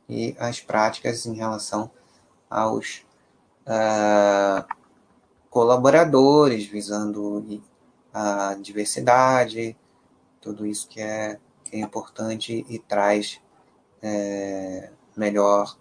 e 0.09 0.35
as 0.39 0.59
práticas 0.59 1.27
em 1.27 1.35
relação 1.35 1.91
aos 2.49 3.05
uh, 3.67 4.65
colaboradores, 5.51 6.65
visando 6.65 7.61
a 8.11 8.55
diversidade, 8.55 9.77
tudo 10.41 10.65
isso 10.65 10.87
que 10.87 10.99
é, 10.99 11.39
que 11.63 11.75
é 11.75 11.79
importante 11.79 12.65
e 12.67 12.79
traz 12.79 13.39
é, 14.01 14.89
melhor 15.15 15.77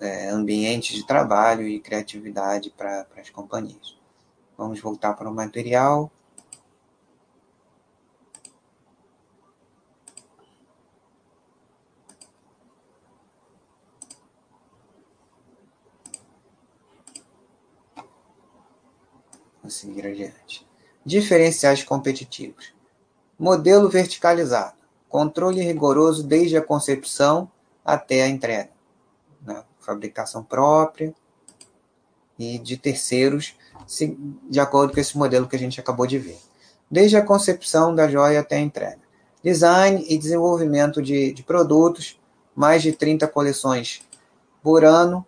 é, 0.00 0.30
ambiente 0.30 0.94
de 0.94 1.06
trabalho 1.06 1.68
e 1.68 1.78
criatividade 1.78 2.70
para 2.70 3.06
as 3.18 3.28
companhias. 3.28 3.98
Vamos 4.56 4.80
voltar 4.80 5.12
para 5.12 5.28
o 5.28 5.34
material. 5.34 6.10
Seguir 19.68 20.06
adiante. 20.06 20.66
Diferenciais 21.04 21.82
competitivos. 21.82 22.74
Modelo 23.38 23.88
verticalizado. 23.88 24.76
Controle 25.08 25.60
rigoroso 25.62 26.22
desde 26.22 26.56
a 26.56 26.62
concepção 26.62 27.50
até 27.84 28.22
a 28.22 28.28
entrega. 28.28 28.70
Né? 29.42 29.62
Fabricação 29.78 30.42
própria 30.42 31.14
e 32.38 32.58
de 32.58 32.76
terceiros, 32.76 33.54
de 34.48 34.60
acordo 34.60 34.92
com 34.92 35.00
esse 35.00 35.16
modelo 35.16 35.48
que 35.48 35.56
a 35.56 35.58
gente 35.58 35.80
acabou 35.80 36.06
de 36.06 36.18
ver. 36.18 36.38
Desde 36.90 37.16
a 37.16 37.24
concepção 37.24 37.94
da 37.94 38.08
joia 38.08 38.40
até 38.40 38.56
a 38.56 38.60
entrega. 38.60 39.00
Design 39.42 40.04
e 40.08 40.18
desenvolvimento 40.18 41.00
de, 41.00 41.32
de 41.32 41.42
produtos, 41.42 42.20
mais 42.54 42.82
de 42.82 42.92
30 42.92 43.26
coleções 43.28 44.02
por 44.62 44.84
ano, 44.84 45.24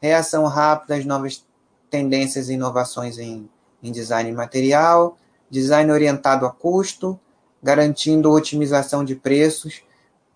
reação 0.00 0.44
rápida 0.46 0.96
às 0.96 1.04
novas 1.04 1.46
tendências 1.88 2.48
e 2.48 2.54
inovações 2.54 3.18
em, 3.18 3.48
em 3.82 3.90
design 3.90 4.30
material, 4.32 5.18
design 5.50 5.90
orientado 5.90 6.46
a 6.46 6.50
custo, 6.50 7.18
garantindo 7.62 8.30
otimização 8.30 9.04
de 9.04 9.14
preços 9.14 9.82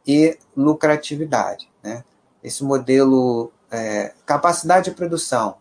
e 0.06 0.38
lucratividade. 0.56 1.68
Né? 1.82 2.04
Esse 2.42 2.62
modelo, 2.62 3.52
é, 3.70 4.12
capacidade 4.24 4.90
de 4.90 4.96
produção, 4.96 5.56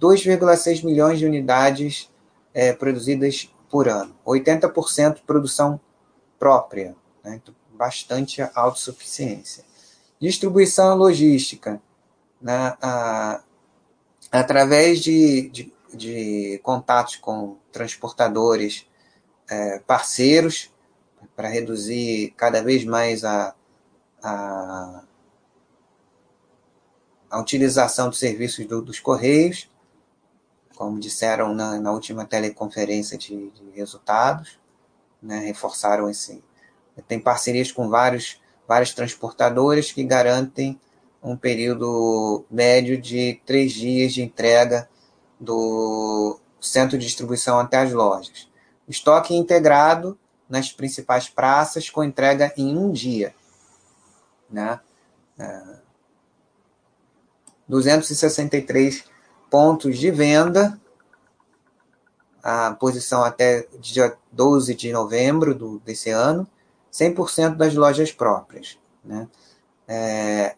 2,6 0.00 0.84
milhões 0.84 1.18
de 1.18 1.26
unidades 1.26 2.10
é, 2.52 2.72
produzidas 2.72 3.48
por 3.70 3.88
ano, 3.88 4.14
80% 4.26 5.20
produção 5.26 5.80
própria, 6.38 6.96
né? 7.24 7.40
então, 7.42 7.54
bastante 7.72 8.42
autossuficiência. 8.54 9.64
Distribuição 10.20 10.96
logística, 10.96 11.80
né? 12.40 12.76
através 14.30 15.00
de, 15.00 15.48
de, 15.50 15.72
de, 15.94 16.60
contatos 16.62 17.16
com 17.16 17.58
transportadores 17.70 18.86
é, 19.48 19.78
parceiros, 19.80 20.72
para 21.36 21.48
reduzir 21.48 22.34
cada 22.36 22.62
vez 22.62 22.84
mais 22.84 23.24
a, 23.24 23.54
a, 24.22 25.02
a 27.30 27.40
utilização 27.40 28.08
dos 28.08 28.18
serviços 28.18 28.66
do, 28.66 28.82
dos 28.82 29.00
Correios, 29.00 29.70
como 30.76 30.98
disseram 30.98 31.54
na, 31.54 31.78
na 31.80 31.92
última 31.92 32.24
teleconferência 32.24 33.16
de, 33.16 33.50
de 33.50 33.70
resultados, 33.74 34.58
né, 35.22 35.38
reforçaram 35.38 36.10
esse. 36.10 36.42
Tem 37.06 37.18
parcerias 37.18 37.70
com 37.70 37.88
vários, 37.88 38.40
vários 38.66 38.92
transportadores 38.92 39.92
que 39.92 40.02
garantem 40.02 40.78
um 41.22 41.36
período 41.36 42.44
médio 42.50 43.00
de 43.00 43.40
três 43.46 43.72
dias 43.72 44.12
de 44.12 44.22
entrega 44.22 44.88
do 45.42 46.38
centro 46.60 46.96
de 46.96 47.04
distribuição 47.04 47.58
até 47.58 47.78
as 47.78 47.92
lojas. 47.92 48.48
Estoque 48.88 49.34
integrado 49.34 50.16
nas 50.48 50.70
principais 50.70 51.28
praças 51.28 51.90
com 51.90 52.04
entrega 52.04 52.52
em 52.56 52.76
um 52.76 52.92
dia. 52.92 53.34
Né? 54.48 54.78
É, 55.38 55.62
263 57.68 59.04
pontos 59.50 59.98
de 59.98 60.10
venda, 60.10 60.80
a 62.42 62.72
posição 62.74 63.24
até 63.24 63.66
dia 63.80 64.16
12 64.30 64.74
de 64.74 64.92
novembro 64.92 65.54
do, 65.54 65.78
desse 65.80 66.10
ano, 66.10 66.46
100% 66.92 67.56
das 67.56 67.74
lojas 67.74 68.12
próprias. 68.12 68.78
Né? 69.04 69.28
É, 69.88 70.54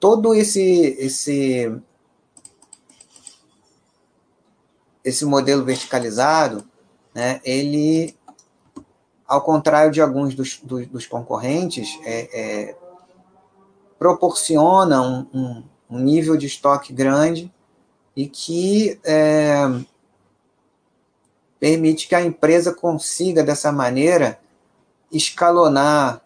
todo 0.00 0.34
esse, 0.34 0.96
esse, 0.98 1.80
esse 5.08 5.24
modelo 5.24 5.64
verticalizado, 5.64 6.64
né, 7.14 7.40
ele, 7.42 8.14
ao 9.26 9.40
contrário 9.40 9.90
de 9.90 10.00
alguns 10.00 10.34
dos, 10.34 10.60
dos, 10.62 10.86
dos 10.86 11.06
concorrentes, 11.06 11.98
é, 12.04 12.28
é, 12.40 12.76
proporciona 13.98 15.00
um, 15.02 15.26
um, 15.32 15.64
um, 15.90 15.98
nível 15.98 16.36
de 16.36 16.46
estoque 16.46 16.92
grande 16.92 17.52
e 18.14 18.26
que 18.26 19.00
é, 19.02 19.62
permite 21.58 22.06
que 22.06 22.14
a 22.14 22.22
empresa 22.22 22.72
consiga, 22.72 23.42
dessa 23.42 23.72
maneira, 23.72 24.38
escalonar 25.10 26.20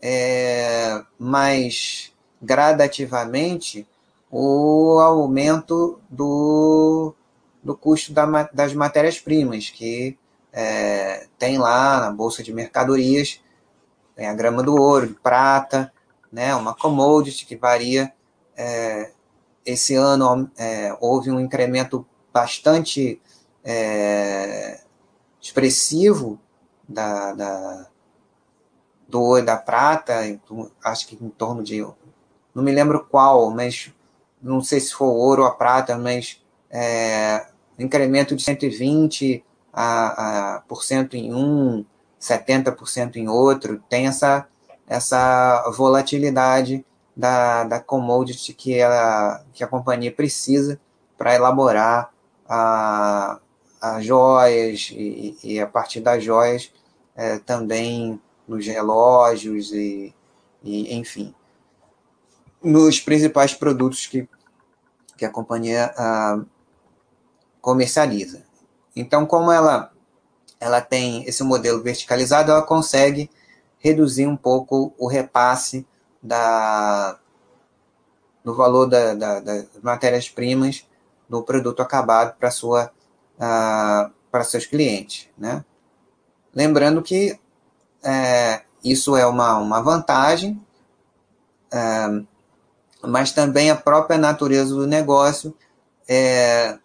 é, 0.00 1.02
mais 1.18 2.10
gradativamente 2.40 3.86
o 4.30 4.98
aumento 4.98 6.00
do, 6.08 7.14
do 7.62 7.76
custo 7.76 8.12
da, 8.12 8.50
das 8.52 8.74
matérias-primas, 8.74 9.70
que 9.70 10.18
é, 10.52 11.26
tem 11.38 11.58
lá 11.58 12.00
na 12.00 12.10
Bolsa 12.10 12.42
de 12.42 12.52
Mercadorias, 12.52 13.40
tem 14.14 14.26
a 14.26 14.34
grama 14.34 14.62
do 14.62 14.74
ouro, 14.74 15.16
prata, 15.22 15.92
né, 16.30 16.54
uma 16.54 16.74
commodity 16.74 17.46
que 17.46 17.56
varia. 17.56 18.12
É, 18.56 19.12
esse 19.64 19.94
ano 19.94 20.50
é, 20.56 20.96
houve 21.00 21.30
um 21.30 21.40
incremento 21.40 22.06
bastante 22.32 23.20
é, 23.64 24.80
expressivo 25.40 26.38
da, 26.88 27.32
da, 27.32 27.86
do 29.08 29.20
ouro 29.22 29.42
e 29.42 29.46
da 29.46 29.56
prata, 29.56 30.20
acho 30.84 31.06
que 31.06 31.16
em 31.22 31.30
torno 31.30 31.62
de 31.62 31.80
não 32.54 32.62
me 32.62 32.72
lembro 32.72 33.06
qual, 33.06 33.50
mas 33.50 33.92
não 34.40 34.62
sei 34.62 34.80
se 34.80 34.92
for 34.92 35.06
ouro 35.06 35.42
ou 35.42 35.48
a 35.48 35.54
prata, 35.54 35.96
mas 35.96 36.42
é, 36.70 37.46
incremento 37.78 38.36
de 38.36 38.42
120 38.42 39.44
a, 39.72 40.56
a, 40.56 40.60
por 40.60 40.84
cento 40.84 41.16
em 41.16 41.34
um, 41.34 41.84
70% 42.20 43.16
em 43.16 43.28
outro, 43.28 43.82
tem 43.88 44.06
essa, 44.06 44.46
essa 44.86 45.68
volatilidade 45.76 46.84
da, 47.16 47.64
da 47.64 47.80
commodity 47.80 48.52
que, 48.52 48.74
ela, 48.74 49.44
que 49.52 49.64
a 49.64 49.66
companhia 49.66 50.12
precisa 50.12 50.80
para 51.16 51.34
elaborar 51.34 52.12
a, 52.48 53.38
as 53.80 54.04
joias 54.04 54.90
e, 54.92 55.36
e, 55.42 55.60
a 55.60 55.66
partir 55.66 56.00
das 56.00 56.22
joias 56.22 56.72
é, 57.16 57.38
também 57.38 58.20
nos 58.46 58.66
relógios 58.66 59.72
e, 59.72 60.14
e 60.62 60.94
enfim 60.94 61.34
nos 62.62 63.00
principais 63.00 63.54
produtos 63.54 64.06
que, 64.06 64.28
que 65.16 65.24
a 65.24 65.30
companhia 65.30 65.92
ah, 65.96 66.40
comercializa. 67.62 68.42
Então, 68.94 69.24
como 69.24 69.50
ela, 69.50 69.90
ela 70.60 70.82
tem 70.82 71.24
esse 71.26 71.42
modelo 71.42 71.82
verticalizado, 71.82 72.50
ela 72.50 72.60
consegue 72.60 73.30
reduzir 73.78 74.26
um 74.26 74.36
pouco 74.36 74.92
o 74.98 75.06
repasse 75.06 75.86
da, 76.22 77.18
do 78.44 78.54
valor 78.54 78.86
da, 78.86 79.14
da, 79.14 79.40
das 79.40 79.68
matérias-primas 79.82 80.86
do 81.28 81.42
produto 81.42 81.80
acabado 81.80 82.36
para 82.36 82.50
sua 82.50 82.92
uh, 83.38 84.12
para 84.30 84.44
seus 84.44 84.66
clientes, 84.66 85.28
né? 85.36 85.64
Lembrando 86.54 87.02
que 87.02 87.38
é, 88.02 88.62
isso 88.82 89.16
é 89.16 89.26
uma, 89.26 89.58
uma 89.58 89.80
vantagem, 89.80 90.60
é, 91.70 92.22
mas 93.02 93.32
também 93.32 93.70
a 93.70 93.76
própria 93.76 94.18
natureza 94.18 94.74
do 94.74 94.86
negócio 94.86 95.54
é, 96.08 96.78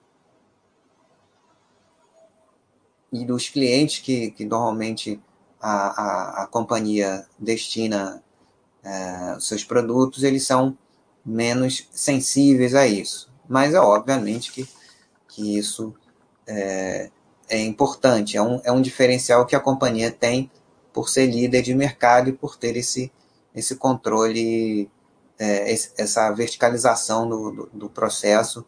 e 3.21 3.25
dos 3.25 3.49
clientes 3.49 3.99
que, 3.99 4.31
que 4.31 4.45
normalmente 4.45 5.21
a, 5.59 5.71
a, 5.71 6.43
a 6.43 6.47
companhia 6.47 7.25
destina 7.37 8.23
é, 8.83 9.37
seus 9.39 9.63
produtos, 9.63 10.23
eles 10.23 10.45
são 10.45 10.77
menos 11.25 11.87
sensíveis 11.91 12.73
a 12.73 12.87
isso. 12.87 13.29
Mas 13.47 13.73
é 13.73 13.79
obviamente 13.79 14.51
que, 14.51 14.67
que 15.27 15.57
isso 15.57 15.93
é, 16.45 17.09
é 17.49 17.59
importante, 17.61 18.37
é 18.37 18.41
um, 18.41 18.61
é 18.63 18.71
um 18.71 18.81
diferencial 18.81 19.45
que 19.45 19.55
a 19.55 19.59
companhia 19.59 20.11
tem 20.11 20.49
por 20.93 21.09
ser 21.09 21.27
líder 21.27 21.61
de 21.61 21.75
mercado 21.75 22.29
e 22.29 22.33
por 22.33 22.57
ter 22.57 22.75
esse, 22.75 23.11
esse 23.53 23.75
controle 23.75 24.89
é, 25.39 25.71
essa 25.97 26.31
verticalização 26.31 27.29
do, 27.29 27.51
do, 27.51 27.69
do, 27.73 27.89
processo, 27.89 28.65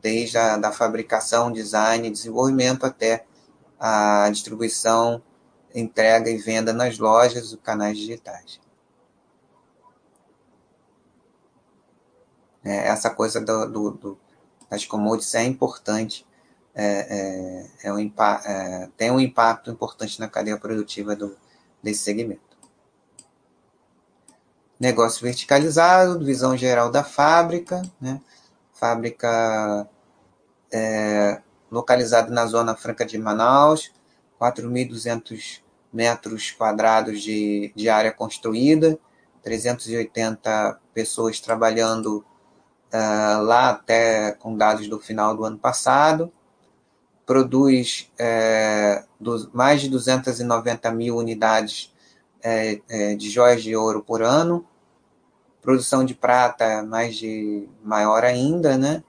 desde 0.00 0.38
a 0.38 0.56
da 0.56 0.70
fabricação, 0.70 1.50
design, 1.50 2.10
desenvolvimento 2.10 2.84
até 2.84 3.24
a 3.78 4.28
distribuição, 4.30 5.22
entrega 5.74 6.30
e 6.30 6.38
venda 6.38 6.72
nas 6.72 6.98
lojas 6.98 7.52
e 7.52 7.56
canais 7.56 7.98
digitais. 7.98 8.60
É, 12.64 12.88
essa 12.88 13.10
coisa 13.10 13.40
do, 13.40 13.66
do, 13.66 13.90
do, 13.90 14.18
das 14.70 14.86
commodities 14.86 15.34
é 15.34 15.44
importante, 15.44 16.26
é, 16.74 17.66
é, 17.82 17.88
é 17.88 17.92
um, 17.92 17.98
é, 17.98 18.88
tem 18.96 19.10
um 19.10 19.20
impacto 19.20 19.70
importante 19.70 20.18
na 20.18 20.28
cadeia 20.28 20.58
produtiva 20.58 21.14
do, 21.14 21.36
desse 21.82 22.02
segmento 22.02 22.54
negócio 24.78 25.22
verticalizado, 25.22 26.24
visão 26.24 26.56
geral 26.56 26.90
da 26.90 27.04
fábrica, 27.04 27.82
né? 28.00 28.20
fábrica 28.72 29.88
é, 30.72 31.40
localizado 31.70 32.32
na 32.32 32.46
Zona 32.46 32.74
Franca 32.74 33.04
de 33.04 33.18
Manaus, 33.18 33.92
4.200 34.40 35.60
metros 35.92 36.50
quadrados 36.50 37.22
de, 37.22 37.72
de 37.74 37.88
área 37.88 38.12
construída, 38.12 38.98
380 39.42 40.80
pessoas 40.92 41.40
trabalhando 41.40 42.24
uh, 42.92 43.42
lá 43.42 43.70
até 43.70 44.32
com 44.32 44.56
dados 44.56 44.88
do 44.88 44.98
final 44.98 45.36
do 45.36 45.44
ano 45.44 45.58
passado, 45.58 46.32
produz 47.24 48.10
é, 48.18 49.04
do, 49.18 49.50
mais 49.52 49.80
de 49.80 49.88
290 49.88 50.90
mil 50.92 51.16
unidades 51.16 51.92
é, 52.42 52.80
é, 52.88 53.14
de 53.14 53.30
joias 53.30 53.62
de 53.62 53.74
ouro 53.74 54.02
por 54.02 54.22
ano, 54.22 54.66
produção 55.62 56.04
de 56.04 56.14
prata 56.14 56.82
mais 56.82 57.16
de 57.16 57.66
maior 57.82 58.24
ainda, 58.24 58.76
né? 58.76 59.02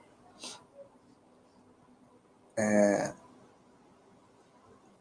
É, 2.56 3.12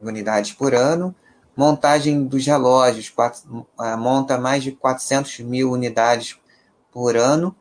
unidades 0.02 0.52
por 0.52 0.74
ano. 0.74 1.16
Montagem 1.56 2.26
dos 2.26 2.46
relógios, 2.46 3.10
quatro, 3.10 3.66
é, 3.80 3.96
monta 3.96 4.38
mais 4.38 4.64
de 4.64 4.74
400 4.74 5.40
mil 5.40 5.72
unidades 5.72 6.38
por 6.92 7.16
ano. 7.16 7.56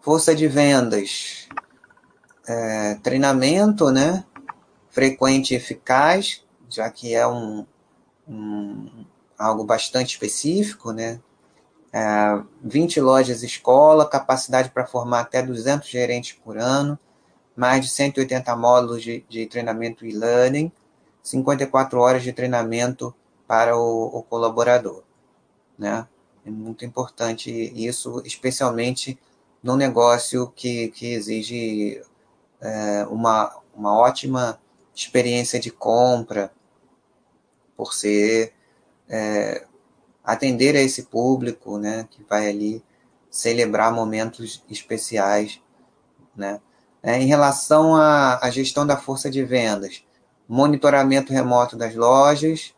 Força 0.00 0.34
de 0.34 0.46
vendas, 0.46 1.48
é, 2.46 2.94
treinamento, 2.96 3.90
né? 3.90 4.24
Frequente 4.90 5.52
e 5.52 5.56
eficaz, 5.56 6.44
já 6.68 6.90
que 6.90 7.14
é 7.14 7.26
um, 7.26 7.66
um 8.28 9.04
algo 9.38 9.64
bastante 9.64 10.12
específico, 10.12 10.92
né? 10.92 11.20
É, 11.96 12.42
20 12.60 13.00
lojas 13.00 13.44
escola, 13.44 14.08
capacidade 14.08 14.70
para 14.70 14.84
formar 14.84 15.20
até 15.20 15.40
200 15.40 15.88
gerentes 15.88 16.32
por 16.32 16.58
ano, 16.58 16.98
mais 17.54 17.84
de 17.84 17.88
180 17.88 18.56
módulos 18.56 19.00
de, 19.00 19.24
de 19.28 19.46
treinamento 19.46 20.04
e 20.04 20.10
learning, 20.10 20.72
54 21.22 22.00
horas 22.00 22.24
de 22.24 22.32
treinamento 22.32 23.14
para 23.46 23.76
o, 23.76 24.06
o 24.06 24.24
colaborador. 24.24 25.04
Né? 25.78 26.04
É 26.44 26.50
muito 26.50 26.84
importante 26.84 27.48
isso, 27.50 28.20
especialmente 28.24 29.16
num 29.62 29.76
negócio 29.76 30.52
que, 30.56 30.88
que 30.88 31.14
exige 31.14 32.02
é, 32.60 33.06
uma, 33.08 33.56
uma 33.72 33.96
ótima 33.96 34.58
experiência 34.92 35.60
de 35.60 35.70
compra, 35.70 36.50
por 37.76 37.94
ser 37.94 38.52
é, 39.08 39.64
atender 40.24 40.74
a 40.74 40.80
esse 40.80 41.04
público, 41.04 41.78
né, 41.78 42.08
que 42.10 42.24
vai 42.28 42.48
ali 42.48 42.82
celebrar 43.30 43.92
momentos 43.92 44.64
especiais, 44.70 45.60
né. 46.34 46.60
É, 47.02 47.20
em 47.20 47.26
relação 47.26 47.94
à, 47.94 48.38
à 48.42 48.50
gestão 48.50 48.86
da 48.86 48.96
força 48.96 49.30
de 49.30 49.44
vendas, 49.44 50.02
monitoramento 50.48 51.34
remoto 51.34 51.76
das 51.76 51.94
lojas, 51.94 52.74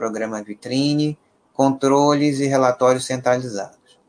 programa 0.00 0.42
vitrine, 0.42 1.18
controles 1.52 2.40
e 2.40 2.46
relatórios 2.46 3.04
centralizados. 3.04 4.00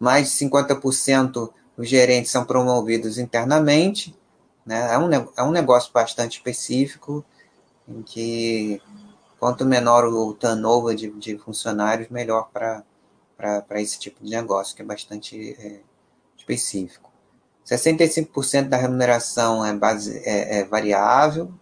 Mais 0.00 0.28
de 0.28 0.46
50% 0.46 1.52
dos 1.76 1.88
gerentes 1.88 2.32
são 2.32 2.44
promovidos 2.44 3.18
internamente, 3.18 4.18
né? 4.66 4.92
é, 4.92 4.98
um, 4.98 5.08
é 5.36 5.42
um 5.44 5.52
negócio 5.52 5.92
bastante 5.92 6.38
específico, 6.38 7.24
em 7.88 8.02
que 8.02 8.80
quanto 9.38 9.64
menor 9.64 10.04
o 10.06 10.32
turnover 10.34 10.94
de, 10.94 11.10
de 11.10 11.36
funcionários, 11.38 12.08
melhor 12.08 12.50
para 12.50 12.84
esse 13.80 13.98
tipo 13.98 14.24
de 14.24 14.30
negócio, 14.30 14.76
que 14.76 14.82
é 14.82 14.84
bastante 14.84 15.56
é, 15.58 15.80
específico. 16.36 17.10
65% 17.66 18.68
da 18.68 18.76
remuneração 18.76 19.64
é, 19.64 19.74
base, 19.74 20.18
é, 20.24 20.60
é 20.60 20.64
variável, 20.64 21.52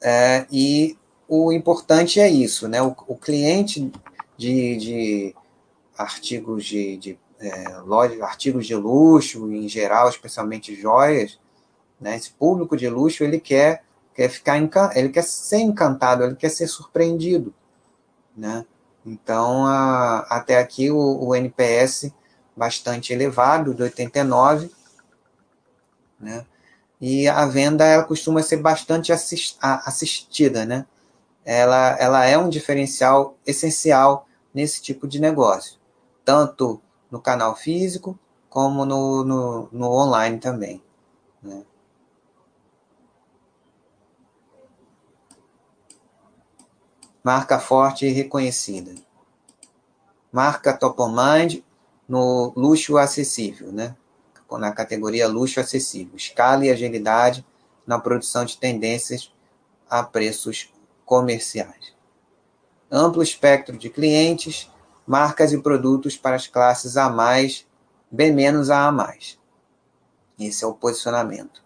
é, 0.00 0.46
e 0.50 0.96
o 1.28 1.52
importante 1.52 2.20
é 2.20 2.28
isso, 2.28 2.68
né? 2.68 2.80
O, 2.82 2.94
o 3.08 3.16
cliente 3.16 3.90
de, 4.36 4.76
de 4.76 5.34
artigos 5.96 6.64
de, 6.64 6.96
de 6.96 7.18
é, 7.40 7.78
loja, 7.78 8.22
artigos 8.24 8.66
de 8.66 8.74
luxo, 8.74 9.50
em 9.50 9.68
geral, 9.68 10.08
especialmente 10.08 10.74
joias, 10.74 11.38
né? 12.00 12.16
Esse 12.16 12.30
público 12.30 12.76
de 12.76 12.88
luxo 12.88 13.24
ele 13.24 13.40
quer 13.40 13.85
quer 14.16 14.30
ficar 14.30 14.56
ele 14.96 15.10
quer 15.10 15.22
ser 15.22 15.58
encantado, 15.58 16.24
ele 16.24 16.36
quer 16.36 16.48
ser 16.48 16.66
surpreendido, 16.66 17.54
né? 18.34 18.64
Então, 19.04 19.66
a, 19.66 20.20
até 20.30 20.58
aqui 20.58 20.90
o, 20.90 20.96
o, 20.96 21.34
NPS 21.34 22.10
bastante 22.56 23.12
elevado, 23.12 23.74
de 23.74 23.82
89, 23.82 24.70
né? 26.18 26.46
E 26.98 27.28
a 27.28 27.44
venda 27.44 27.84
ela 27.84 28.04
costuma 28.04 28.42
ser 28.42 28.56
bastante 28.56 29.12
assist, 29.12 29.58
assistida, 29.60 30.64
né? 30.64 30.86
Ela, 31.44 31.96
ela 32.00 32.24
é 32.24 32.38
um 32.38 32.48
diferencial 32.48 33.36
essencial 33.46 34.26
nesse 34.52 34.80
tipo 34.80 35.06
de 35.06 35.20
negócio, 35.20 35.78
tanto 36.24 36.80
no 37.10 37.20
canal 37.20 37.54
físico 37.54 38.18
como 38.48 38.86
no, 38.86 39.22
no, 39.22 39.68
no 39.70 39.90
online 39.92 40.38
também. 40.38 40.82
Né? 41.42 41.62
Marca 47.26 47.58
forte 47.58 48.06
e 48.06 48.12
reconhecida. 48.12 48.94
Marca 50.30 50.72
top 50.72 51.02
of 51.02 51.12
mind 51.12 51.60
no 52.08 52.52
luxo 52.54 52.96
acessível, 52.96 53.72
né? 53.72 53.96
na 54.52 54.70
categoria 54.70 55.26
luxo 55.26 55.58
acessível. 55.58 56.14
Escala 56.14 56.64
e 56.64 56.70
agilidade 56.70 57.44
na 57.84 57.98
produção 57.98 58.44
de 58.44 58.56
tendências 58.56 59.34
a 59.90 60.04
preços 60.04 60.72
comerciais. 61.04 61.92
Amplo 62.88 63.24
espectro 63.24 63.76
de 63.76 63.90
clientes, 63.90 64.70
marcas 65.04 65.52
e 65.52 65.58
produtos 65.60 66.16
para 66.16 66.36
as 66.36 66.46
classes 66.46 66.96
A+, 66.96 67.08
B- 68.08 68.34
a 68.70 68.88
A+. 68.88 69.14
Esse 70.38 70.62
é 70.62 70.66
o 70.68 70.74
posicionamento. 70.74 71.60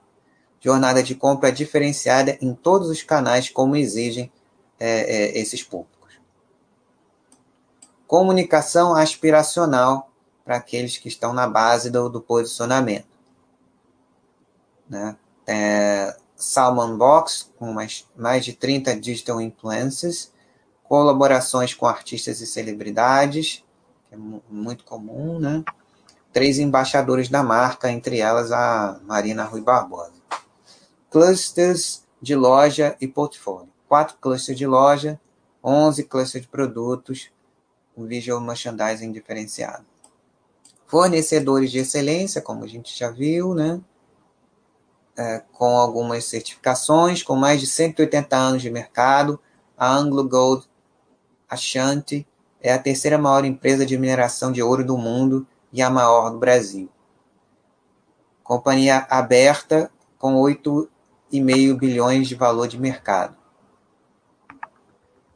Jornada 0.58 1.02
de 1.02 1.14
compra 1.14 1.52
diferenciada 1.52 2.38
em 2.40 2.54
todos 2.54 2.88
os 2.88 3.02
canais, 3.02 3.50
como 3.50 3.76
exigem 3.76 4.32
é, 4.80 5.00
é, 5.00 5.38
esses 5.38 5.62
públicos. 5.62 6.14
Comunicação 8.06 8.96
aspiracional 8.96 10.10
para 10.42 10.56
aqueles 10.56 10.96
que 10.96 11.06
estão 11.06 11.34
na 11.34 11.46
base 11.46 11.90
do, 11.90 12.08
do 12.08 12.20
posicionamento. 12.20 13.06
Né? 14.88 15.16
É, 15.46 16.16
Salmon 16.34 16.96
Box, 16.96 17.52
com 17.58 17.72
mais, 17.72 18.08
mais 18.16 18.44
de 18.44 18.54
30 18.54 18.98
digital 18.98 19.40
influencers, 19.40 20.32
colaborações 20.82 21.74
com 21.74 21.86
artistas 21.86 22.40
e 22.40 22.46
celebridades, 22.46 23.62
que 24.08 24.14
é 24.14 24.18
muito 24.18 24.82
comum, 24.82 25.38
né? 25.38 25.62
Três 26.32 26.58
embaixadores 26.58 27.28
da 27.28 27.42
marca, 27.42 27.90
entre 27.90 28.18
elas 28.18 28.50
a 28.50 28.98
Marina 29.04 29.44
Rui 29.44 29.60
Barbosa. 29.60 30.12
Clusters 31.10 32.04
de 32.20 32.34
loja 32.34 32.96
e 33.00 33.06
portfólio 33.06 33.69
quatro 33.90 34.16
clusters 34.20 34.56
de 34.56 34.68
loja, 34.68 35.20
11 35.64 36.04
clusters 36.04 36.44
de 36.44 36.48
produtos, 36.48 37.28
o 37.96 38.04
visual 38.04 38.40
merchandising 38.40 39.10
diferenciado. 39.10 39.84
Fornecedores 40.86 41.72
de 41.72 41.80
excelência, 41.80 42.40
como 42.40 42.62
a 42.62 42.68
gente 42.68 42.96
já 42.96 43.10
viu, 43.10 43.52
né? 43.52 43.80
É, 45.18 45.42
com 45.52 45.76
algumas 45.76 46.24
certificações, 46.24 47.24
com 47.24 47.34
mais 47.34 47.60
de 47.60 47.66
180 47.66 48.36
anos 48.36 48.62
de 48.62 48.70
mercado, 48.70 49.40
a 49.76 49.92
Anglo 49.92 50.22
Gold 50.22 50.68
Ashanti 51.48 52.24
é 52.60 52.72
a 52.72 52.78
terceira 52.78 53.18
maior 53.18 53.44
empresa 53.44 53.84
de 53.84 53.98
mineração 53.98 54.52
de 54.52 54.62
ouro 54.62 54.84
do 54.84 54.96
mundo 54.96 55.44
e 55.72 55.82
a 55.82 55.90
maior 55.90 56.30
do 56.30 56.38
Brasil. 56.38 56.88
Companhia 58.44 59.04
aberta 59.10 59.90
com 60.16 60.36
8,5 60.36 61.76
bilhões 61.76 62.28
de 62.28 62.36
valor 62.36 62.68
de 62.68 62.78
mercado. 62.78 63.39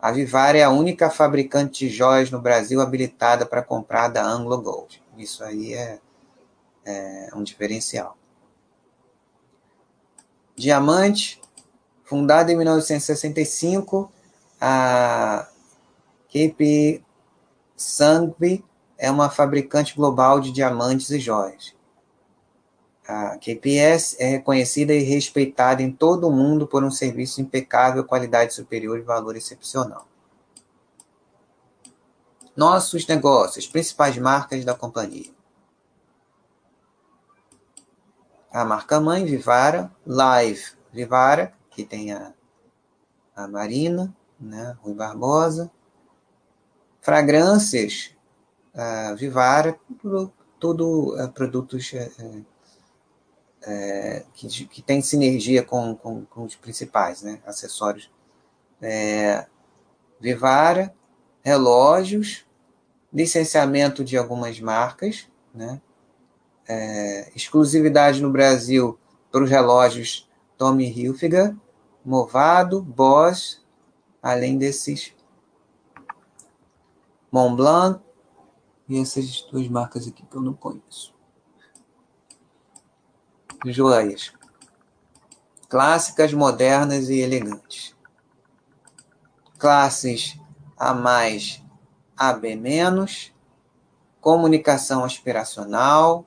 A 0.04 0.12
Vivar 0.12 0.54
é 0.54 0.62
a 0.62 0.68
única 0.68 1.08
fabricante 1.08 1.88
de 1.88 1.88
joias 1.88 2.30
no 2.30 2.38
Brasil 2.38 2.82
habilitada 2.82 3.46
para 3.46 3.62
comprar 3.62 4.08
da 4.08 4.22
Anglo 4.22 4.60
Gold. 4.60 5.02
Isso 5.16 5.42
aí 5.42 5.72
é, 5.72 5.98
é 6.84 7.30
um 7.34 7.42
diferencial. 7.42 8.14
Diamante, 10.54 11.40
fundada 12.04 12.52
em 12.52 12.56
1965, 12.58 14.12
a 14.60 15.48
KP 16.28 17.02
Sangvi 17.74 18.62
é 18.98 19.10
uma 19.10 19.30
fabricante 19.30 19.96
global 19.96 20.38
de 20.38 20.52
diamantes 20.52 21.08
e 21.08 21.18
joias. 21.18 21.74
A 23.06 23.36
KPS 23.36 24.16
é 24.18 24.28
reconhecida 24.28 24.94
e 24.94 25.02
respeitada 25.02 25.82
em 25.82 25.92
todo 25.92 26.26
o 26.26 26.32
mundo 26.32 26.66
por 26.66 26.82
um 26.82 26.90
serviço 26.90 27.40
impecável, 27.40 28.04
qualidade 28.04 28.54
superior 28.54 28.98
e 28.98 29.02
valor 29.02 29.36
excepcional. 29.36 30.08
Nossos 32.56 33.06
negócios, 33.06 33.66
principais 33.66 34.16
marcas 34.16 34.64
da 34.64 34.74
companhia. 34.74 35.30
A 38.50 38.64
marca 38.64 39.00
mãe, 39.00 39.24
Vivara, 39.24 39.90
Live, 40.06 40.64
Vivara, 40.92 41.52
que 41.70 41.84
tem 41.84 42.12
a, 42.12 42.32
a 43.34 43.48
Marina, 43.48 44.14
né, 44.40 44.76
Rui 44.80 44.94
Barbosa. 44.94 45.70
Fragrâncias, 47.00 48.14
Vivara, 49.16 49.78
tudo, 50.00 50.32
tudo 50.58 51.22
uh, 51.22 51.30
produtos 51.32 51.92
uh, 51.92 52.44
que, 54.34 54.48
que 54.66 54.82
tem 54.82 55.00
sinergia 55.00 55.62
com, 55.62 55.94
com, 55.94 56.24
com, 56.26 56.44
os 56.44 56.54
principais, 56.54 57.22
né, 57.22 57.40
acessórios. 57.46 58.10
É, 58.80 59.46
Vivara, 60.20 60.94
relógios, 61.42 62.46
licenciamento 63.12 64.04
de 64.04 64.16
algumas 64.16 64.60
marcas, 64.60 65.28
né, 65.54 65.80
é, 66.68 67.30
exclusividade 67.34 68.20
no 68.20 68.30
Brasil 68.30 68.98
para 69.30 69.44
os 69.44 69.50
relógios 69.50 70.28
Tommy 70.56 70.90
Hilfiger, 70.90 71.54
Movado, 72.04 72.82
Bosch, 72.82 73.60
além 74.22 74.58
desses 74.58 75.14
Montblanc 77.30 78.00
e 78.88 79.00
essas 79.00 79.42
duas 79.50 79.66
marcas 79.68 80.06
aqui 80.06 80.24
que 80.24 80.36
eu 80.36 80.42
não 80.42 80.54
conheço. 80.54 81.13
Joias. 83.72 84.32
Clássicas, 85.68 86.32
modernas 86.34 87.08
e 87.08 87.20
elegantes. 87.20 87.94
Classes 89.58 90.38
A 90.76 90.92
mais, 90.92 91.62
AB 92.16 92.56
menos, 92.56 93.32
comunicação 94.20 95.04
aspiracional, 95.04 96.26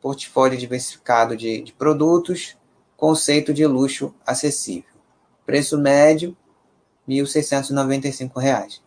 portfólio 0.00 0.58
diversificado 0.58 1.36
de, 1.36 1.62
de 1.62 1.72
produtos, 1.72 2.56
conceito 2.96 3.52
de 3.52 3.66
luxo 3.66 4.14
acessível. 4.24 4.90
Preço 5.44 5.78
médio, 5.78 6.36
R$ 7.08 7.14
1.695. 7.14 8.80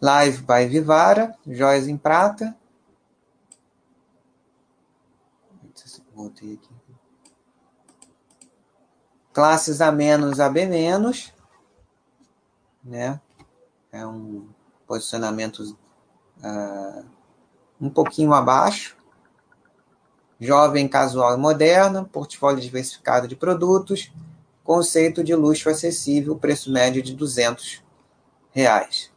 Live 0.00 0.42
by 0.42 0.66
Vivara, 0.68 1.36
joias 1.44 1.88
em 1.88 1.96
prata. 1.96 2.56
Voltei 6.14 6.54
aqui. 6.54 6.68
Classes 9.32 9.80
A 9.80 9.90
menos, 9.90 10.38
AB 10.40 10.66
menos. 10.66 11.32
Né? 12.82 13.20
É 13.92 14.06
um 14.06 14.48
posicionamento 14.86 15.76
uh, 16.38 17.04
um 17.80 17.90
pouquinho 17.90 18.32
abaixo. 18.32 18.96
Jovem, 20.40 20.88
casual 20.88 21.34
e 21.34 21.40
moderno, 21.40 22.04
portfólio 22.04 22.60
diversificado 22.60 23.26
de 23.26 23.34
produtos, 23.34 24.12
conceito 24.62 25.24
de 25.24 25.34
luxo 25.34 25.68
acessível, 25.68 26.38
preço 26.38 26.72
médio 26.72 27.02
de 27.02 27.14
200 27.14 27.82
reais. 28.52 29.12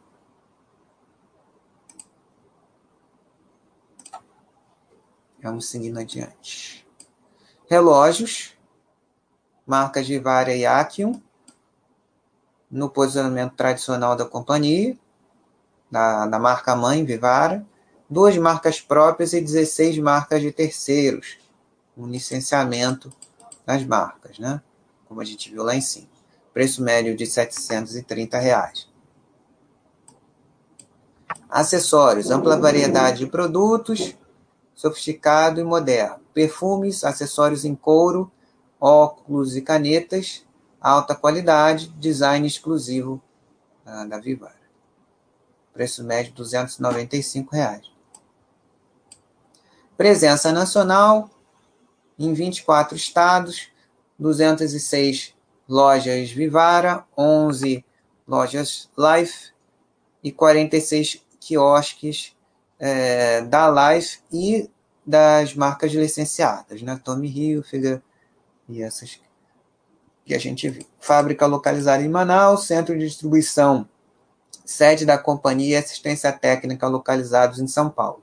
Vamos 5.42 5.68
seguindo 5.68 5.98
adiante. 5.98 6.86
Relógios, 7.68 8.56
marcas 9.66 10.06
Vivara 10.06 10.54
e 10.54 10.64
Aquion, 10.64 11.20
no 12.70 12.88
posicionamento 12.88 13.54
tradicional 13.54 14.14
da 14.14 14.24
companhia, 14.24 14.96
da, 15.90 16.26
da 16.26 16.38
marca 16.38 16.76
mãe 16.76 17.04
Vivara, 17.04 17.66
duas 18.08 18.36
marcas 18.38 18.80
próprias 18.80 19.32
e 19.32 19.40
16 19.40 19.98
marcas 19.98 20.40
de 20.40 20.52
terceiros, 20.52 21.38
um 21.96 22.06
licenciamento 22.06 23.12
das 23.66 23.84
marcas, 23.84 24.38
né? 24.38 24.62
Como 25.08 25.20
a 25.20 25.24
gente 25.24 25.50
viu 25.50 25.64
lá 25.64 25.74
em 25.74 25.80
cima. 25.80 26.08
Preço 26.54 26.82
médio 26.82 27.16
de 27.16 27.26
730 27.26 28.38
reais. 28.38 28.88
Acessórios, 31.50 32.30
ampla 32.30 32.56
variedade 32.56 33.18
de 33.18 33.26
produtos, 33.26 34.14
sofisticado 34.82 35.60
e 35.60 35.64
moderno. 35.64 36.18
Perfumes, 36.34 37.04
acessórios 37.04 37.64
em 37.64 37.72
couro, 37.72 38.32
óculos 38.80 39.56
e 39.56 39.62
canetas, 39.62 40.44
alta 40.80 41.14
qualidade, 41.14 41.86
design 42.00 42.44
exclusivo 42.44 43.22
ah, 43.86 44.04
da 44.04 44.18
Vivara. 44.18 44.60
Preço 45.72 46.02
médio 46.02 46.32
295 46.32 47.54
reais. 47.54 47.92
Presença 49.96 50.50
nacional 50.50 51.30
em 52.18 52.34
24 52.34 52.96
estados, 52.96 53.68
206 54.18 55.32
lojas 55.68 56.32
Vivara, 56.32 57.04
11 57.16 57.84
lojas 58.26 58.90
Life 58.98 59.52
e 60.24 60.32
46 60.32 61.22
quiosques 61.38 62.34
é, 62.84 63.42
da 63.42 63.92
Life 63.94 64.18
e 64.32 64.68
das 65.06 65.54
marcas 65.54 65.92
licenciadas, 65.92 66.82
né? 66.82 67.00
Tommy 67.04 67.28
Hilfiger 67.28 68.02
e 68.68 68.82
essas 68.82 69.20
que 70.24 70.34
a 70.34 70.38
gente 70.38 70.68
viu. 70.68 70.84
Fábrica 70.98 71.46
localizada 71.46 72.02
em 72.02 72.08
Manaus, 72.08 72.66
centro 72.66 72.98
de 72.98 73.06
distribuição, 73.06 73.88
sede 74.64 75.06
da 75.06 75.16
companhia 75.16 75.76
e 75.78 75.80
assistência 75.80 76.32
técnica 76.32 76.88
localizados 76.88 77.60
em 77.60 77.68
São 77.68 77.88
Paulo. 77.88 78.20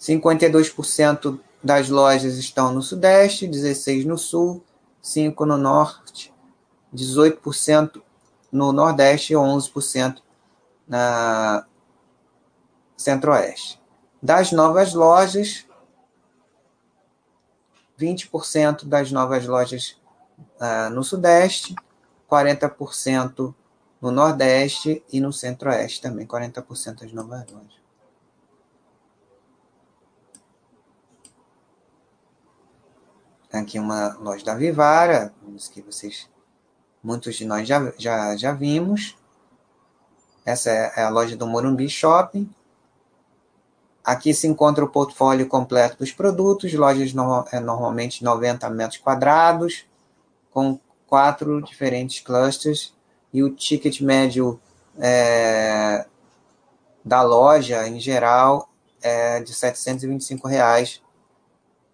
52% 0.00 1.38
das 1.62 1.88
lojas 1.88 2.36
estão 2.36 2.72
no 2.72 2.82
Sudeste, 2.82 3.46
16% 3.46 4.06
no 4.06 4.18
Sul, 4.18 4.64
5% 5.04 5.46
no 5.46 5.56
Norte, 5.56 6.34
18% 6.92 8.02
no 8.50 8.72
Nordeste 8.72 9.34
e 9.34 9.36
11% 9.36 10.20
na 10.90 11.64
Centro-Oeste. 12.96 13.80
Das 14.20 14.50
novas 14.50 14.92
lojas, 14.92 15.64
20% 17.98 18.84
das 18.86 19.12
novas 19.12 19.46
lojas 19.46 19.96
uh, 20.60 20.90
no 20.92 21.04
Sudeste, 21.04 21.76
40% 22.28 23.54
no 24.02 24.10
Nordeste 24.10 25.02
e 25.12 25.20
no 25.20 25.32
Centro-Oeste 25.32 26.02
também, 26.02 26.26
40% 26.26 27.00
das 27.00 27.12
novas 27.12 27.48
lojas. 27.48 27.80
Aqui 33.52 33.78
uma 33.78 34.16
loja 34.18 34.44
da 34.44 34.54
Vivara, 34.54 35.32
que 35.72 35.82
vocês, 35.82 36.28
muitos 37.02 37.36
de 37.36 37.44
nós 37.44 37.66
já, 37.66 37.92
já, 37.96 38.36
já 38.36 38.52
vimos. 38.52 39.19
Essa 40.44 40.70
é 40.70 41.02
a 41.02 41.08
loja 41.08 41.36
do 41.36 41.46
Morumbi 41.46 41.88
Shopping. 41.88 42.48
Aqui 44.02 44.32
se 44.32 44.46
encontra 44.46 44.84
o 44.84 44.88
portfólio 44.88 45.46
completo 45.46 45.98
dos 45.98 46.10
produtos, 46.10 46.72
lojas 46.72 47.12
no, 47.12 47.44
é 47.52 47.60
normalmente 47.60 48.24
90 48.24 48.68
metros 48.70 48.98
quadrados, 48.98 49.84
com 50.50 50.80
quatro 51.06 51.60
diferentes 51.62 52.20
clusters, 52.20 52.94
e 53.32 53.42
o 53.42 53.50
ticket 53.50 54.00
médio 54.00 54.60
é, 54.98 56.06
da 57.04 57.22
loja, 57.22 57.86
em 57.86 58.00
geral, 58.00 58.68
é 59.02 59.40
de 59.40 59.54
725 59.54 60.48
reais, 60.48 61.02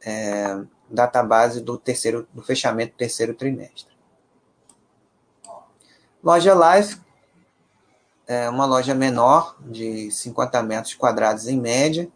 é, 0.05 0.59
database 0.89 1.61
do, 1.61 1.77
terceiro, 1.77 2.27
do 2.33 2.43
fechamento 2.43 2.93
do 2.93 2.99
terceiro 2.99 3.35
trimestre. 3.35 3.95
Loja 6.23 6.55
Life 6.55 7.01
é 8.27 8.49
uma 8.49 8.67
loja 8.67 8.95
menor, 8.95 9.57
de 9.61 10.11
50 10.11 10.63
metros 10.63 10.95
quadrados 10.95 11.47
em 11.47 11.61
média. 11.61 12.11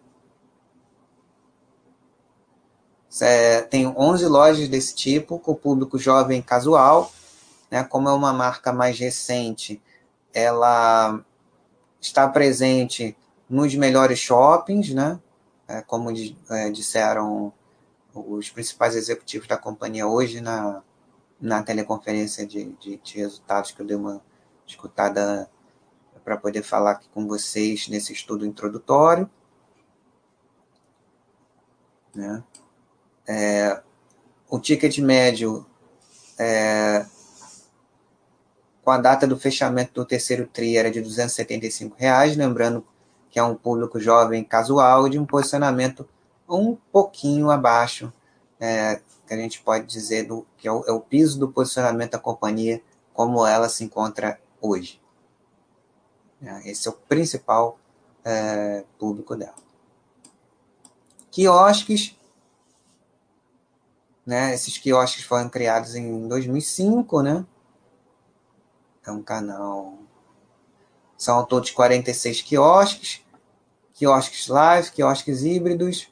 É, 3.20 3.62
tem 3.62 3.86
11 3.86 4.26
lojas 4.26 4.68
desse 4.68 4.94
tipo, 4.94 5.38
com 5.38 5.54
público 5.54 5.98
jovem 5.98 6.42
casual. 6.42 7.12
Né? 7.70 7.84
Como 7.84 8.08
é 8.08 8.12
uma 8.12 8.32
marca 8.32 8.72
mais 8.72 8.98
recente, 8.98 9.80
ela 10.34 11.20
está 12.00 12.28
presente 12.28 13.16
nos 13.48 13.74
melhores 13.74 14.18
shoppings, 14.18 14.92
né? 14.94 15.20
É, 15.68 15.82
como 15.82 16.10
é, 16.50 16.70
disseram 16.70 17.52
os 18.12 18.50
principais 18.50 18.96
executivos 18.96 19.46
da 19.46 19.56
companhia 19.56 20.06
hoje 20.06 20.40
na, 20.40 20.82
na 21.40 21.62
teleconferência 21.62 22.44
de, 22.44 22.72
de, 22.80 22.96
de 22.96 23.18
resultados 23.18 23.70
que 23.70 23.80
eu 23.80 23.86
dei 23.86 23.96
uma 23.96 24.20
escutada 24.66 25.48
para 26.24 26.36
poder 26.36 26.62
falar 26.62 26.92
aqui 26.92 27.08
com 27.08 27.26
vocês 27.26 27.88
nesse 27.88 28.12
estudo 28.12 28.46
introdutório. 28.46 29.28
Né? 32.14 32.42
É, 33.26 33.82
o 34.48 34.58
ticket 34.58 34.98
médio 34.98 35.66
é, 36.38 37.06
com 38.82 38.90
a 38.90 38.98
data 38.98 39.26
do 39.26 39.38
fechamento 39.38 39.92
do 39.94 40.04
terceiro 40.04 40.46
TRI 40.46 40.76
era 40.76 40.90
de 40.90 41.00
275 41.00 41.96
reais, 41.98 42.36
lembrando 42.36 42.84
que 43.30 43.38
é 43.38 43.42
um 43.42 43.54
público 43.54 44.00
jovem 44.00 44.42
casual 44.42 45.08
de 45.08 45.18
um 45.18 45.24
posicionamento 45.24 46.08
um 46.48 46.76
pouquinho 46.90 47.50
abaixo, 47.50 48.12
é, 48.58 49.00
que 49.26 49.32
a 49.32 49.36
gente 49.36 49.62
pode 49.62 49.86
dizer 49.86 50.24
do, 50.24 50.44
que 50.56 50.66
é 50.66 50.72
o, 50.72 50.84
é 50.86 50.92
o 50.92 51.00
piso 51.00 51.38
do 51.38 51.48
posicionamento 51.48 52.12
da 52.12 52.18
companhia 52.18 52.82
como 53.14 53.46
ela 53.46 53.68
se 53.68 53.84
encontra 53.84 54.40
hoje. 54.60 54.99
É, 56.42 56.70
esse 56.70 56.88
é 56.88 56.90
o 56.90 56.94
principal 56.94 57.78
é, 58.24 58.84
público 58.98 59.36
dela. 59.36 59.54
Quiosques, 61.30 62.16
né? 64.24 64.54
Esses 64.54 64.78
quiosques 64.78 65.24
foram 65.24 65.48
criados 65.48 65.94
em 65.94 66.28
2005, 66.28 67.22
né? 67.22 67.44
É 69.06 69.10
um 69.10 69.22
canal. 69.22 69.98
São 71.16 71.44
todos 71.44 71.70
46 71.70 72.42
quiosques, 72.42 73.22
quiosques 73.92 74.48
live, 74.48 74.90
quiosques 74.92 75.42
híbridos, 75.42 76.10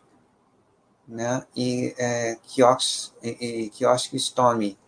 né? 1.06 1.46
E 1.56 1.94
é, 1.96 2.36
quiosques, 2.42 3.14
e, 3.22 3.28
e, 3.28 3.70
quiosques 3.70 4.28
Tommy. 4.28 4.78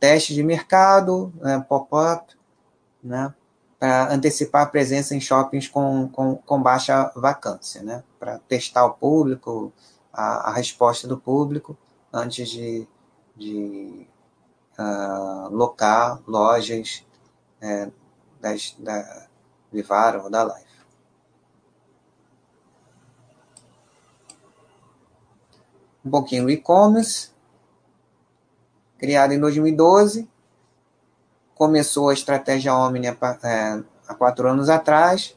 Teste 0.00 0.34
de 0.34 0.42
mercado, 0.42 1.32
né? 1.40 1.64
pop-up, 1.68 2.34
né? 3.02 3.34
Para 3.82 4.14
antecipar 4.14 4.62
a 4.62 4.66
presença 4.66 5.12
em 5.12 5.20
shoppings 5.20 5.66
com, 5.66 6.08
com, 6.08 6.36
com 6.36 6.62
baixa 6.62 7.10
vacância, 7.16 7.82
né? 7.82 8.04
Para 8.16 8.38
testar 8.38 8.86
o 8.86 8.92
público, 8.92 9.72
a, 10.12 10.50
a 10.50 10.52
resposta 10.52 11.08
do 11.08 11.18
público 11.18 11.76
antes 12.12 12.48
de, 12.48 12.86
de 13.34 14.06
uh, 14.78 15.48
locar 15.50 16.20
lojas 16.28 17.04
é, 17.60 17.90
das, 18.40 18.76
da 18.78 19.26
Vivara 19.72 20.22
ou 20.22 20.30
da 20.30 20.44
Life. 20.44 20.86
Um 26.04 26.10
pouquinho 26.10 26.44
do 26.44 26.50
e-commerce, 26.50 27.32
criado 28.96 29.32
em 29.32 29.40
2012, 29.40 30.30
começou 31.62 32.08
a 32.08 32.12
estratégia 32.12 32.74
Omni 32.74 33.06
é, 33.06 33.14
há 34.08 34.14
quatro 34.18 34.48
anos 34.48 34.68
atrás. 34.68 35.36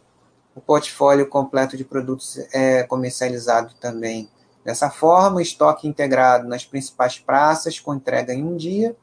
O 0.55 0.59
portfólio 0.59 1.29
completo 1.29 1.77
de 1.77 1.85
produtos 1.85 2.39
é 2.51 2.81
comercializado 2.81 3.75
também 3.75 4.27
dessa 4.63 4.89
forma, 4.89 5.39
estoque 5.39 5.87
integrado 5.87 6.47
nas 6.47 6.65
principais 6.65 7.19
praças, 7.19 7.79
com 7.79 7.93
entrega 7.93 8.33
em 8.33 8.43
um 8.43 8.57
dia. 8.57 8.95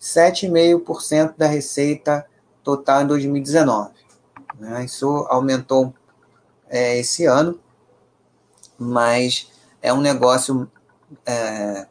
7,5% 0.00 1.34
da 1.36 1.46
receita 1.46 2.26
total 2.62 3.02
em 3.02 3.06
2019. 3.06 3.92
Né? 4.58 4.82
Isso 4.82 5.26
aumentou 5.28 5.92
é, 6.70 6.96
esse 6.96 7.26
ano, 7.26 7.60
mas 8.78 9.52
é 9.82 9.92
um 9.92 10.00
negócio 10.00 10.70
é, 11.26 11.86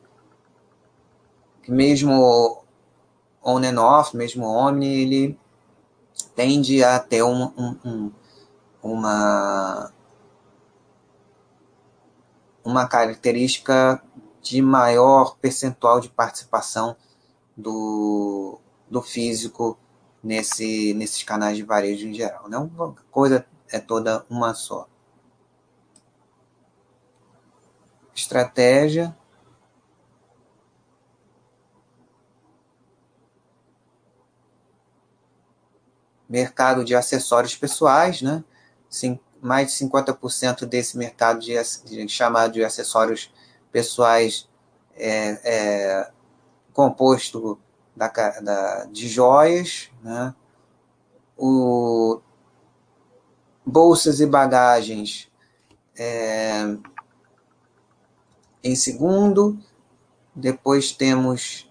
que 1.62 1.72
mesmo 1.72 2.63
on 3.44 3.64
and 3.64 3.80
off, 3.80 4.16
mesmo 4.16 4.46
omni, 4.46 5.02
ele 5.02 5.40
tende 6.36 6.84
a 6.84 7.00
ter 7.00 7.24
um, 7.24 7.52
um, 7.58 7.78
um, 7.84 8.12
uma, 8.82 9.92
uma 12.64 12.88
característica 12.88 14.02
de 14.42 14.62
maior 14.62 15.38
percentual 15.38 16.00
de 16.00 16.10
participação 16.10 16.96
do, 17.56 18.60
do 18.90 19.02
físico 19.02 19.78
nesse, 20.24 20.94
nesses 20.94 21.24
canais 21.24 21.58
de 21.58 21.64
varejo 21.64 22.08
em 22.08 22.14
geral. 22.14 22.50
Não 22.50 22.66
né? 22.66 22.94
coisa 23.12 23.46
é 23.72 23.80
toda 23.80 24.26
uma 24.30 24.54
só. 24.54 24.88
Estratégia. 28.16 29.16
Mercado 36.34 36.84
de 36.84 36.96
acessórios 36.96 37.56
pessoais, 37.56 38.24
né? 38.24 38.44
Sim, 38.90 39.20
mais 39.40 39.68
de 39.68 39.86
50% 39.86 40.66
desse 40.66 40.98
mercado 40.98 41.40
de, 41.40 41.54
de, 41.86 42.10
chamado 42.10 42.54
de 42.54 42.64
acessórios 42.64 43.32
pessoais 43.72 44.50
é, 44.96 45.40
é 45.44 46.12
composto 46.74 47.60
da, 47.96 48.08
da, 48.08 48.86
de 48.86 49.08
joias, 49.08 49.92
né? 50.02 50.34
o, 51.38 52.20
bolsas 53.64 54.20
e 54.20 54.26
bagagens 54.26 55.32
é, 55.96 56.76
em 58.64 58.76
segundo, 58.76 59.60
depois 60.34 60.92
temos 60.92 61.70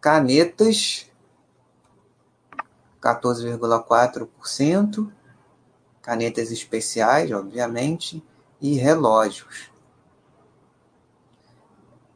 canetas, 0.00 1.10
14,4%, 3.04 5.12
canetas 6.00 6.50
especiais, 6.50 7.30
obviamente, 7.30 8.24
e 8.60 8.76
relógios, 8.76 9.74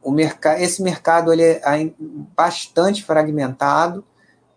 o 0.01 0.15
esse 0.59 0.81
mercado 0.81 1.31
ele 1.31 1.43
é 1.43 1.61
bastante 2.35 3.03
fragmentado, 3.03 4.03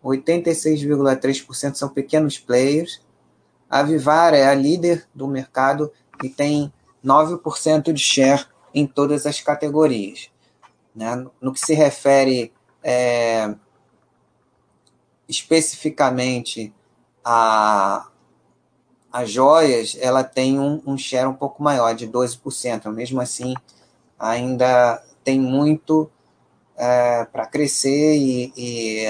86,3% 0.02 1.74
são 1.74 1.88
pequenos 1.88 2.38
players. 2.38 3.00
A 3.68 3.82
Vivara 3.82 4.36
é 4.36 4.48
a 4.48 4.54
líder 4.54 5.06
do 5.14 5.28
mercado 5.28 5.92
e 6.22 6.28
tem 6.28 6.72
9% 7.04 7.92
de 7.92 8.00
share 8.00 8.46
em 8.74 8.86
todas 8.86 9.26
as 9.26 9.40
categorias. 9.40 10.30
Né? 10.94 11.26
No 11.40 11.52
que 11.52 11.60
se 11.60 11.74
refere 11.74 12.52
é, 12.82 13.54
especificamente 15.32 16.72
a, 17.24 18.06
a 19.10 19.24
joias, 19.24 19.96
ela 20.00 20.22
tem 20.22 20.58
um, 20.58 20.80
um 20.86 20.96
share 20.98 21.26
um 21.26 21.34
pouco 21.34 21.62
maior, 21.62 21.94
de 21.94 22.06
12%. 22.06 22.90
Mesmo 22.92 23.20
assim, 23.20 23.54
ainda 24.18 25.02
tem 25.24 25.40
muito 25.40 26.10
é, 26.76 27.24
para 27.24 27.46
crescer 27.46 28.16
e, 28.16 28.52
e, 28.56 29.06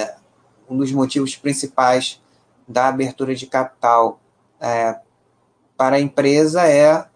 um 0.68 0.76
dos 0.76 0.92
motivos 0.92 1.36
principais 1.36 2.20
da 2.66 2.88
abertura 2.88 3.34
de 3.34 3.46
capital 3.46 4.20
é, 4.60 4.98
para 5.76 5.96
a 5.96 6.00
empresa 6.00 6.66
é 6.66 7.06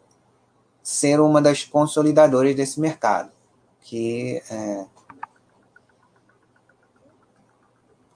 ser 0.83 1.21
uma 1.21 1.41
das 1.41 1.65
consolidadoras 1.65 2.55
desse 2.55 2.81
mercado, 2.81 3.31
que 3.81 4.43
é, 4.51 4.85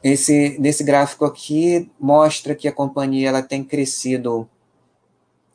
esse 0.03 0.57
nesse 0.59 0.83
gráfico 0.83 1.25
aqui 1.25 1.91
mostra 1.99 2.55
que 2.55 2.67
a 2.67 2.73
companhia 2.73 3.29
ela 3.29 3.43
tem 3.43 3.63
crescido 3.63 4.49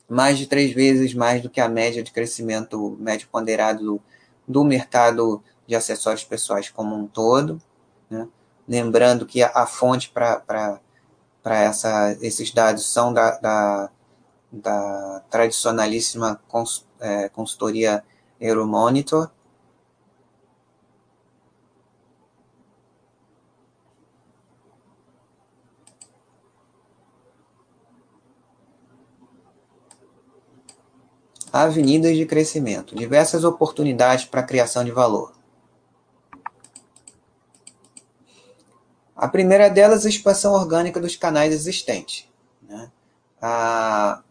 mais 0.08 0.38
de 0.38 0.46
três 0.46 0.72
vezes 0.72 1.14
mais 1.14 1.42
do 1.42 1.50
que 1.50 1.60
a 1.60 1.68
média 1.68 2.02
de 2.02 2.12
crescimento 2.12 2.96
médio 3.00 3.28
ponderado 3.30 3.84
do, 3.84 4.00
do 4.46 4.64
mercado 4.64 5.42
de 5.66 5.74
acessórios 5.74 6.24
pessoais 6.24 6.70
como 6.70 6.94
um 6.94 7.06
todo. 7.06 7.60
Né? 8.08 8.28
Lembrando 8.68 9.26
que 9.26 9.42
a, 9.42 9.50
a 9.54 9.66
fonte 9.66 10.10
para 10.10 10.80
esses 12.20 12.52
dados 12.52 12.86
são 12.86 13.12
da, 13.12 13.38
da, 13.38 13.90
da 14.52 15.22
tradicionalíssima 15.28 16.40
cons, 16.46 16.86
é, 17.00 17.28
consultoria 17.28 18.04
Euromonitor, 18.40 19.30
avenidas 31.52 32.16
de 32.16 32.26
crescimento, 32.26 32.94
diversas 32.94 33.44
oportunidades 33.44 34.24
para 34.24 34.42
criação 34.42 34.84
de 34.84 34.90
valor. 34.90 35.32
A 39.14 39.28
primeira 39.28 39.70
delas 39.70 40.04
é 40.04 40.08
a 40.08 40.10
expansão 40.10 40.52
orgânica 40.52 41.00
dos 41.00 41.16
canais 41.16 41.52
existentes. 41.52 42.28
Né? 42.68 42.90
A, 43.40 44.22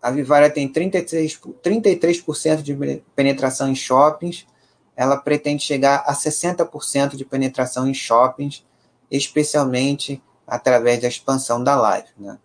a 0.00 0.10
Vivara 0.10 0.48
tem 0.48 0.72
33%, 0.72 1.54
33 1.60 2.62
de 2.62 3.02
penetração 3.16 3.68
em 3.68 3.74
shoppings, 3.74 4.46
ela 4.94 5.16
pretende 5.16 5.64
chegar 5.64 6.04
a 6.06 6.14
60% 6.14 7.16
de 7.16 7.24
penetração 7.24 7.88
em 7.88 7.94
shoppings, 7.94 8.64
especialmente 9.10 10.22
através 10.46 11.00
da 11.00 11.08
expansão 11.08 11.62
da 11.62 11.74
live, 11.74 12.08
né? 12.16 12.38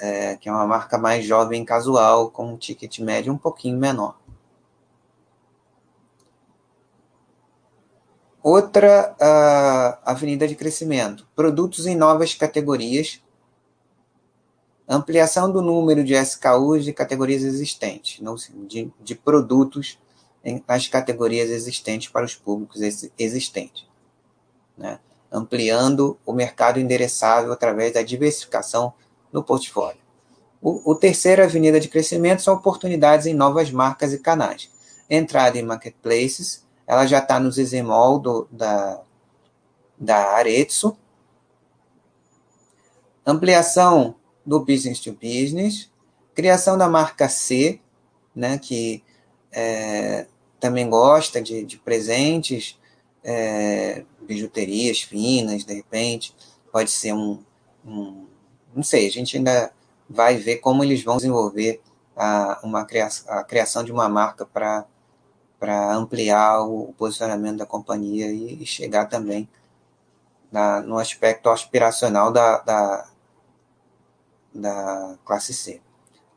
É, 0.00 0.36
que 0.36 0.48
é 0.48 0.52
uma 0.52 0.66
marca 0.66 0.96
mais 0.96 1.26
jovem 1.26 1.62
casual, 1.64 2.30
com 2.30 2.54
um 2.54 2.56
ticket 2.56 3.00
médio 3.00 3.32
um 3.32 3.38
pouquinho 3.38 3.76
menor. 3.76 4.16
Outra 8.42 9.14
uh, 9.20 9.98
avenida 10.02 10.48
de 10.48 10.56
crescimento: 10.56 11.28
produtos 11.36 11.86
em 11.86 11.94
novas 11.94 12.34
categorias, 12.34 13.22
ampliação 14.88 15.52
do 15.52 15.60
número 15.60 16.02
de 16.02 16.14
SKUs 16.14 16.84
de 16.84 16.92
categorias 16.94 17.42
existentes, 17.42 18.20
de, 18.66 18.90
de 18.98 19.14
produtos 19.14 19.98
em, 20.42 20.64
nas 20.66 20.88
categorias 20.88 21.50
existentes 21.50 22.08
para 22.08 22.24
os 22.24 22.34
públicos 22.34 22.80
existentes. 23.18 23.86
Né? 24.76 24.98
Ampliando 25.30 26.18
o 26.24 26.32
mercado 26.32 26.80
endereçável 26.80 27.52
através 27.52 27.92
da 27.92 28.02
diversificação 28.02 28.94
no 29.32 29.42
portfólio. 29.42 30.00
O, 30.60 30.92
o 30.92 30.94
terceiro 30.94 31.42
avenida 31.42 31.80
de 31.80 31.88
crescimento 31.88 32.42
são 32.42 32.54
oportunidades 32.54 33.26
em 33.26 33.34
novas 33.34 33.70
marcas 33.70 34.12
e 34.12 34.18
canais. 34.18 34.70
Entrada 35.08 35.58
em 35.58 35.62
marketplaces, 35.62 36.66
ela 36.86 37.06
já 37.06 37.18
está 37.18 37.40
no 37.40 37.50
Zezemol 37.50 38.18
do, 38.18 38.48
da, 38.50 39.00
da 39.98 40.16
Aretsu. 40.34 40.96
Ampliação 43.24 44.16
do 44.44 44.60
business 44.60 45.00
to 45.00 45.12
business. 45.12 45.90
Criação 46.34 46.76
da 46.76 46.88
marca 46.88 47.28
C, 47.28 47.80
né, 48.34 48.58
que 48.58 49.02
é, 49.52 50.26
também 50.58 50.88
gosta 50.88 51.40
de, 51.40 51.64
de 51.64 51.76
presentes, 51.78 52.78
é, 53.24 54.04
bijuterias 54.22 55.00
finas, 55.00 55.64
de 55.64 55.74
repente. 55.74 56.34
Pode 56.72 56.90
ser 56.90 57.12
um, 57.12 57.42
um, 57.84 58.26
Não 58.74 58.82
sei, 58.82 59.06
a 59.06 59.10
gente 59.10 59.36
ainda 59.36 59.72
vai 60.08 60.36
ver 60.36 60.58
como 60.58 60.82
eles 60.84 61.02
vão 61.02 61.16
desenvolver 61.16 61.80
a, 62.16 62.60
uma 62.62 62.84
criação, 62.84 63.32
a 63.32 63.44
criação 63.44 63.84
de 63.84 63.92
uma 63.92 64.08
marca 64.08 64.44
para 64.44 64.86
ampliar 65.94 66.62
o 66.62 66.92
posicionamento 66.98 67.58
da 67.58 67.66
companhia 67.66 68.30
e, 68.30 68.64
chegar 68.66 69.06
também 69.06 69.48
na, 70.50 70.80
no 70.80 70.98
aspecto 70.98 71.48
aspiracional 71.48 72.32
da, 72.32 72.58
da, 72.58 73.08
da 74.54 75.18
classe 75.24 75.54
C. 75.54 75.80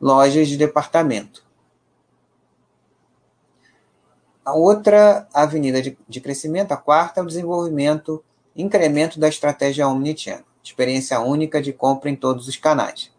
Lojas 0.00 0.48
de 0.48 0.56
departamento. 0.56 1.44
A 4.44 4.54
outra 4.54 5.26
avenida 5.32 5.80
de, 5.80 5.96
de 6.06 6.20
crescimento, 6.20 6.72
a 6.72 6.76
quarta, 6.76 7.20
é 7.20 7.22
o 7.22 7.26
desenvolvimento, 7.26 8.22
incremento 8.54 9.18
da 9.18 9.28
estratégia 9.28 9.88
Omnichannel, 9.88 10.44
experiência 10.64 11.20
única 11.20 11.60
de 11.60 11.72
compra 11.72 12.10
em 12.10 12.16
todos 12.16 12.48
os 12.48 12.56
canais. 12.56 13.10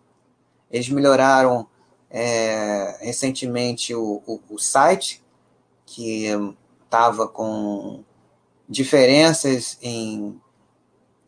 Eles 0.71 0.89
melhoraram 0.89 1.67
é, 2.09 2.97
recentemente 3.01 3.93
o, 3.93 4.21
o, 4.25 4.39
o 4.49 4.57
site, 4.57 5.23
que 5.85 6.27
estava 6.83 7.27
com 7.27 8.03
diferenças 8.67 9.77
em, 9.81 10.39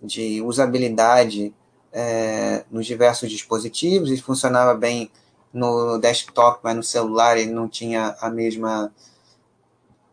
de 0.02 0.42
usabilidade 0.42 1.54
é, 1.94 2.66
nos 2.70 2.86
diversos 2.86 3.30
dispositivos, 3.30 4.10
ele 4.10 4.22
funcionava 4.22 4.74
bem 4.74 5.12
no 5.54 5.98
desktop, 5.98 6.60
mas 6.64 6.76
no 6.76 6.84
celular 6.84 7.38
ele 7.38 7.52
não 7.52 7.68
tinha 7.68 8.16
a 8.20 8.30
mesma 8.30 8.94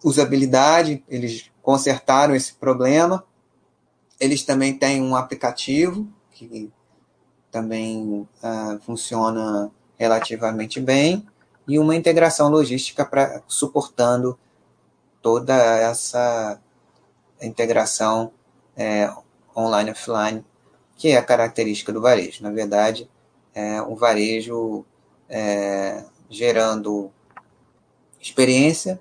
usabilidade, 0.02 1.02
eles 1.08 1.50
consertaram 1.62 2.34
esse 2.34 2.54
problema. 2.54 3.24
Eles 4.18 4.44
também 4.44 4.76
têm 4.76 5.02
um 5.02 5.16
aplicativo 5.16 6.08
que 6.30 6.70
também 7.50 8.28
uh, 8.42 8.80
funciona 8.80 9.70
relativamente 9.96 10.80
bem 10.80 11.26
e 11.66 11.78
uma 11.78 11.94
integração 11.94 12.48
logística 12.48 13.04
para 13.04 13.42
suportando 13.46 14.38
toda 15.22 15.54
essa 15.54 16.60
integração 17.40 18.32
é, 18.76 19.10
online 19.56 19.90
offline 19.90 20.44
que 20.96 21.08
é 21.08 21.16
a 21.16 21.22
característica 21.22 21.92
do 21.92 22.00
varejo. 22.00 22.42
Na 22.42 22.50
verdade, 22.50 23.10
é 23.54 23.80
um 23.82 23.94
varejo 23.94 24.84
é, 25.28 26.04
gerando 26.28 27.10
experiência 28.20 29.00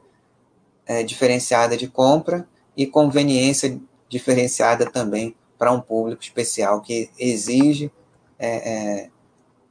é, 0.86 1.04
diferenciada 1.04 1.78
de 1.78 1.88
compra 1.88 2.48
e 2.76 2.86
conveniência 2.86 3.80
diferenciada 4.14 4.90
também 4.90 5.36
para 5.58 5.72
um 5.72 5.82
público 5.82 6.22
especial 6.22 6.82
que 6.82 7.10
exige 7.18 7.92
é, 8.38 9.02
é 9.02 9.10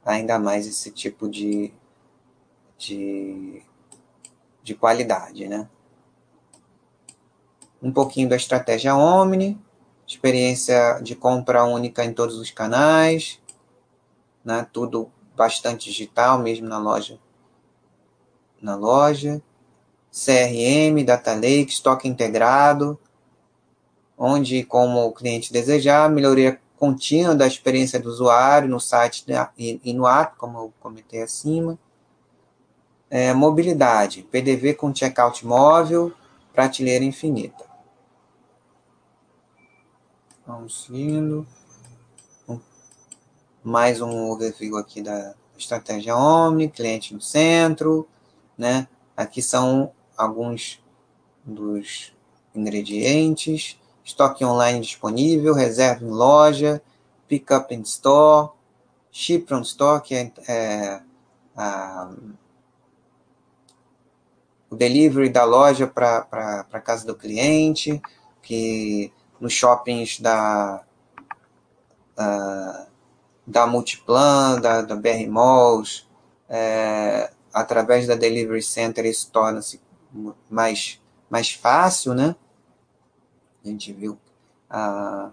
ainda 0.03 0.37
mais 0.37 0.67
esse 0.67 0.91
tipo 0.91 1.29
de, 1.29 1.73
de, 2.77 3.63
de 4.61 4.75
qualidade, 4.75 5.47
né? 5.47 5.69
Um 7.81 7.91
pouquinho 7.91 8.27
da 8.27 8.35
estratégia 8.35 8.95
Omni, 8.95 9.57
experiência 10.05 10.99
de 11.01 11.15
compra 11.15 11.63
única 11.63 12.03
em 12.03 12.13
todos 12.13 12.37
os 12.37 12.51
canais, 12.51 13.39
né? 14.43 14.67
Tudo 14.73 15.09
bastante 15.37 15.89
digital, 15.89 16.37
mesmo 16.39 16.67
na 16.67 16.79
loja. 16.79 17.17
Na 18.61 18.75
loja. 18.75 19.41
CRM, 20.11 21.03
Data 21.03 21.33
Lake, 21.33 21.71
estoque 21.71 22.07
integrado, 22.07 22.99
onde, 24.17 24.63
como 24.63 25.05
o 25.05 25.11
cliente 25.11 25.51
desejar, 25.51 26.09
melhoria 26.09 26.59
contínua 26.77 27.33
da 27.33 27.47
experiência 27.47 27.99
do 27.99 28.09
usuário 28.09 28.67
no 28.67 28.79
site 28.79 29.25
e 29.57 29.93
no 29.93 30.05
app, 30.05 30.35
como 30.37 30.57
eu 30.57 30.73
comentei 30.79 31.21
acima. 31.21 31.77
É, 33.09 33.33
mobilidade, 33.33 34.23
PDV 34.23 34.73
com 34.73 34.93
checkout 34.93 35.45
móvel, 35.45 36.11
prateleira 36.51 37.05
infinita. 37.05 37.63
Vamos 40.45 40.89
indo. 40.89 41.47
Mais 43.63 44.01
um 44.01 44.29
overview 44.29 44.75
aqui 44.75 45.01
da 45.01 45.33
estratégia 45.57 46.17
Omni, 46.17 46.67
cliente 46.67 47.13
no 47.13 47.21
centro, 47.21 48.05
né? 48.57 48.89
Aqui 49.15 49.41
são 49.41 49.93
alguns 50.17 50.83
dos 51.45 52.13
ingredientes. 52.53 53.79
Estoque 54.03 54.43
online 54.43 54.81
disponível, 54.81 55.53
reserva 55.53 56.03
em 56.03 56.09
loja, 56.09 56.81
pick 57.27 57.51
up 57.51 57.73
in 57.73 57.81
store, 57.81 58.49
ship 59.11 59.47
from 59.47 59.61
store, 59.61 60.01
que 60.01 60.15
é, 60.15 60.31
é 60.47 61.01
a, 61.55 62.11
o 64.69 64.75
delivery 64.75 65.29
da 65.29 65.43
loja 65.43 65.87
para 65.87 66.65
a 66.71 66.81
casa 66.81 67.05
do 67.05 67.15
cliente, 67.15 68.01
que 68.41 69.13
nos 69.39 69.53
shoppings 69.53 70.19
da, 70.19 70.83
uh, 72.17 72.87
da 73.45 73.67
Multiplan, 73.67 74.59
da, 74.59 74.81
da 74.81 74.95
BR 74.95 75.27
Malls, 75.29 76.07
é, 76.49 77.31
através 77.53 78.07
da 78.07 78.15
Delivery 78.15 78.61
Center 78.61 79.05
isso 79.05 79.29
torna-se 79.31 79.81
mais, 80.49 81.01
mais 81.29 81.51
fácil, 81.51 82.13
né? 82.13 82.35
A 83.63 83.67
gente 83.67 83.93
viu 83.93 84.17
a, 84.69 85.31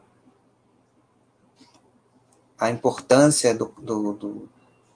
a 2.59 2.71
importância 2.71 3.55
do, 3.55 3.73
do, 3.79 4.13
do, 4.13 4.49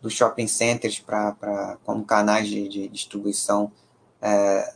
do 0.03 0.11
shopping 0.11 0.47
centers 0.47 1.01
para 1.01 1.79
como 1.83 2.05
canais 2.05 2.47
de, 2.47 2.69
de 2.69 2.89
distribuição 2.89 3.73
é, 4.21 4.75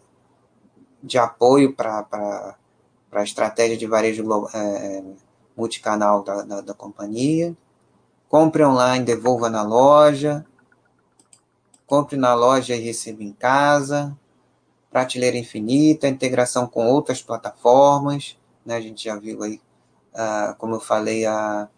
de 1.02 1.18
apoio 1.18 1.74
para 1.74 2.56
a 3.12 3.22
estratégia 3.22 3.76
de 3.76 3.86
varejo 3.86 4.24
é, 4.54 5.04
multicanal 5.54 6.22
da, 6.22 6.42
da, 6.42 6.60
da 6.62 6.74
companhia. 6.74 7.54
Compre 8.28 8.64
online, 8.64 9.04
devolva 9.04 9.50
na 9.50 9.62
loja. 9.62 10.46
Compre 11.86 12.16
na 12.16 12.34
loja 12.34 12.74
e 12.74 12.80
receba 12.80 13.22
em 13.22 13.32
casa. 13.32 14.16
Prateleira 14.90 15.36
infinita, 15.36 16.08
integração 16.08 16.66
com 16.66 16.86
outras 16.86 17.22
plataformas. 17.22 18.37
Né? 18.68 18.76
A 18.76 18.80
gente 18.80 19.02
já 19.02 19.16
viu 19.16 19.42
aí, 19.42 19.60
uh, 20.12 20.54
como 20.58 20.74
eu 20.74 20.80
falei, 20.80 21.24
a, 21.24 21.68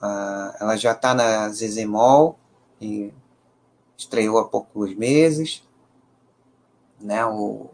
a 0.00 0.56
ela 0.60 0.76
já 0.76 0.92
está 0.92 1.12
na 1.12 1.48
Zezemol, 1.48 2.38
e 2.80 3.12
estreou 3.98 4.38
há 4.38 4.48
poucos 4.48 4.94
meses 4.94 5.62
né, 7.00 7.24
o 7.26 7.68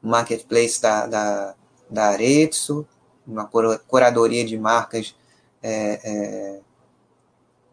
marketplace 0.00 0.80
da, 0.80 1.06
da, 1.06 1.54
da 1.90 2.04
Arezzo, 2.06 2.86
uma 3.26 3.46
curadoria 3.86 4.44
de 4.44 4.56
marcas 4.56 5.14
é, 5.62 6.00
é, 6.04 6.60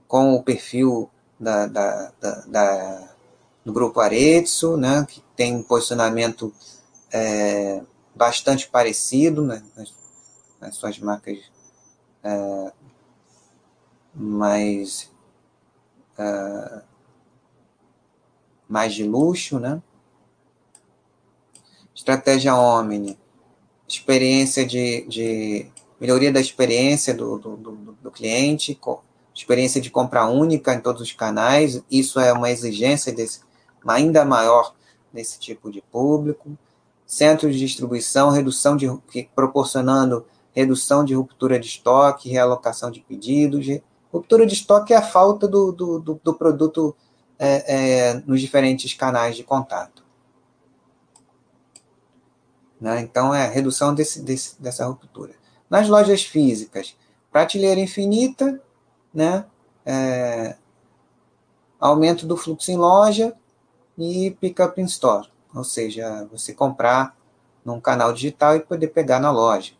com 0.07 0.33
o 0.33 0.43
perfil 0.43 1.09
da, 1.39 1.67
da, 1.67 2.11
da, 2.47 3.09
do 3.63 3.71
grupo 3.71 3.99
Arezzo, 3.99 4.75
né, 4.75 5.05
que 5.07 5.21
tem 5.35 5.55
um 5.55 5.63
posicionamento 5.63 6.53
é, 7.11 7.81
bastante 8.15 8.67
parecido 8.67 9.45
né, 9.45 9.63
nas, 9.75 9.93
nas, 10.59 10.75
suas 10.75 10.99
marcas 10.99 11.39
é, 12.23 12.73
mais, 14.13 15.11
uh, 16.17 16.81
mais 18.67 18.93
de 18.93 19.03
luxo, 19.03 19.59
né? 19.59 19.81
Estratégia 21.93 22.55
Omni, 22.55 23.17
experiência 23.87 24.65
de, 24.65 25.05
de 25.07 25.71
melhoria 25.99 26.31
da 26.31 26.39
experiência 26.39 27.13
do, 27.13 27.37
do, 27.37 27.55
do, 27.55 27.71
do 28.01 28.11
cliente, 28.11 28.79
experiência 29.33 29.81
de 29.81 29.89
compra 29.89 30.25
única 30.25 30.73
em 30.73 30.81
todos 30.81 31.01
os 31.01 31.11
canais, 31.11 31.81
isso 31.89 32.19
é 32.19 32.31
uma 32.33 32.49
exigência 32.49 33.13
desse, 33.13 33.41
ainda 33.87 34.25
maior 34.25 34.73
nesse 35.13 35.39
tipo 35.39 35.71
de 35.71 35.81
público. 35.81 36.57
Centros 37.05 37.53
de 37.53 37.59
distribuição, 37.59 38.31
redução 38.31 38.75
de 38.75 38.87
proporcionando 39.35 40.25
redução 40.55 41.03
de 41.03 41.13
ruptura 41.13 41.59
de 41.59 41.67
estoque, 41.67 42.29
realocação 42.29 42.89
de 42.89 43.01
pedidos. 43.01 43.67
Ruptura 44.11 44.45
de 44.45 44.53
estoque 44.53 44.93
é 44.93 44.97
a 44.97 45.01
falta 45.01 45.47
do, 45.47 45.71
do, 45.71 45.99
do, 45.99 46.21
do 46.23 46.33
produto 46.33 46.95
é, 47.37 47.75
é, 47.75 48.13
nos 48.25 48.39
diferentes 48.39 48.93
canais 48.93 49.35
de 49.35 49.43
contato. 49.43 50.03
Né? 52.79 53.01
Então, 53.01 53.35
é 53.35 53.45
a 53.45 53.49
redução 53.49 53.93
desse, 53.93 54.21
desse, 54.21 54.61
dessa 54.61 54.85
ruptura. 54.85 55.33
Nas 55.69 55.89
lojas 55.89 56.23
físicas, 56.23 56.95
prateleira 57.31 57.81
infinita, 57.81 58.61
né? 59.13 59.45
É, 59.85 60.55
aumento 61.79 62.25
do 62.25 62.37
fluxo 62.37 62.71
em 62.71 62.77
loja 62.77 63.35
e 63.97 64.31
pick-up 64.39 64.79
in 64.81 64.85
store, 64.85 65.27
ou 65.53 65.63
seja, 65.63 66.27
você 66.31 66.53
comprar 66.53 67.15
num 67.63 67.79
canal 67.79 68.11
digital 68.13 68.55
e 68.55 68.59
poder 68.59 68.87
pegar 68.87 69.19
na 69.19 69.31
loja, 69.31 69.73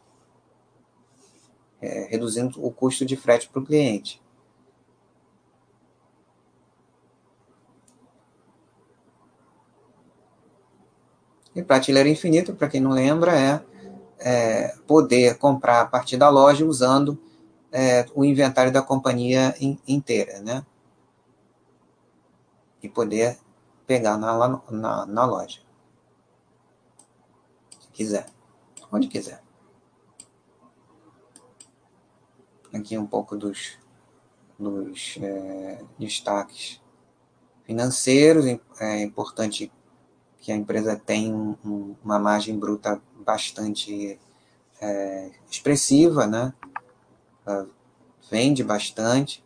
é, 1.85 2.07
reduzindo 2.09 2.65
o 2.65 2.71
custo 2.71 3.05
de 3.05 3.15
frete 3.15 3.47
para 3.49 3.61
o 3.61 3.65
cliente. 3.65 4.21
E 11.55 11.63
prateleira 11.63 12.09
infinita, 12.09 12.51
para 12.51 12.67
quem 12.67 12.81
não 12.81 12.91
lembra, 12.91 13.31
é, 13.39 13.63
é, 14.19 14.75
poder 14.85 15.37
comprar 15.37 15.81
a 15.81 15.85
partir 15.85 16.17
da 16.17 16.29
loja 16.29 16.65
usando 16.65 17.17
é, 17.71 18.05
o 18.13 18.25
inventário 18.25 18.71
da 18.71 18.81
companhia 18.81 19.55
in, 19.59 19.79
inteira, 19.87 20.41
né? 20.41 20.65
E 22.83 22.89
poder 22.89 23.37
pegar 23.87 24.17
na, 24.17 24.61
na, 24.69 25.05
na 25.05 25.25
loja. 25.25 25.61
Se 27.79 27.87
quiser. 27.93 28.25
Onde 28.91 29.07
quiser. 29.07 29.44
Aqui 32.75 32.97
um 32.97 33.07
pouco 33.07 33.37
dos, 33.37 33.77
dos 34.59 35.17
é, 35.21 35.81
destaques 35.97 36.81
financeiros. 37.63 38.45
É 38.81 39.01
importante 39.01 39.71
que 40.41 40.51
a 40.51 40.55
empresa 40.57 40.97
tenha 40.97 41.33
um, 41.33 41.95
uma 42.03 42.19
margem 42.19 42.59
bruta 42.59 43.01
bastante 43.25 44.19
é, 44.81 45.31
expressiva, 45.49 46.27
né? 46.27 46.53
vende 48.29 48.61
bastante. 48.61 49.41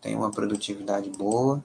Tem 0.00 0.16
uma 0.16 0.32
produtividade 0.32 1.08
boa. 1.10 1.64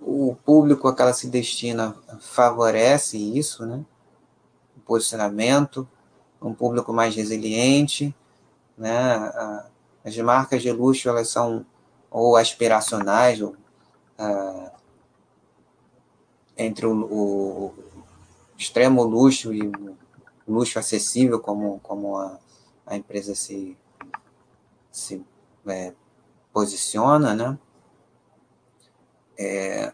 O 0.00 0.34
público 0.44 0.88
a 0.88 0.94
que 0.94 1.02
ela 1.02 1.12
se 1.12 1.28
destina 1.28 1.94
favorece 2.20 3.18
isso, 3.18 3.66
né? 3.66 3.84
O 4.76 4.80
posicionamento, 4.80 5.86
um 6.40 6.54
público 6.54 6.92
mais 6.92 7.14
resiliente, 7.14 8.14
né? 8.76 9.32
As 10.04 10.16
marcas 10.16 10.62
de 10.62 10.72
luxo, 10.72 11.08
elas 11.08 11.28
são 11.28 11.66
ou 12.10 12.36
aspiracionais, 12.36 13.40
ou, 13.40 13.54
entre 16.56 16.86
o, 16.86 16.92
o, 16.92 17.74
extremo 18.58 19.02
luxo 19.02 19.54
e 19.54 19.66
o 19.66 19.96
luxo 20.46 20.78
acessível, 20.78 21.40
como, 21.40 21.80
como 21.80 22.16
a, 22.16 22.38
a 22.86 22.96
empresa 22.96 23.34
se, 23.34 23.76
se 24.90 25.24
é, 25.66 25.94
posiciona, 26.52 27.34
né? 27.34 27.58
É, 29.42 29.90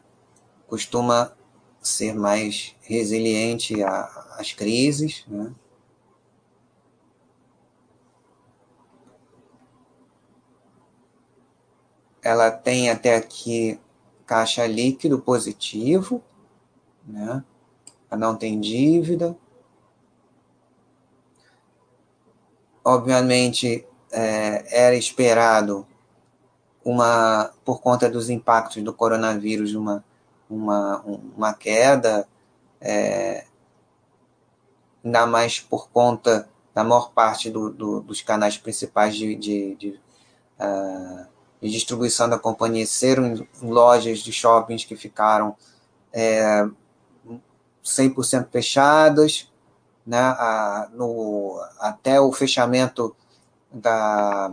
costuma 0.66 1.32
ser 1.80 2.14
mais 2.14 2.74
resiliente 2.82 3.80
às 3.82 4.52
crises, 4.52 5.24
né? 5.28 5.54
Ela 12.20 12.50
tem 12.50 12.90
até 12.90 13.14
aqui 13.14 13.78
caixa 14.26 14.66
líquido 14.66 15.20
positivo, 15.20 16.20
né? 17.06 17.44
não 18.16 18.36
tem 18.36 18.60
dívida. 18.60 19.36
Obviamente, 22.84 23.86
é, 24.10 24.86
era 24.86 24.96
esperado 24.96 25.86
uma, 26.86 27.50
por 27.64 27.80
conta 27.80 28.08
dos 28.08 28.30
impactos 28.30 28.80
do 28.80 28.94
coronavírus, 28.94 29.74
uma, 29.74 30.04
uma, 30.48 31.02
uma 31.36 31.52
queda, 31.52 32.28
é, 32.80 33.44
ainda 35.04 35.26
mais 35.26 35.58
por 35.58 35.90
conta 35.90 36.48
da 36.72 36.84
maior 36.84 37.10
parte 37.10 37.50
do, 37.50 37.70
do, 37.70 38.00
dos 38.02 38.22
canais 38.22 38.56
principais 38.56 39.16
de, 39.16 39.34
de, 39.34 39.74
de, 39.74 40.00
uh, 40.60 41.26
de, 41.60 41.70
distribuição 41.70 42.28
da 42.28 42.38
companhia 42.38 42.86
serem 42.86 43.48
lojas 43.60 44.20
de 44.20 44.32
shoppings 44.32 44.84
que 44.84 44.94
ficaram 44.94 45.56
é, 46.12 46.68
100% 47.84 48.48
fechadas, 48.52 49.50
né, 50.06 50.20
a, 50.20 50.88
no, 50.92 51.60
até 51.80 52.20
o 52.20 52.30
fechamento 52.30 53.16
da, 53.72 54.52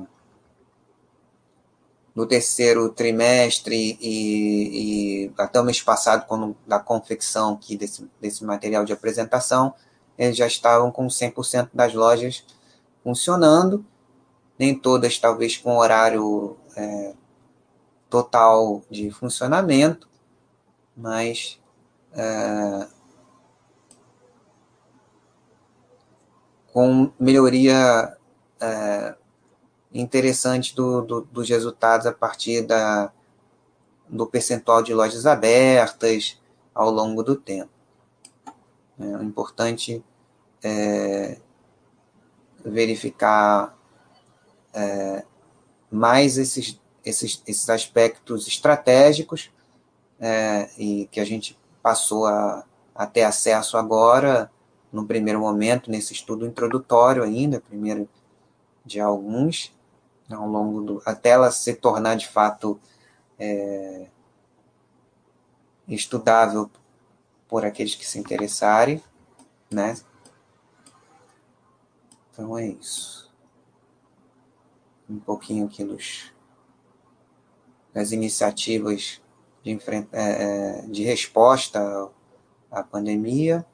do 2.16 2.28
terceiro 2.28 2.90
trimestre 2.90 3.98
e, 4.00 5.26
e 5.26 5.32
até 5.38 5.60
o 5.60 5.64
mês 5.64 5.82
passado, 5.82 6.26
quando, 6.28 6.56
da 6.68 6.80
confecção 6.80 7.54
aqui 7.54 7.76
desse, 7.76 8.08
desse 8.22 8.44
material 8.44 8.86
de 8.86 8.94
apresentação, 8.94 9.74
eles 10.18 10.38
já 10.38 10.46
estavam 10.46 10.92
com 10.92 11.08
100% 11.08 11.70
das 11.74 11.94
lojas 11.94 12.46
funcionando, 13.04 13.84
nem 14.60 14.78
todas 14.78 15.18
talvez 15.18 15.58
com 15.58 15.78
horário 15.78 16.56
é, 16.76 17.14
total 18.10 18.84
de 18.92 19.10
funcionamento, 19.10 20.08
mas 20.96 21.60
é, 22.14 22.88
com 26.72 27.12
melhoria 27.20 28.16
é, 28.62 29.16
interessante 29.94 30.76
do, 30.76 31.02
do, 31.02 31.22
dos 31.22 31.50
resultados 31.50 32.08
a 32.08 32.12
partir 32.12 32.62
da, 32.64 33.12
do 34.10 34.26
percentual 34.26 34.82
de 34.82 34.94
lojas 34.94 35.26
abertas 35.26 36.42
ao 36.74 36.90
longo 36.90 37.24
do 37.24 37.36
tempo. 37.36 37.70
É 39.00 39.24
importante 39.24 40.04
é, 40.64 41.38
verificar 42.64 43.78
é, 44.74 45.24
mais 45.92 46.38
esses, 46.38 46.80
esses, 47.06 47.42
esses 47.46 47.70
aspectos 47.70 48.48
estratégicos 48.48 49.52
é, 50.20 50.70
e 50.78 51.08
que 51.12 51.20
a 51.20 51.26
gente 51.26 51.60
passou 51.82 52.26
a, 52.26 52.64
a 52.96 53.06
ter 53.06 53.24
acesso 53.24 53.78
agora 53.78 54.50
no 54.92 55.06
primeiro 55.06 55.40
momento, 55.40 55.90
nesse 55.90 56.14
estudo 56.14 56.46
introdutório 56.46 57.24
ainda, 57.24 57.60
primeiro 57.60 58.08
de 58.86 59.00
alguns, 59.00 59.74
ao 60.32 60.48
longo 60.48 60.82
do. 60.82 61.02
até 61.06 61.30
ela 61.30 61.52
se 61.52 61.74
tornar 61.74 62.16
de 62.16 62.28
fato 62.28 62.80
é, 63.38 64.08
estudável 65.88 66.70
por 67.48 67.66
aqueles 67.66 67.96
que 67.96 68.06
se 68.06 68.18
interessarem, 68.20 69.04
né? 69.72 69.96
Então 72.32 72.58
é 72.58 72.68
isso. 72.68 73.32
Um 75.10 75.20
pouquinho 75.20 75.68
aqui 75.68 75.84
dos, 75.84 76.32
das 77.94 78.12
iniciativas 78.12 79.22
de, 79.62 79.72
enfrent, 79.72 80.08
é, 80.12 80.80
é 80.80 80.82
de 80.88 81.04
resposta 81.04 82.10
à 82.72 82.82
pandemia. 82.82 83.66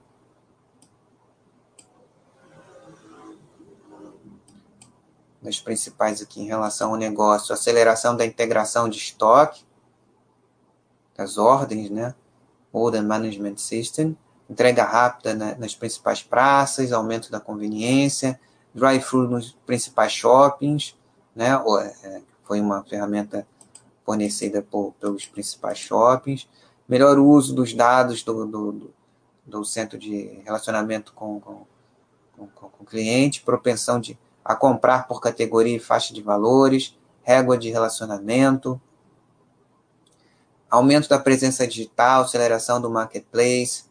Das 5.41 5.59
principais 5.59 6.21
aqui 6.21 6.41
em 6.41 6.47
relação 6.47 6.91
ao 6.91 6.97
negócio, 6.97 7.53
aceleração 7.53 8.15
da 8.15 8.25
integração 8.25 8.89
de 8.89 8.97
estoque, 8.97 9.63
das 11.15 11.37
ordens, 11.37 11.89
né? 11.89 12.13
Order 12.71 13.03
Management 13.03 13.57
System, 13.57 14.17
entrega 14.49 14.83
rápida 14.83 15.33
né, 15.33 15.55
nas 15.59 15.75
principais 15.75 16.21
praças, 16.21 16.91
aumento 16.91 17.31
da 17.31 17.39
conveniência, 17.39 18.39
drive-thru 18.73 19.27
nos 19.27 19.51
principais 19.65 20.11
shoppings, 20.11 20.95
né, 21.35 21.51
é, 22.03 22.21
foi 22.43 22.59
uma 22.59 22.83
ferramenta 22.83 23.47
fornecida 24.05 24.61
por, 24.61 24.93
pelos 24.99 25.25
principais 25.25 25.77
shoppings, 25.77 26.47
melhor 26.87 27.19
uso 27.19 27.53
dos 27.53 27.73
dados 27.73 28.23
do, 28.23 28.45
do, 28.45 28.91
do 29.45 29.63
centro 29.63 29.97
de 29.97 30.41
relacionamento 30.43 31.13
com, 31.13 31.39
com, 31.39 31.65
com, 32.35 32.47
com 32.47 32.83
o 32.83 32.85
cliente, 32.85 33.41
propensão 33.41 33.99
de, 33.99 34.17
a 34.49 34.55
comprar 34.55 35.07
por 35.07 35.21
categoria 35.21 35.75
e 35.75 35.79
faixa 35.79 36.11
de 36.11 36.23
valores, 36.23 36.97
régua 37.21 37.55
de 37.55 37.69
relacionamento, 37.69 38.81
aumento 40.67 41.07
da 41.07 41.19
presença 41.19 41.67
digital, 41.67 42.23
aceleração 42.23 42.81
do 42.81 42.89
marketplace, 42.89 43.83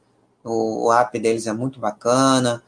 o, 0.42 0.86
o 0.86 0.92
app 0.92 1.16
deles 1.16 1.46
é 1.46 1.52
muito 1.52 1.78
bacana, 1.78 2.60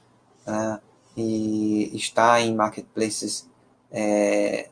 né, 0.47 0.81
e 1.17 1.91
está 1.93 2.41
em 2.41 2.55
marketplaces 2.55 3.51
é, 3.91 4.69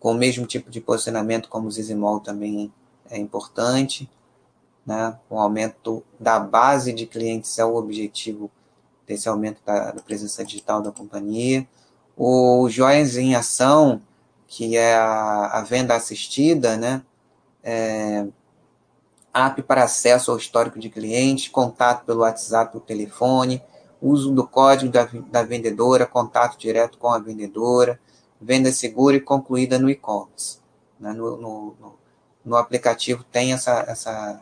com 0.00 0.12
o 0.12 0.14
mesmo 0.14 0.46
tipo 0.46 0.70
de 0.70 0.80
posicionamento 0.80 1.50
como 1.50 1.68
o 1.68 1.70
Zizimol 1.70 2.20
também 2.20 2.72
é 3.10 3.18
importante. 3.18 4.08
Né? 4.86 5.14
O 5.28 5.38
aumento 5.38 6.02
da 6.18 6.40
base 6.40 6.90
de 6.90 7.04
clientes 7.04 7.58
é 7.58 7.66
o 7.66 7.74
objetivo 7.74 8.50
desse 9.06 9.28
aumento 9.28 9.60
da, 9.62 9.90
da 9.92 10.00
presença 10.00 10.42
digital 10.42 10.80
da 10.80 10.90
companhia. 10.90 11.68
O 12.20 12.68
Joias 12.68 13.16
em 13.16 13.36
Ação, 13.36 14.02
que 14.48 14.76
é 14.76 14.96
a, 14.96 15.58
a 15.58 15.62
venda 15.62 15.94
assistida, 15.94 16.76
né? 16.76 17.00
É, 17.62 18.26
app 19.32 19.62
para 19.62 19.84
acesso 19.84 20.32
ao 20.32 20.36
histórico 20.36 20.80
de 20.80 20.90
clientes, 20.90 21.48
contato 21.48 22.04
pelo 22.04 22.22
WhatsApp 22.22 22.76
ou 22.76 22.80
telefone, 22.80 23.62
uso 24.02 24.32
do 24.32 24.44
código 24.44 24.90
da, 24.90 25.08
da 25.30 25.44
vendedora, 25.44 26.06
contato 26.06 26.58
direto 26.58 26.98
com 26.98 27.08
a 27.08 27.20
vendedora, 27.20 28.00
venda 28.40 28.72
segura 28.72 29.14
e 29.16 29.20
concluída 29.20 29.78
no 29.78 29.88
e-commerce. 29.88 30.58
Né? 30.98 31.12
No, 31.12 31.36
no, 31.36 31.76
no, 31.80 31.94
no, 32.44 32.56
aplicativo 32.56 33.22
tem 33.22 33.52
essa, 33.52 33.84
essa, 33.86 34.40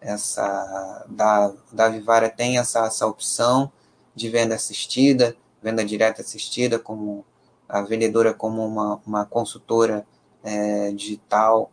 essa 0.00 1.06
da, 1.08 1.52
da 1.72 1.88
Vivara 1.88 2.28
tem 2.28 2.58
essa, 2.58 2.86
essa 2.86 3.06
opção 3.06 3.70
de 4.16 4.28
venda 4.28 4.56
assistida, 4.56 5.36
venda 5.64 5.84
direta 5.84 6.20
assistida, 6.20 6.78
como 6.78 7.24
a 7.66 7.80
vendedora 7.80 8.34
como 8.34 8.64
uma, 8.66 9.00
uma 9.06 9.24
consultora 9.24 10.06
é, 10.42 10.92
digital, 10.92 11.70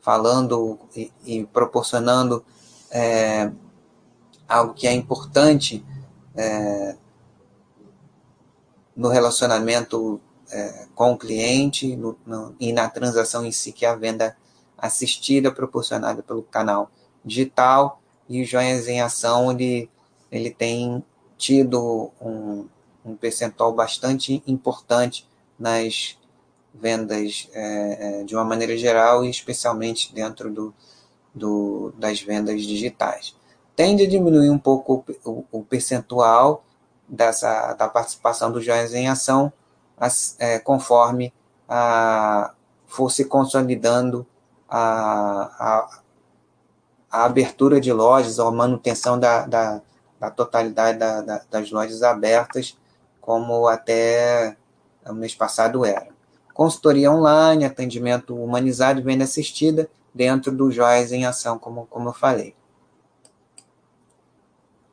falando 0.00 0.78
e, 0.96 1.12
e 1.24 1.44
proporcionando 1.44 2.42
é, 2.90 3.52
algo 4.48 4.72
que 4.72 4.86
é 4.86 4.92
importante 4.92 5.84
é, 6.34 6.96
no 8.96 9.08
relacionamento 9.08 10.18
é, 10.50 10.86
com 10.94 11.12
o 11.12 11.18
cliente 11.18 11.94
no, 11.94 12.16
no, 12.24 12.56
e 12.58 12.72
na 12.72 12.88
transação 12.88 13.44
em 13.44 13.52
si, 13.52 13.70
que 13.70 13.84
é 13.84 13.90
a 13.90 13.94
venda 13.94 14.34
assistida 14.78 15.52
proporcionada 15.52 16.22
pelo 16.22 16.42
canal 16.42 16.90
digital 17.22 18.00
e 18.28 18.44
Joias 18.44 18.88
em 18.88 19.00
Ação 19.00 19.50
ele, 19.50 19.90
ele 20.30 20.50
tem 20.50 21.04
tido 21.36 22.10
um, 22.20 22.66
um 23.06 23.16
percentual 23.16 23.72
bastante 23.72 24.42
importante 24.46 25.26
nas 25.58 26.18
vendas 26.74 27.48
é, 27.54 28.20
é 28.20 28.24
de 28.24 28.34
uma 28.34 28.44
maneira 28.44 28.76
geral 28.76 29.24
e 29.24 29.30
especialmente 29.30 30.12
dentro 30.12 30.52
do, 30.52 30.74
do, 31.34 31.92
das 31.96 32.20
vendas 32.20 32.62
digitais. 32.62 33.34
Tende 33.74 34.04
a 34.04 34.08
diminuir 34.08 34.50
um 34.50 34.58
pouco 34.58 35.04
o, 35.24 35.44
o 35.52 35.62
percentual 35.62 36.64
dessa, 37.08 37.74
da 37.74 37.88
participação 37.88 38.50
do 38.50 38.60
Joias 38.60 38.92
em 38.92 39.08
Ação, 39.08 39.52
é, 40.38 40.58
conforme 40.58 41.32
a, 41.68 42.52
for 42.86 43.10
se 43.10 43.24
consolidando 43.24 44.26
a, 44.68 44.78
a, 45.58 46.00
a, 47.10 47.24
abertura 47.24 47.80
de 47.80 47.92
lojas 47.92 48.38
ou 48.38 48.48
a 48.48 48.52
manutenção 48.52 49.18
da, 49.18 49.46
da, 49.46 49.80
da 50.18 50.30
totalidade 50.30 50.98
da, 50.98 51.20
da, 51.20 51.42
das 51.50 51.70
lojas 51.70 52.02
abertas, 52.02 52.76
como 53.26 53.66
até 53.66 54.56
o 55.04 55.12
mês 55.12 55.34
passado 55.34 55.84
era. 55.84 56.06
Consultoria 56.54 57.10
online, 57.10 57.64
atendimento 57.64 58.36
humanizado 58.36 59.00
e 59.00 59.02
venda 59.02 59.24
assistida 59.24 59.90
dentro 60.14 60.52
do 60.52 60.70
Joias 60.70 61.10
em 61.10 61.26
Ação, 61.26 61.58
como, 61.58 61.86
como 61.90 62.08
eu 62.08 62.12
falei. 62.12 62.54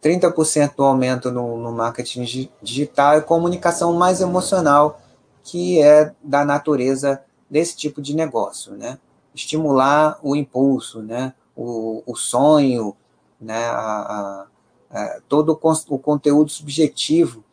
30% 0.02 0.76
do 0.76 0.84
aumento 0.84 1.32
no, 1.32 1.58
no 1.58 1.72
marketing 1.72 2.50
digital 2.62 3.20
e 3.20 3.22
comunicação 3.22 3.94
mais 3.94 4.20
emocional, 4.20 5.00
que 5.44 5.80
é 5.82 6.12
da 6.22 6.44
natureza 6.44 7.24
desse 7.50 7.78
tipo 7.78 8.02
de 8.02 8.16
negócio, 8.16 8.74
né? 8.74 8.98
Estimular 9.34 10.20
o 10.24 10.36
impulso, 10.36 11.02
né? 11.02 11.34
O, 11.56 12.02
o 12.06 12.16
sonho, 12.16 12.96
né? 13.40 13.66
A, 13.68 14.48
a, 14.92 15.00
a, 15.00 15.22
todo 15.30 15.58
o, 15.62 15.96
o, 15.96 16.00
conteúdo 16.00 16.52
subjetivo 16.52 17.44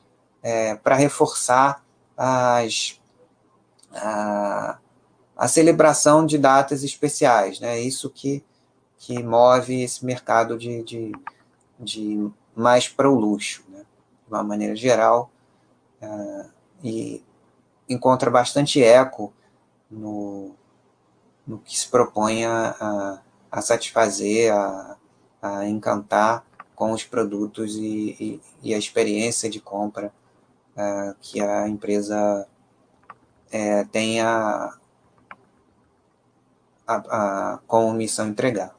é, 0.42 0.74
para 0.74 0.94
reforçar 0.94 1.84
as, 2.16 3.00
a, 3.92 4.78
a 5.36 5.48
celebração 5.48 6.24
de 6.24 6.38
datas 6.38 6.82
especiais, 6.82 7.60
né? 7.60 7.80
Isso 7.80 8.10
que, 8.10 8.44
que 8.98 9.22
move 9.22 9.82
esse 9.82 10.04
mercado 10.04 10.58
de, 10.58 10.82
de, 10.82 11.12
de 11.78 12.30
mais 12.54 12.88
para 12.88 13.10
o 13.10 13.18
luxo, 13.18 13.64
né? 13.68 13.84
de 14.26 14.32
uma 14.32 14.42
maneira 14.42 14.76
geral, 14.76 15.30
uh, 16.02 16.50
e 16.82 17.22
encontra 17.88 18.30
bastante 18.30 18.82
eco 18.82 19.32
no, 19.90 20.54
no 21.46 21.58
que 21.58 21.76
se 21.76 21.88
propõe 21.88 22.44
a, 22.44 22.76
a, 22.78 23.18
a 23.50 23.62
satisfazer, 23.62 24.52
a, 24.52 24.96
a, 25.42 25.66
encantar 25.66 26.44
com 26.74 26.92
os 26.92 27.04
produtos 27.04 27.76
e, 27.76 28.16
e, 28.20 28.40
e 28.62 28.74
a 28.74 28.78
experiência 28.78 29.50
de 29.50 29.60
compra 29.60 30.12
uh, 30.80 31.14
que 31.20 31.40
a 31.40 31.68
empresa 31.68 32.48
é, 33.52 33.84
tem 33.84 34.20
a, 34.20 34.78
a, 36.86 36.96
a, 37.54 37.58
como 37.66 37.92
missão 37.92 38.28
entregar. 38.28 38.74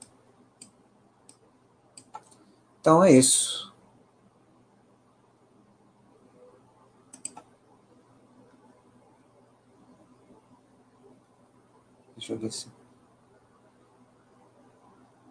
Então 2.80 3.04
é 3.04 3.12
isso. 3.12 3.72
Deixa 12.16 12.34
eu 12.34 12.38
ver 12.38 12.52
se. 12.52 12.68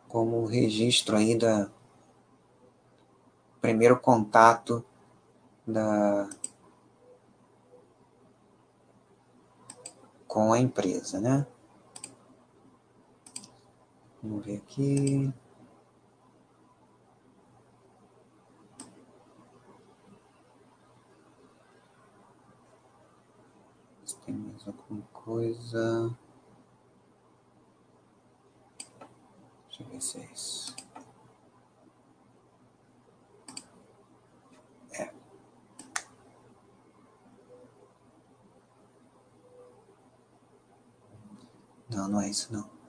Como 0.08 0.44
registro 0.44 1.16
ainda. 1.16 1.70
Primeiro 3.60 3.98
contato 4.00 4.84
da. 5.66 6.28
Com 10.30 10.52
a 10.52 10.60
empresa, 10.60 11.20
né? 11.20 11.44
Vamos 14.22 14.46
ver 14.46 14.58
aqui. 14.58 15.34
Se 24.04 24.16
tem 24.20 24.36
mais 24.36 24.68
alguma 24.68 25.02
coisa. 25.12 26.16
Deixa 29.68 29.82
É. 29.82 30.79
Não, 42.10 42.20
é 42.20 42.28
isso 42.28 42.52
não. 42.52 42.79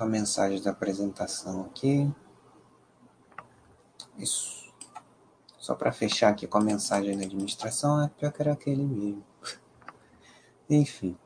Só 0.00 0.06
mensagens 0.06 0.62
da 0.62 0.70
apresentação 0.70 1.66
aqui. 1.66 2.10
Isso. 4.16 4.72
Só 5.58 5.74
para 5.74 5.92
fechar 5.92 6.30
aqui 6.30 6.46
com 6.46 6.56
a 6.56 6.62
mensagem 6.62 7.18
da 7.18 7.26
administração, 7.26 8.02
é 8.02 8.08
pior 8.08 8.32
que 8.32 8.40
era 8.40 8.54
aquele 8.54 8.82
mesmo. 8.82 9.22
Enfim. 10.70 11.18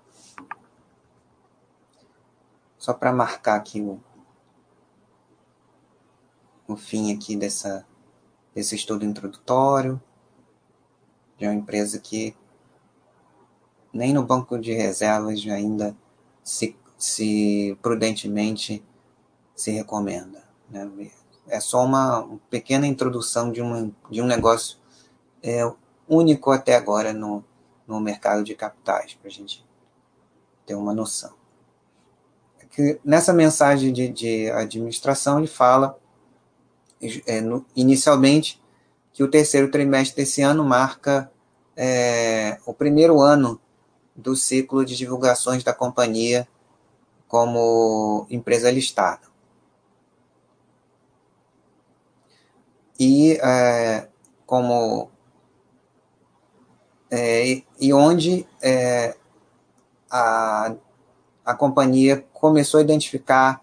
Só 2.77 2.93
para 2.93 3.13
marcar 3.13 3.55
aqui 3.55 3.81
o, 3.81 4.01
o 6.67 6.75
fim 6.75 7.15
aqui 7.15 7.37
dessa, 7.37 7.87
desse 8.53 8.75
estudo 8.75 9.05
introdutório 9.05 10.03
de 11.39 11.47
uma 11.47 11.55
empresa 11.55 12.01
que 12.01 12.37
nem 13.93 14.13
no 14.13 14.27
banco 14.27 14.59
de 14.59 14.73
reservas 14.73 15.47
ainda 15.47 15.97
se, 16.43 16.77
se 17.05 17.77
prudentemente 17.83 18.83
se 19.55 19.71
recomenda. 19.71 20.43
Né? 20.71 21.11
É 21.47 21.61
só 21.61 21.85
uma 21.85 22.27
pequena 22.49 22.87
introdução 22.87 23.53
de, 23.53 23.61
uma, 23.61 23.93
de 24.11 24.23
um 24.23 24.27
negócio 24.27 24.79
é, 25.43 25.71
único 26.09 26.51
até 26.51 26.75
agora 26.75 27.13
no, 27.13 27.45
no 27.87 28.01
mercado 28.01 28.43
de 28.43 28.55
capitais, 28.55 29.13
para 29.13 29.29
a 29.29 29.31
gente 29.31 29.63
ter 30.65 30.75
uma 30.75 30.95
noção. 30.95 31.35
É 32.59 32.65
que 32.65 32.99
nessa 33.05 33.35
mensagem 33.35 33.93
de, 33.93 34.09
de 34.09 34.51
administração, 34.51 35.39
ele 35.39 35.47
fala, 35.47 35.99
é, 37.27 37.43
no, 37.43 37.67
inicialmente, 37.77 38.63
que 39.13 39.23
o 39.23 39.31
terceiro 39.31 39.71
trimestre 39.71 40.17
desse 40.17 40.41
ano 40.41 40.65
marca 40.65 41.31
é, 41.77 42.59
o 42.65 42.73
primeiro 42.73 43.21
ano 43.21 43.61
do 44.17 44.35
ciclo 44.35 44.87
de 44.87 44.97
divulgações 44.97 45.63
da 45.63 45.75
companhia 45.75 46.49
como 47.35 48.29
empresa 48.31 48.71
listada. 48.71 49.27
E 52.97 53.33
é, 53.43 54.07
como 54.47 55.11
é, 57.11 57.61
e 57.81 57.93
onde 57.93 58.47
é, 58.63 59.17
a, 60.09 60.77
a 61.45 61.55
companhia 61.57 62.25
começou 62.33 62.79
a 62.79 62.85
identificar 62.85 63.61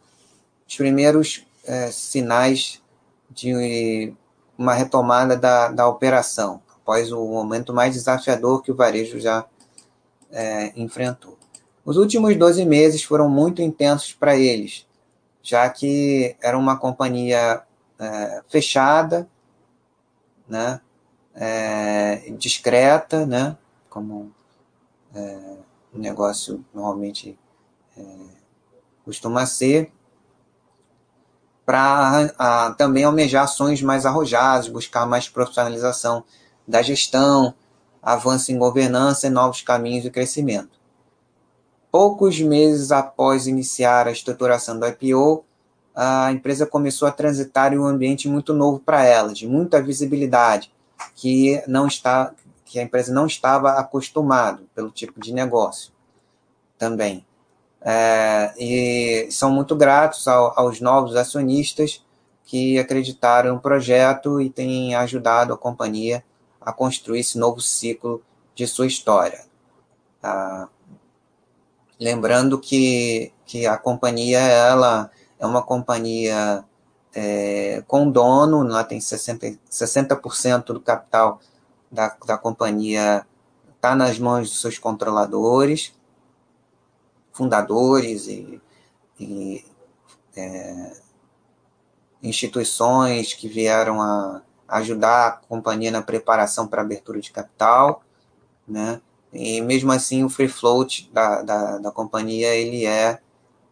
os 0.67 0.75
primeiros 0.75 1.47
é, 1.63 1.89
sinais 1.91 2.83
de 3.29 4.13
uma 4.57 4.73
retomada 4.73 5.37
da, 5.37 5.69
da 5.69 5.87
operação, 5.87 6.61
após 6.75 7.09
o 7.09 7.25
momento 7.25 7.73
mais 7.73 7.93
desafiador 7.93 8.61
que 8.61 8.69
o 8.69 8.75
varejo 8.75 9.17
já 9.17 9.45
é, 10.29 10.73
enfrentou. 10.75 11.40
Os 11.83 11.97
últimos 11.97 12.35
12 12.35 12.63
meses 12.65 13.03
foram 13.03 13.27
muito 13.27 13.61
intensos 13.61 14.13
para 14.13 14.35
eles, 14.37 14.85
já 15.41 15.67
que 15.69 16.35
era 16.41 16.57
uma 16.57 16.77
companhia 16.77 17.63
é, 17.97 18.43
fechada, 18.47 19.27
né, 20.47 20.79
é, 21.33 22.31
discreta, 22.37 23.25
né, 23.25 23.57
como 23.89 24.31
é, 25.15 25.57
negócio 25.93 26.63
normalmente 26.73 27.37
é, 27.97 28.03
costuma 29.03 29.45
ser, 29.45 29.91
para 31.65 32.73
também 32.77 33.03
almejar 33.03 33.43
ações 33.43 33.81
mais 33.81 34.05
arrojadas, 34.05 34.67
buscar 34.67 35.05
mais 35.05 35.29
profissionalização 35.29 36.23
da 36.67 36.81
gestão, 36.81 37.53
avanço 38.01 38.51
em 38.51 38.57
governança 38.57 39.27
e 39.27 39.29
novos 39.29 39.61
caminhos 39.61 40.03
de 40.03 40.09
crescimento. 40.09 40.80
Poucos 41.91 42.39
meses 42.39 42.91
após 42.91 43.47
iniciar 43.47 44.07
a 44.07 44.11
estruturação 44.11 44.79
do 44.79 44.87
IPO, 44.87 45.43
a 45.93 46.31
empresa 46.31 46.65
começou 46.65 47.07
a 47.07 47.11
transitar 47.11 47.73
em 47.73 47.79
um 47.79 47.85
ambiente 47.85 48.29
muito 48.29 48.53
novo 48.53 48.79
para 48.79 49.03
ela, 49.03 49.33
de 49.33 49.45
muita 49.45 49.81
visibilidade, 49.81 50.71
que 51.15 51.61
não 51.67 51.87
está, 51.87 52.33
que 52.63 52.79
a 52.79 52.83
empresa 52.83 53.13
não 53.13 53.25
estava 53.25 53.73
acostumada 53.73 54.63
pelo 54.73 54.89
tipo 54.89 55.19
de 55.19 55.33
negócio 55.33 55.91
também. 56.77 57.25
É, 57.81 58.53
e 58.57 59.31
são 59.31 59.51
muito 59.51 59.75
gratos 59.75 60.27
ao, 60.27 60.57
aos 60.57 60.79
novos 60.79 61.15
acionistas 61.15 62.05
que 62.45 62.77
acreditaram 62.77 63.55
no 63.55 63.59
projeto 63.59 64.39
e 64.39 64.49
têm 64.49 64.95
ajudado 64.95 65.53
a 65.53 65.57
companhia 65.57 66.23
a 66.59 66.71
construir 66.71 67.19
esse 67.19 67.37
novo 67.37 67.59
ciclo 67.59 68.21
de 68.53 68.67
sua 68.67 68.85
história. 68.85 69.43
Ah, 70.21 70.67
lembrando 72.01 72.59
que, 72.59 73.31
que 73.45 73.67
a 73.67 73.77
companhia 73.77 74.39
ela 74.39 75.11
é 75.39 75.45
uma 75.45 75.61
companhia 75.61 76.65
é, 77.13 77.83
com 77.87 78.09
dono, 78.09 78.63
lá 78.63 78.83
tem 78.83 78.97
60%, 78.97 79.59
60 79.69 80.15
do 80.73 80.81
capital 80.81 81.39
da, 81.91 82.17
da 82.25 82.37
companhia 82.39 83.25
está 83.75 83.95
nas 83.95 84.17
mãos 84.17 84.49
dos 84.49 84.61
seus 84.61 84.79
controladores, 84.79 85.93
fundadores 87.31 88.27
e, 88.27 88.61
e 89.19 89.65
é, 90.35 90.93
instituições 92.23 93.33
que 93.33 93.47
vieram 93.47 94.01
a, 94.01 94.41
ajudar 94.67 95.27
a 95.27 95.31
companhia 95.31 95.91
na 95.91 96.01
preparação 96.01 96.67
para 96.67 96.81
abertura 96.81 97.19
de 97.19 97.31
capital, 97.31 98.03
né? 98.67 99.01
E 99.33 99.61
mesmo 99.61 99.91
assim 99.91 100.23
o 100.23 100.29
free 100.29 100.47
float 100.47 101.09
da, 101.13 101.41
da, 101.41 101.77
da 101.77 101.91
companhia 101.91 102.53
ele 102.53 102.85
é, 102.85 103.19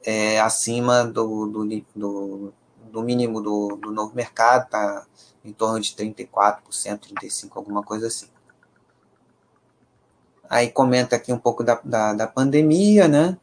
é 0.03 0.39
acima 0.39 1.05
do, 1.05 1.45
do, 1.47 1.83
do, 1.95 2.53
do, 2.91 3.03
mínimo 3.03 3.41
do, 3.41 3.75
do 3.75 3.91
novo 3.91 4.15
mercado, 4.15 4.69
tá 4.69 5.05
em 5.43 5.51
torno 5.51 5.79
de 5.79 5.91
34%, 5.91 6.61
35%, 6.71 7.51
alguma 7.55 7.83
coisa 7.83 8.07
assim. 8.07 8.27
Aí 10.49 10.71
comenta 10.71 11.15
aqui 11.15 11.31
um 11.31 11.37
pouco 11.37 11.63
da, 11.63 11.79
da, 11.83 12.13
da 12.13 12.27
pandemia, 12.27 13.07
né? 13.07 13.37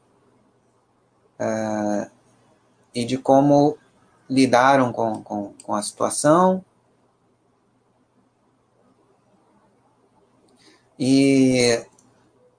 Uh, 1.38 2.10
e 2.94 3.04
de 3.04 3.18
como 3.18 3.78
lidaram 4.28 4.92
com, 4.92 5.22
com, 5.22 5.54
com 5.62 5.74
a 5.74 5.82
situação. 5.82 6.64
e, 10.98 11.84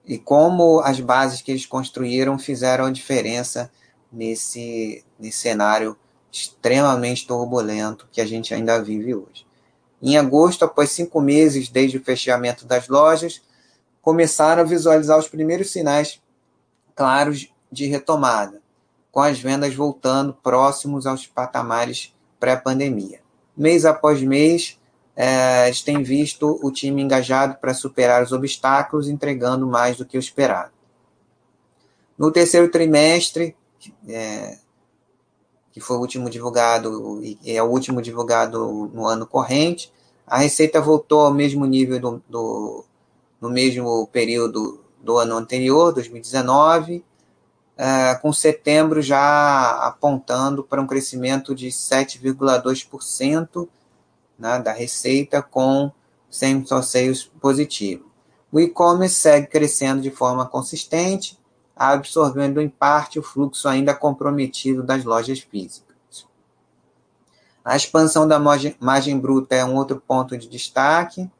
e 0.08 0.16
como 0.16 0.80
as 0.80 0.98
bases 0.98 1.42
que 1.42 1.50
eles 1.50 1.66
construíram 1.66 2.38
fizeram 2.38 2.86
a 2.86 2.90
diferença 2.90 3.70
nesse, 4.10 5.04
nesse 5.20 5.38
cenário 5.38 5.94
extremamente 6.32 7.26
turbulento 7.26 8.08
que 8.10 8.20
a 8.20 8.26
gente 8.26 8.54
ainda 8.54 8.82
vive 8.82 9.14
hoje. 9.14 9.46
Em 10.00 10.16
agosto, 10.16 10.64
após 10.64 10.90
cinco 10.90 11.20
meses 11.20 11.68
desde 11.68 11.98
o 11.98 12.04
fechamento 12.04 12.64
das 12.64 12.88
lojas, 12.88 13.42
começaram 14.00 14.62
a 14.62 14.66
visualizar 14.66 15.18
os 15.18 15.28
primeiros 15.28 15.70
sinais 15.70 16.22
claros 16.94 17.52
de 17.70 17.86
retomada, 17.86 18.62
com 19.12 19.20
as 19.20 19.38
vendas 19.38 19.74
voltando 19.74 20.32
próximos 20.32 21.06
aos 21.06 21.26
patamares 21.26 22.14
pré-pandemia. 22.40 23.20
Mês 23.54 23.84
após 23.84 24.22
mês, 24.22 24.77
é, 25.20 25.64
a 25.64 25.68
visto 26.00 26.60
o 26.62 26.70
time 26.70 27.02
engajado 27.02 27.56
para 27.56 27.74
superar 27.74 28.22
os 28.22 28.30
obstáculos, 28.30 29.08
entregando 29.08 29.66
mais 29.66 29.96
do 29.96 30.06
que 30.06 30.16
o 30.16 30.20
esperado. 30.20 30.70
No 32.16 32.30
terceiro 32.30 32.70
trimestre, 32.70 33.56
é, 34.08 34.58
que 35.72 35.80
foi 35.80 35.96
o 35.96 36.00
último 36.00 36.30
divulgado 36.30 37.20
e 37.20 37.36
é 37.44 37.60
o 37.60 37.66
último 37.66 38.00
divulgado 38.00 38.88
no 38.94 39.08
ano 39.08 39.26
corrente, 39.26 39.92
a 40.24 40.38
receita 40.38 40.80
voltou 40.80 41.22
ao 41.22 41.34
mesmo 41.34 41.66
nível 41.66 41.98
do, 41.98 42.22
do 42.28 42.84
no 43.40 43.50
mesmo 43.50 44.06
período 44.12 44.78
do 45.02 45.18
ano 45.18 45.36
anterior, 45.36 45.92
2019, 45.92 47.04
é, 47.76 48.14
com 48.14 48.32
setembro 48.32 49.02
já 49.02 49.84
apontando 49.84 50.62
para 50.62 50.80
um 50.80 50.86
crescimento 50.86 51.56
de 51.56 51.66
7,2% 51.68 53.68
né, 54.38 54.58
da 54.60 54.72
receita 54.72 55.42
com 55.42 55.90
sem 56.30 56.64
sales 56.82 57.24
positivo. 57.40 58.06
O 58.52 58.60
e-commerce 58.60 59.14
segue 59.14 59.46
crescendo 59.46 60.00
de 60.00 60.10
forma 60.10 60.46
consistente, 60.46 61.38
absorvendo 61.74 62.60
em 62.60 62.68
parte 62.68 63.18
o 63.18 63.22
fluxo 63.22 63.68
ainda 63.68 63.94
comprometido 63.94 64.82
das 64.82 65.04
lojas 65.04 65.40
físicas. 65.40 65.88
A 67.64 67.76
expansão 67.76 68.26
da 68.26 68.38
margem, 68.38 69.18
bruta 69.18 69.54
é 69.54 69.64
um 69.64 69.74
outro 69.74 70.02
ponto 70.06 70.36
de 70.36 70.48
destaque, 70.48 71.30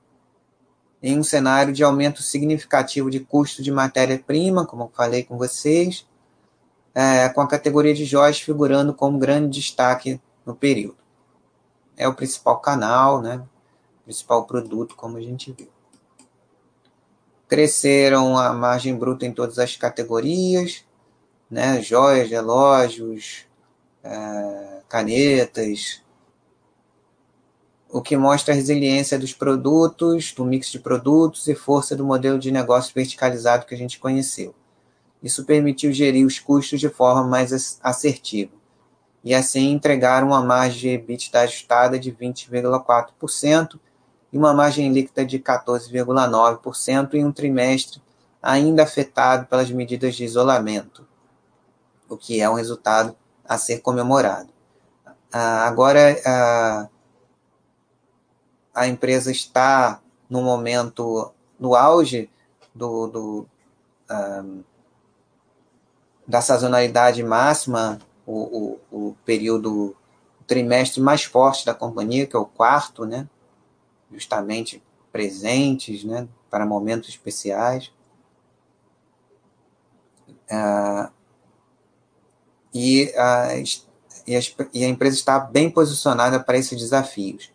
em 1.02 1.18
um 1.18 1.22
cenário 1.22 1.72
de 1.72 1.82
aumento 1.84 2.22
significativo 2.22 3.08
de 3.08 3.20
custo 3.20 3.62
de 3.62 3.70
matéria-prima, 3.70 4.66
como 4.66 4.90
falei 4.94 5.22
com 5.22 5.38
vocês, 5.38 6.06
é, 6.94 7.28
com 7.28 7.40
a 7.40 7.48
categoria 7.48 7.94
de 7.94 8.04
joias 8.04 8.40
figurando 8.40 8.92
como 8.92 9.18
grande 9.18 9.58
destaque 9.58 10.20
no 10.44 10.54
período 10.54 11.07
é 11.98 12.06
o 12.06 12.14
principal 12.14 12.60
canal, 12.60 13.20
né? 13.20 13.44
Principal 14.04 14.46
produto, 14.46 14.94
como 14.94 15.16
a 15.16 15.20
gente 15.20 15.52
viu. 15.52 15.68
Cresceram 17.48 18.38
a 18.38 18.52
margem 18.52 18.96
bruta 18.96 19.26
em 19.26 19.32
todas 19.32 19.58
as 19.58 19.76
categorias, 19.76 20.84
né? 21.50 21.82
Joias, 21.82 22.30
relógios, 22.30 23.46
é, 24.04 24.82
canetas, 24.88 26.02
o 27.90 28.00
que 28.00 28.16
mostra 28.16 28.54
a 28.54 28.56
resiliência 28.56 29.18
dos 29.18 29.32
produtos, 29.32 30.32
do 30.32 30.44
mix 30.44 30.70
de 30.70 30.78
produtos 30.78 31.48
e 31.48 31.54
força 31.54 31.96
do 31.96 32.04
modelo 32.04 32.38
de 32.38 32.52
negócio 32.52 32.94
verticalizado 32.94 33.66
que 33.66 33.74
a 33.74 33.78
gente 33.78 33.98
conheceu. 33.98 34.54
Isso 35.20 35.44
permitiu 35.44 35.92
gerir 35.92 36.24
os 36.24 36.38
custos 36.38 36.78
de 36.78 36.88
forma 36.88 37.24
mais 37.24 37.80
assertiva 37.82 38.57
e 39.24 39.34
assim 39.34 39.72
entregar 39.72 40.22
uma 40.22 40.42
margem 40.42 40.80
de 40.80 40.88
EBITDA 40.88 41.40
ajustada 41.40 41.98
de 41.98 42.12
20,4% 42.12 43.78
e 44.32 44.38
uma 44.38 44.54
margem 44.54 44.92
líquida 44.92 45.24
de 45.24 45.38
14,9% 45.38 47.14
em 47.14 47.24
um 47.24 47.32
trimestre 47.32 48.00
ainda 48.42 48.84
afetado 48.84 49.46
pelas 49.46 49.70
medidas 49.70 50.14
de 50.14 50.24
isolamento, 50.24 51.06
o 52.08 52.16
que 52.16 52.40
é 52.40 52.48
um 52.48 52.54
resultado 52.54 53.16
a 53.44 53.58
ser 53.58 53.80
comemorado. 53.80 54.50
Ah, 55.32 55.66
agora, 55.66 56.16
ah, 56.24 56.88
a 58.74 58.86
empresa 58.86 59.30
está 59.30 60.00
no 60.30 60.42
momento, 60.42 61.32
no 61.58 61.74
auge 61.74 62.30
do, 62.74 63.06
do 63.08 63.46
ah, 64.08 64.44
da 66.26 66.40
sazonalidade 66.42 67.22
máxima, 67.22 67.98
o, 68.28 68.78
o, 68.90 69.09
o 69.09 69.16
período, 69.24 69.96
o 70.38 70.44
trimestre 70.46 71.00
mais 71.00 71.24
forte 71.24 71.64
da 71.64 71.72
companhia, 71.72 72.26
que 72.26 72.36
é 72.36 72.38
o 72.38 72.44
quarto, 72.44 73.06
né? 73.06 73.26
justamente 74.12 74.82
presentes 75.10 76.05
né? 76.05 76.28
para 76.50 76.66
momentos 76.66 77.09
especiais. 77.09 77.90
Uh, 80.50 81.10
e, 82.74 83.12
a, 83.16 83.56
e, 84.26 84.36
a, 84.36 84.40
e, 84.74 84.84
a, 84.84 84.88
empresa 84.88 85.16
está 85.16 85.38
bem 85.38 85.70
posicionada 85.70 86.38
para 86.38 86.59
esses 86.59 86.78
desafios. 86.78 87.50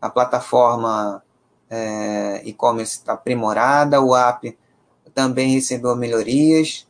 A 0.00 0.10
plataforma 0.10 1.22
é, 1.70 2.42
e-commerce 2.44 2.98
está 2.98 3.12
aprimorada, 3.12 4.00
o 4.00 4.14
app 4.14 4.56
também 5.14 5.54
recebeu 5.54 5.96
melhorias, 5.96 6.85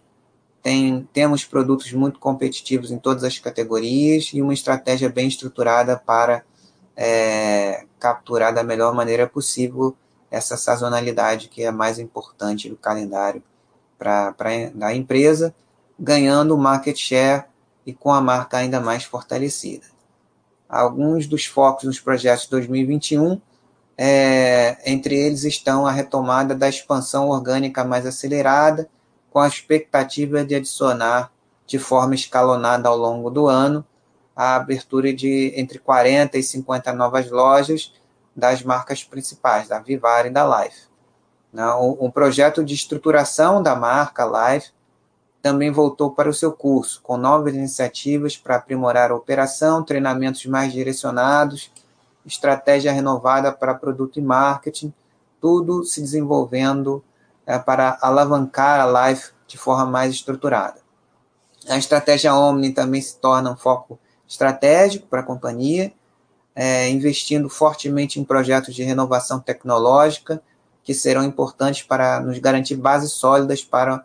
tem, 0.67 1.09
temos 1.13 1.45
produtos 1.45 1.93
muito 1.93 2.19
competitivos 2.19 2.91
em 2.91 2.99
todas 2.99 3.23
as 3.23 3.39
categorias 3.39 4.31
e 4.35 4.43
uma 4.43 4.53
estratégia 4.53 5.09
bem 5.09 5.29
estruturada 5.29 5.97
para 5.97 6.43
é, 6.97 7.85
capturar 8.01 8.53
da 8.53 8.65
melhor 8.65 8.93
maneira 8.93 9.29
possível 9.29 9.97
essa 10.29 10.57
sazonalidade 10.57 11.47
que 11.47 11.63
é 11.63 11.71
mais 11.71 12.01
importante 12.01 12.69
do 12.69 12.75
calendário 12.75 13.45
para 13.97 14.35
a 14.83 14.93
empresa, 14.93 15.55
ganhando 15.97 16.59
market 16.59 16.97
share 16.97 17.45
e 17.87 17.93
com 17.93 18.11
a 18.11 18.21
marca 18.21 18.57
ainda 18.57 18.81
mais 18.81 19.05
fortalecida. 19.05 19.87
Alguns 20.69 21.29
dos 21.29 21.47
focos 21.47 21.85
nos 21.85 22.01
projetos 22.01 22.47
de 22.47 22.51
2021, 22.51 23.41
é, 23.97 24.79
entre 24.85 25.15
eles 25.15 25.45
estão 25.45 25.87
a 25.87 25.93
retomada 25.93 26.57
da 26.57 26.69
expansão 26.69 27.29
orgânica 27.29 27.85
mais 27.85 28.05
acelerada, 28.05 28.91
com 29.37 29.41
a 29.41 29.49
expectativa 29.49 30.43
de 30.43 30.55
adicionar 30.55 31.31
de 31.67 31.79
forma 31.79 32.15
escalonada 32.15 32.89
ao 32.89 32.97
longo 32.97 33.29
do 33.29 33.49
ano 33.49 33.85
a 34.35 34.57
abertura 34.57 35.13
de 35.13 35.53
entre 35.55 35.79
40 35.79 36.39
e 36.39 36.43
50 36.43 36.91
novas 36.95 37.31
lojas 37.31 37.93
das 38.35 38.63
marcas 38.63 39.05
principais, 39.05 39.69
da 39.69 39.79
Vivar 39.79 40.25
e 40.25 40.31
da 40.31 40.63
Life. 40.63 40.85
O, 41.79 42.11
projeto 42.11 42.65
de 42.65 42.73
estruturação 42.73 43.63
da 43.63 43.77
marca 43.77 44.25
Life 44.25 44.71
também 45.43 45.71
voltou 45.71 46.13
para 46.13 46.31
o 46.31 46.35
seu 46.35 46.53
curso, 46.53 47.03
com 47.03 47.19
novas 47.19 47.55
iniciativas 47.55 48.39
para 48.39 48.57
aprimorar 48.57 49.11
a 49.11 49.17
operação, 49.17 49.85
treinamentos 49.85 50.47
mais 50.47 50.73
direcionados, 50.73 51.71
estratégia 52.25 52.91
renovada 52.91 53.53
para 53.53 53.75
produto 53.75 54.19
e 54.19 54.23
marketing, 54.23 54.95
tudo 55.39 55.85
se 55.85 56.01
desenvolvendo 56.01 57.05
para 57.65 57.99
alavancar 58.01 58.81
a 58.81 59.09
Life 59.09 59.31
de 59.47 59.57
forma 59.57 59.87
mais 59.87 60.13
estruturada. 60.13 60.81
A 61.69 61.79
estratégia 61.79 62.35
Omni 62.35 62.73
também 62.73 63.01
se 63.01 63.19
torna 63.19 63.53
um 63.53 63.57
foco 63.57 63.99
estratégico 64.27 65.07
para 65.07 65.21
a 65.21 65.25
companhia, 65.25 65.93
é, 66.55 66.89
investindo 66.89 67.49
fortemente 67.49 68.19
em 68.19 68.25
projetos 68.25 68.75
de 68.75 68.83
renovação 68.83 69.39
tecnológica, 69.39 70.43
que 70.83 70.95
serão 70.95 71.25
importantes 71.25 71.83
para 71.83 72.21
nos 72.21 72.39
garantir 72.39 72.77
bases 72.77 73.13
sólidas 73.13 73.65
para 73.65 74.05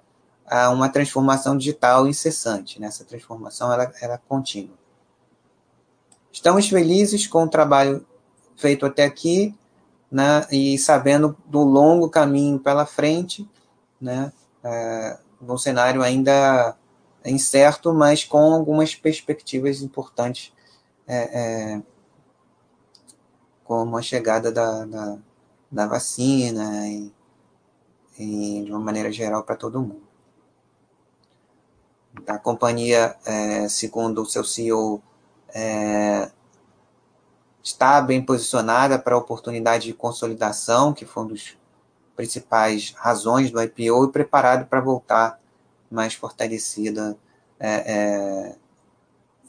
uma 0.74 0.90
transformação 0.90 1.58
digital 1.58 2.08
incessante. 2.08 2.80
Né? 2.80 2.88
Essa 2.88 3.06
transformação 3.06 3.72
ela, 3.72 3.92
ela 4.02 4.16
é 4.16 4.20
contínua. 4.28 4.76
Estamos 6.32 6.68
felizes 6.68 7.26
com 7.28 7.44
o 7.44 7.48
trabalho 7.48 8.06
feito 8.58 8.86
até 8.86 9.06
aqui 9.06 9.56
né? 10.12 10.46
e 10.52 10.78
sabendo 10.78 11.38
do 11.46 11.62
longo 11.62 12.10
caminho 12.10 12.60
pela 12.60 12.86
frente, 12.86 13.50
né? 14.00 14.34
É, 14.64 15.18
um 15.42 15.58
cenário 15.58 16.04
ainda 16.04 16.76
incerto, 17.26 17.94
mas 17.94 18.24
com 18.24 18.54
algumas 18.54 18.94
perspectivas 18.94 19.82
importantes, 19.82 20.54
é, 21.08 21.76
é, 21.76 21.82
como 23.64 23.98
a 23.98 24.02
chegada 24.02 24.52
da, 24.52 24.86
da, 24.86 25.18
da 25.72 25.88
vacina 25.88 26.88
e, 26.88 27.12
e, 28.20 28.64
de 28.66 28.72
uma 28.72 28.80
maneira 28.80 29.12
geral 29.12 29.44
para 29.44 29.56
todo 29.56 29.82
mundo. 29.82 30.02
A 32.28 32.38
companhia, 32.38 33.16
é, 33.26 33.70
segundo 33.70 34.22
o 34.22 34.26
seu 34.26 34.44
CEO, 34.44 35.02
é, 35.54 36.30
está 37.64 38.02
bem 38.02 38.22
posicionada 38.22 38.98
para 38.98 39.16
a 39.16 39.18
oportunidade 39.18 39.86
de 39.86 39.94
consolidação, 39.94 40.94
que 40.94 41.06
foi 41.06 41.24
uma 41.24 41.32
das 41.32 41.58
principais 42.16 42.94
razões 42.98 43.52
do 43.52 43.62
IPO, 43.62 44.06
e 44.06 44.12
preparado 44.12 44.68
para 44.68 44.82
voltar 44.82 45.40
mais 45.90 46.14
fortalecida 46.14 47.18
é, 47.60 47.94
é, 47.94 48.56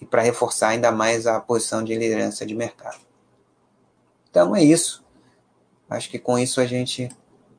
e 0.01 0.05
para 0.05 0.23
reforçar 0.23 0.69
ainda 0.69 0.91
mais 0.91 1.27
a 1.27 1.41
posição 1.41 1.83
de 1.83 1.95
liderança 1.97 2.45
de 2.45 2.55
mercado. 2.55 3.01
Então 4.29 4.55
é 4.55 4.63
isso. 4.63 5.05
Acho 5.89 6.11
que 6.11 6.19
com 6.19 6.39
isso 6.39 6.61
a 6.61 6.67
gente 6.67 7.09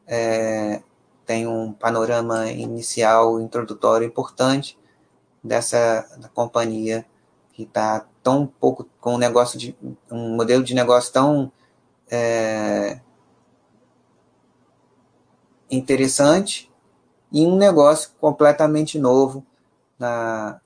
é, 0.08 0.82
tem 1.26 1.48
um 1.48 1.72
panorama 1.72 2.50
inicial, 2.52 3.40
introdutório 3.40 4.06
importante 4.06 4.78
dessa 5.44 6.08
da 6.20 6.30
companhia 6.30 7.06
que 7.54 7.64
está 7.64 8.06
tão 8.22 8.48
pouco 8.48 8.90
com 9.00 9.16
um 9.16 9.18
negócio 9.18 9.58
de 9.58 9.78
um 10.12 10.36
modelo 10.36 10.64
de 10.64 10.74
negócio 10.74 11.14
tão 11.14 11.52
é, 12.10 13.00
interessante 15.70 16.72
e 17.32 17.46
um 17.46 17.56
negócio 17.56 18.12
completamente 18.20 19.00
novo 19.00 19.46
na, 19.98 20.60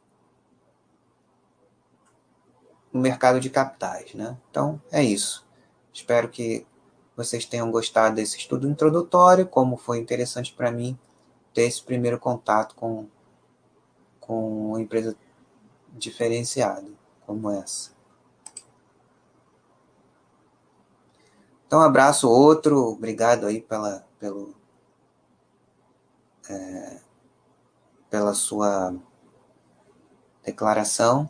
no 2.92 3.02
mercado 3.02 3.40
de 3.40 3.50
capitais. 3.50 4.14
Né? 4.14 4.38
Então, 4.50 4.82
é 4.92 5.04
isso. 5.04 5.46
Espero 5.94 6.30
que 6.30 6.66
vocês 7.16 7.46
tenham 7.46 7.72
gostado 7.72 8.16
desse 8.16 8.38
estudo 8.38 8.70
introdutório, 8.70 9.48
como 9.48 9.76
foi 9.76 9.98
interessante 9.98 10.54
para 10.54 10.72
mim 10.72 10.98
ter 11.54 11.64
esse 11.64 11.82
primeiro 11.82 12.20
contato 12.20 12.76
com, 12.76 13.08
com 14.20 14.70
uma 14.70 14.82
empresa 14.82 15.16
diferenciada 15.98 16.88
como 17.26 17.50
essa. 17.52 17.92
Então, 21.66 21.80
um 21.80 21.84
abraço 21.84 22.30
outro, 22.30 22.78
obrigado 22.94 23.46
aí 23.46 23.62
pela, 23.62 24.06
pelo, 24.18 24.56
é, 26.50 27.02
pela 28.10 28.34
sua 28.34 28.96
declaração. 30.46 31.30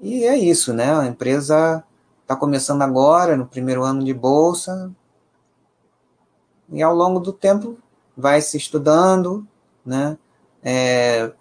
E 0.00 0.24
é 0.24 0.36
isso, 0.36 0.72
né? 0.72 0.94
A 0.94 1.06
empresa 1.06 1.82
está 2.22 2.36
começando 2.36 2.82
agora, 2.82 3.36
no 3.36 3.46
primeiro 3.46 3.82
ano 3.82 4.04
de 4.04 4.14
bolsa, 4.14 4.94
e 6.68 6.80
ao 6.80 6.94
longo 6.94 7.18
do 7.18 7.32
tempo 7.32 7.76
vai 8.16 8.40
se 8.40 8.56
estudando, 8.56 9.46
né? 9.84 10.16
É 10.62 11.32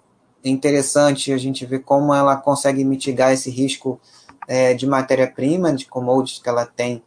interessante 0.43 1.31
a 1.31 1.37
gente 1.37 1.65
ver 1.65 1.79
como 1.79 2.13
ela 2.13 2.35
consegue 2.35 2.83
mitigar 2.83 3.31
esse 3.31 3.49
risco 3.49 3.99
é, 4.47 4.73
de 4.73 4.85
matéria-prima, 4.85 5.73
de 5.73 5.85
commodities 5.85 6.41
que 6.41 6.49
ela 6.49 6.65
tem 6.65 7.01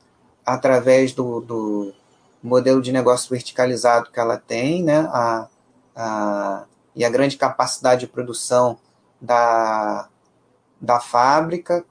através 0.45 1.13
do, 1.13 1.41
do, 1.41 1.95
modelo 2.43 2.81
de 2.81 2.93
negócio 2.93 3.29
verticalizado 3.31 4.11
que 4.11 4.21
ela 4.21 4.37
tem, 4.37 4.83
né? 4.83 5.09
A, 5.13 5.49
a, 5.95 6.65
e 6.95 7.05
a 7.05 7.11
grande 7.11 7.37
capacidade 7.37 8.01
de 8.01 8.07
produção 8.07 8.79
da, 9.21 10.09
da 10.81 11.01
fábrica, 11.01 11.85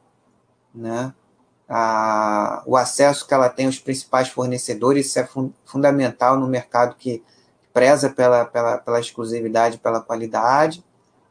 né? 0.73 1.13
a, 1.67 2.63
o 2.65 2.77
acesso 2.77 3.27
que 3.27 3.34
ela 3.34 3.49
tem 3.49 3.65
aos 3.65 3.80
principais 3.80 4.30
fornecedores, 4.30 5.07
isso 5.07 5.19
é 5.19 5.26
fun, 5.26 5.51
fundamental 5.65 6.39
no 6.39 6.47
mercado 6.47 6.95
que 6.95 7.23
preza 7.73 8.09
pela, 8.09 8.45
pela, 8.45 8.77
pela 8.77 8.99
exclusividade, 8.99 9.77
pela 9.80 10.01
qualidade. 10.01 10.84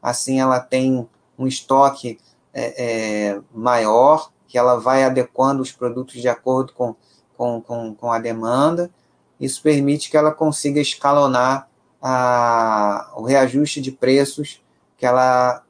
Assim, 0.05 0.39
ela 0.39 0.59
tem 0.59 1.09
um 1.35 1.47
estoque 1.47 2.19
é, 2.53 3.31
é, 3.33 3.41
maior, 3.51 4.29
que 4.47 4.55
ela 4.55 4.79
vai 4.79 5.03
adequando 5.03 5.63
os 5.63 5.71
produtos 5.71 6.21
de 6.21 6.29
acordo 6.29 6.73
com, 6.73 6.95
com, 7.35 7.59
com, 7.59 7.95
com 7.95 8.11
a 8.11 8.19
demanda. 8.19 8.91
Isso 9.39 9.63
permite 9.63 10.11
que 10.11 10.15
ela 10.15 10.31
consiga 10.31 10.79
escalonar 10.79 11.67
a, 11.99 13.11
o 13.15 13.23
reajuste 13.23 13.81
de 13.81 13.91
preços 13.91 14.61
que 14.95 15.07
ela 15.07 15.63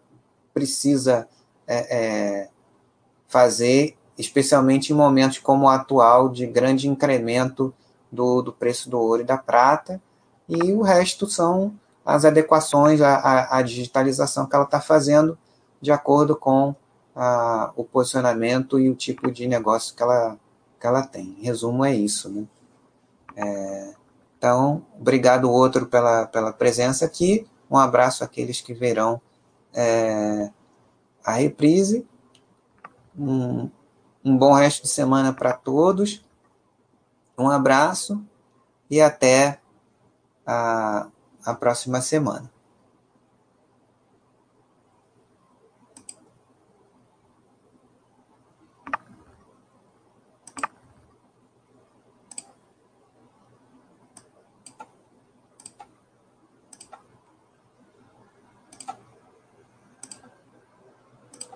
precisa 0.54 1.30
é, 1.66 1.98
é, 1.98 2.50
fazer, 3.30 3.98
especialmente 4.18 4.92
em 4.92 4.96
momentos 4.98 5.38
como 5.40 5.64
o 5.64 5.70
atual, 5.70 6.28
de 6.28 6.46
grande 6.46 6.90
incremento 6.90 7.74
do, 8.12 8.42
do 8.42 8.52
preço 8.52 8.90
do 8.90 9.00
ouro 9.00 9.22
e 9.22 9.26
da 9.26 9.38
prata, 9.38 10.02
e 10.50 10.74
o 10.74 10.82
resto 10.82 11.26
são 11.26 11.74
as 12.06 12.24
adequações, 12.24 13.02
a, 13.02 13.16
a, 13.16 13.58
a 13.58 13.62
digitalização 13.64 14.46
que 14.46 14.56
ela 14.56 14.66
está 14.66 14.80
fazendo 14.80 15.38
de 15.82 15.92
acordo 15.92 16.36
com 16.36 16.76
a, 17.16 17.72
o 17.76 17.84
posicionamento 17.84 18.80
e 18.80 18.90
o 18.90 18.96
tipo 18.96 19.32
de 19.32 19.48
negócio 19.48 19.96
que 19.96 20.04
ela, 20.04 20.38
que 20.80 20.86
ela 20.86 21.02
tem. 21.02 21.36
Em 21.40 21.44
resumo, 21.44 21.84
é 21.84 21.96
isso. 21.96 22.30
Né? 22.30 22.46
É, 23.36 23.94
então, 24.38 24.86
obrigado 25.00 25.50
outro 25.50 25.88
pela, 25.88 26.28
pela 26.28 26.54
presença 26.54 27.06
aqui. 27.06 27.48
Um 27.70 27.78
abraço 27.78 28.24
àqueles 28.24 28.62
que 28.62 28.74
verão 28.74 29.20
é, 29.74 30.52
a 31.24 31.34
reprise. 31.34 32.06
Um, 33.18 33.70
um 34.24 34.38
bom 34.38 34.54
resto 34.54 34.84
de 34.84 34.90
semana 34.90 35.34
para 35.34 35.54
todos. 35.54 36.24
Um 37.38 37.50
abraço 37.50 38.24
e 38.90 39.02
até 39.02 39.60
a, 40.46 41.08
a 41.46 41.54
próxima 41.54 42.02
semana. 42.02 42.55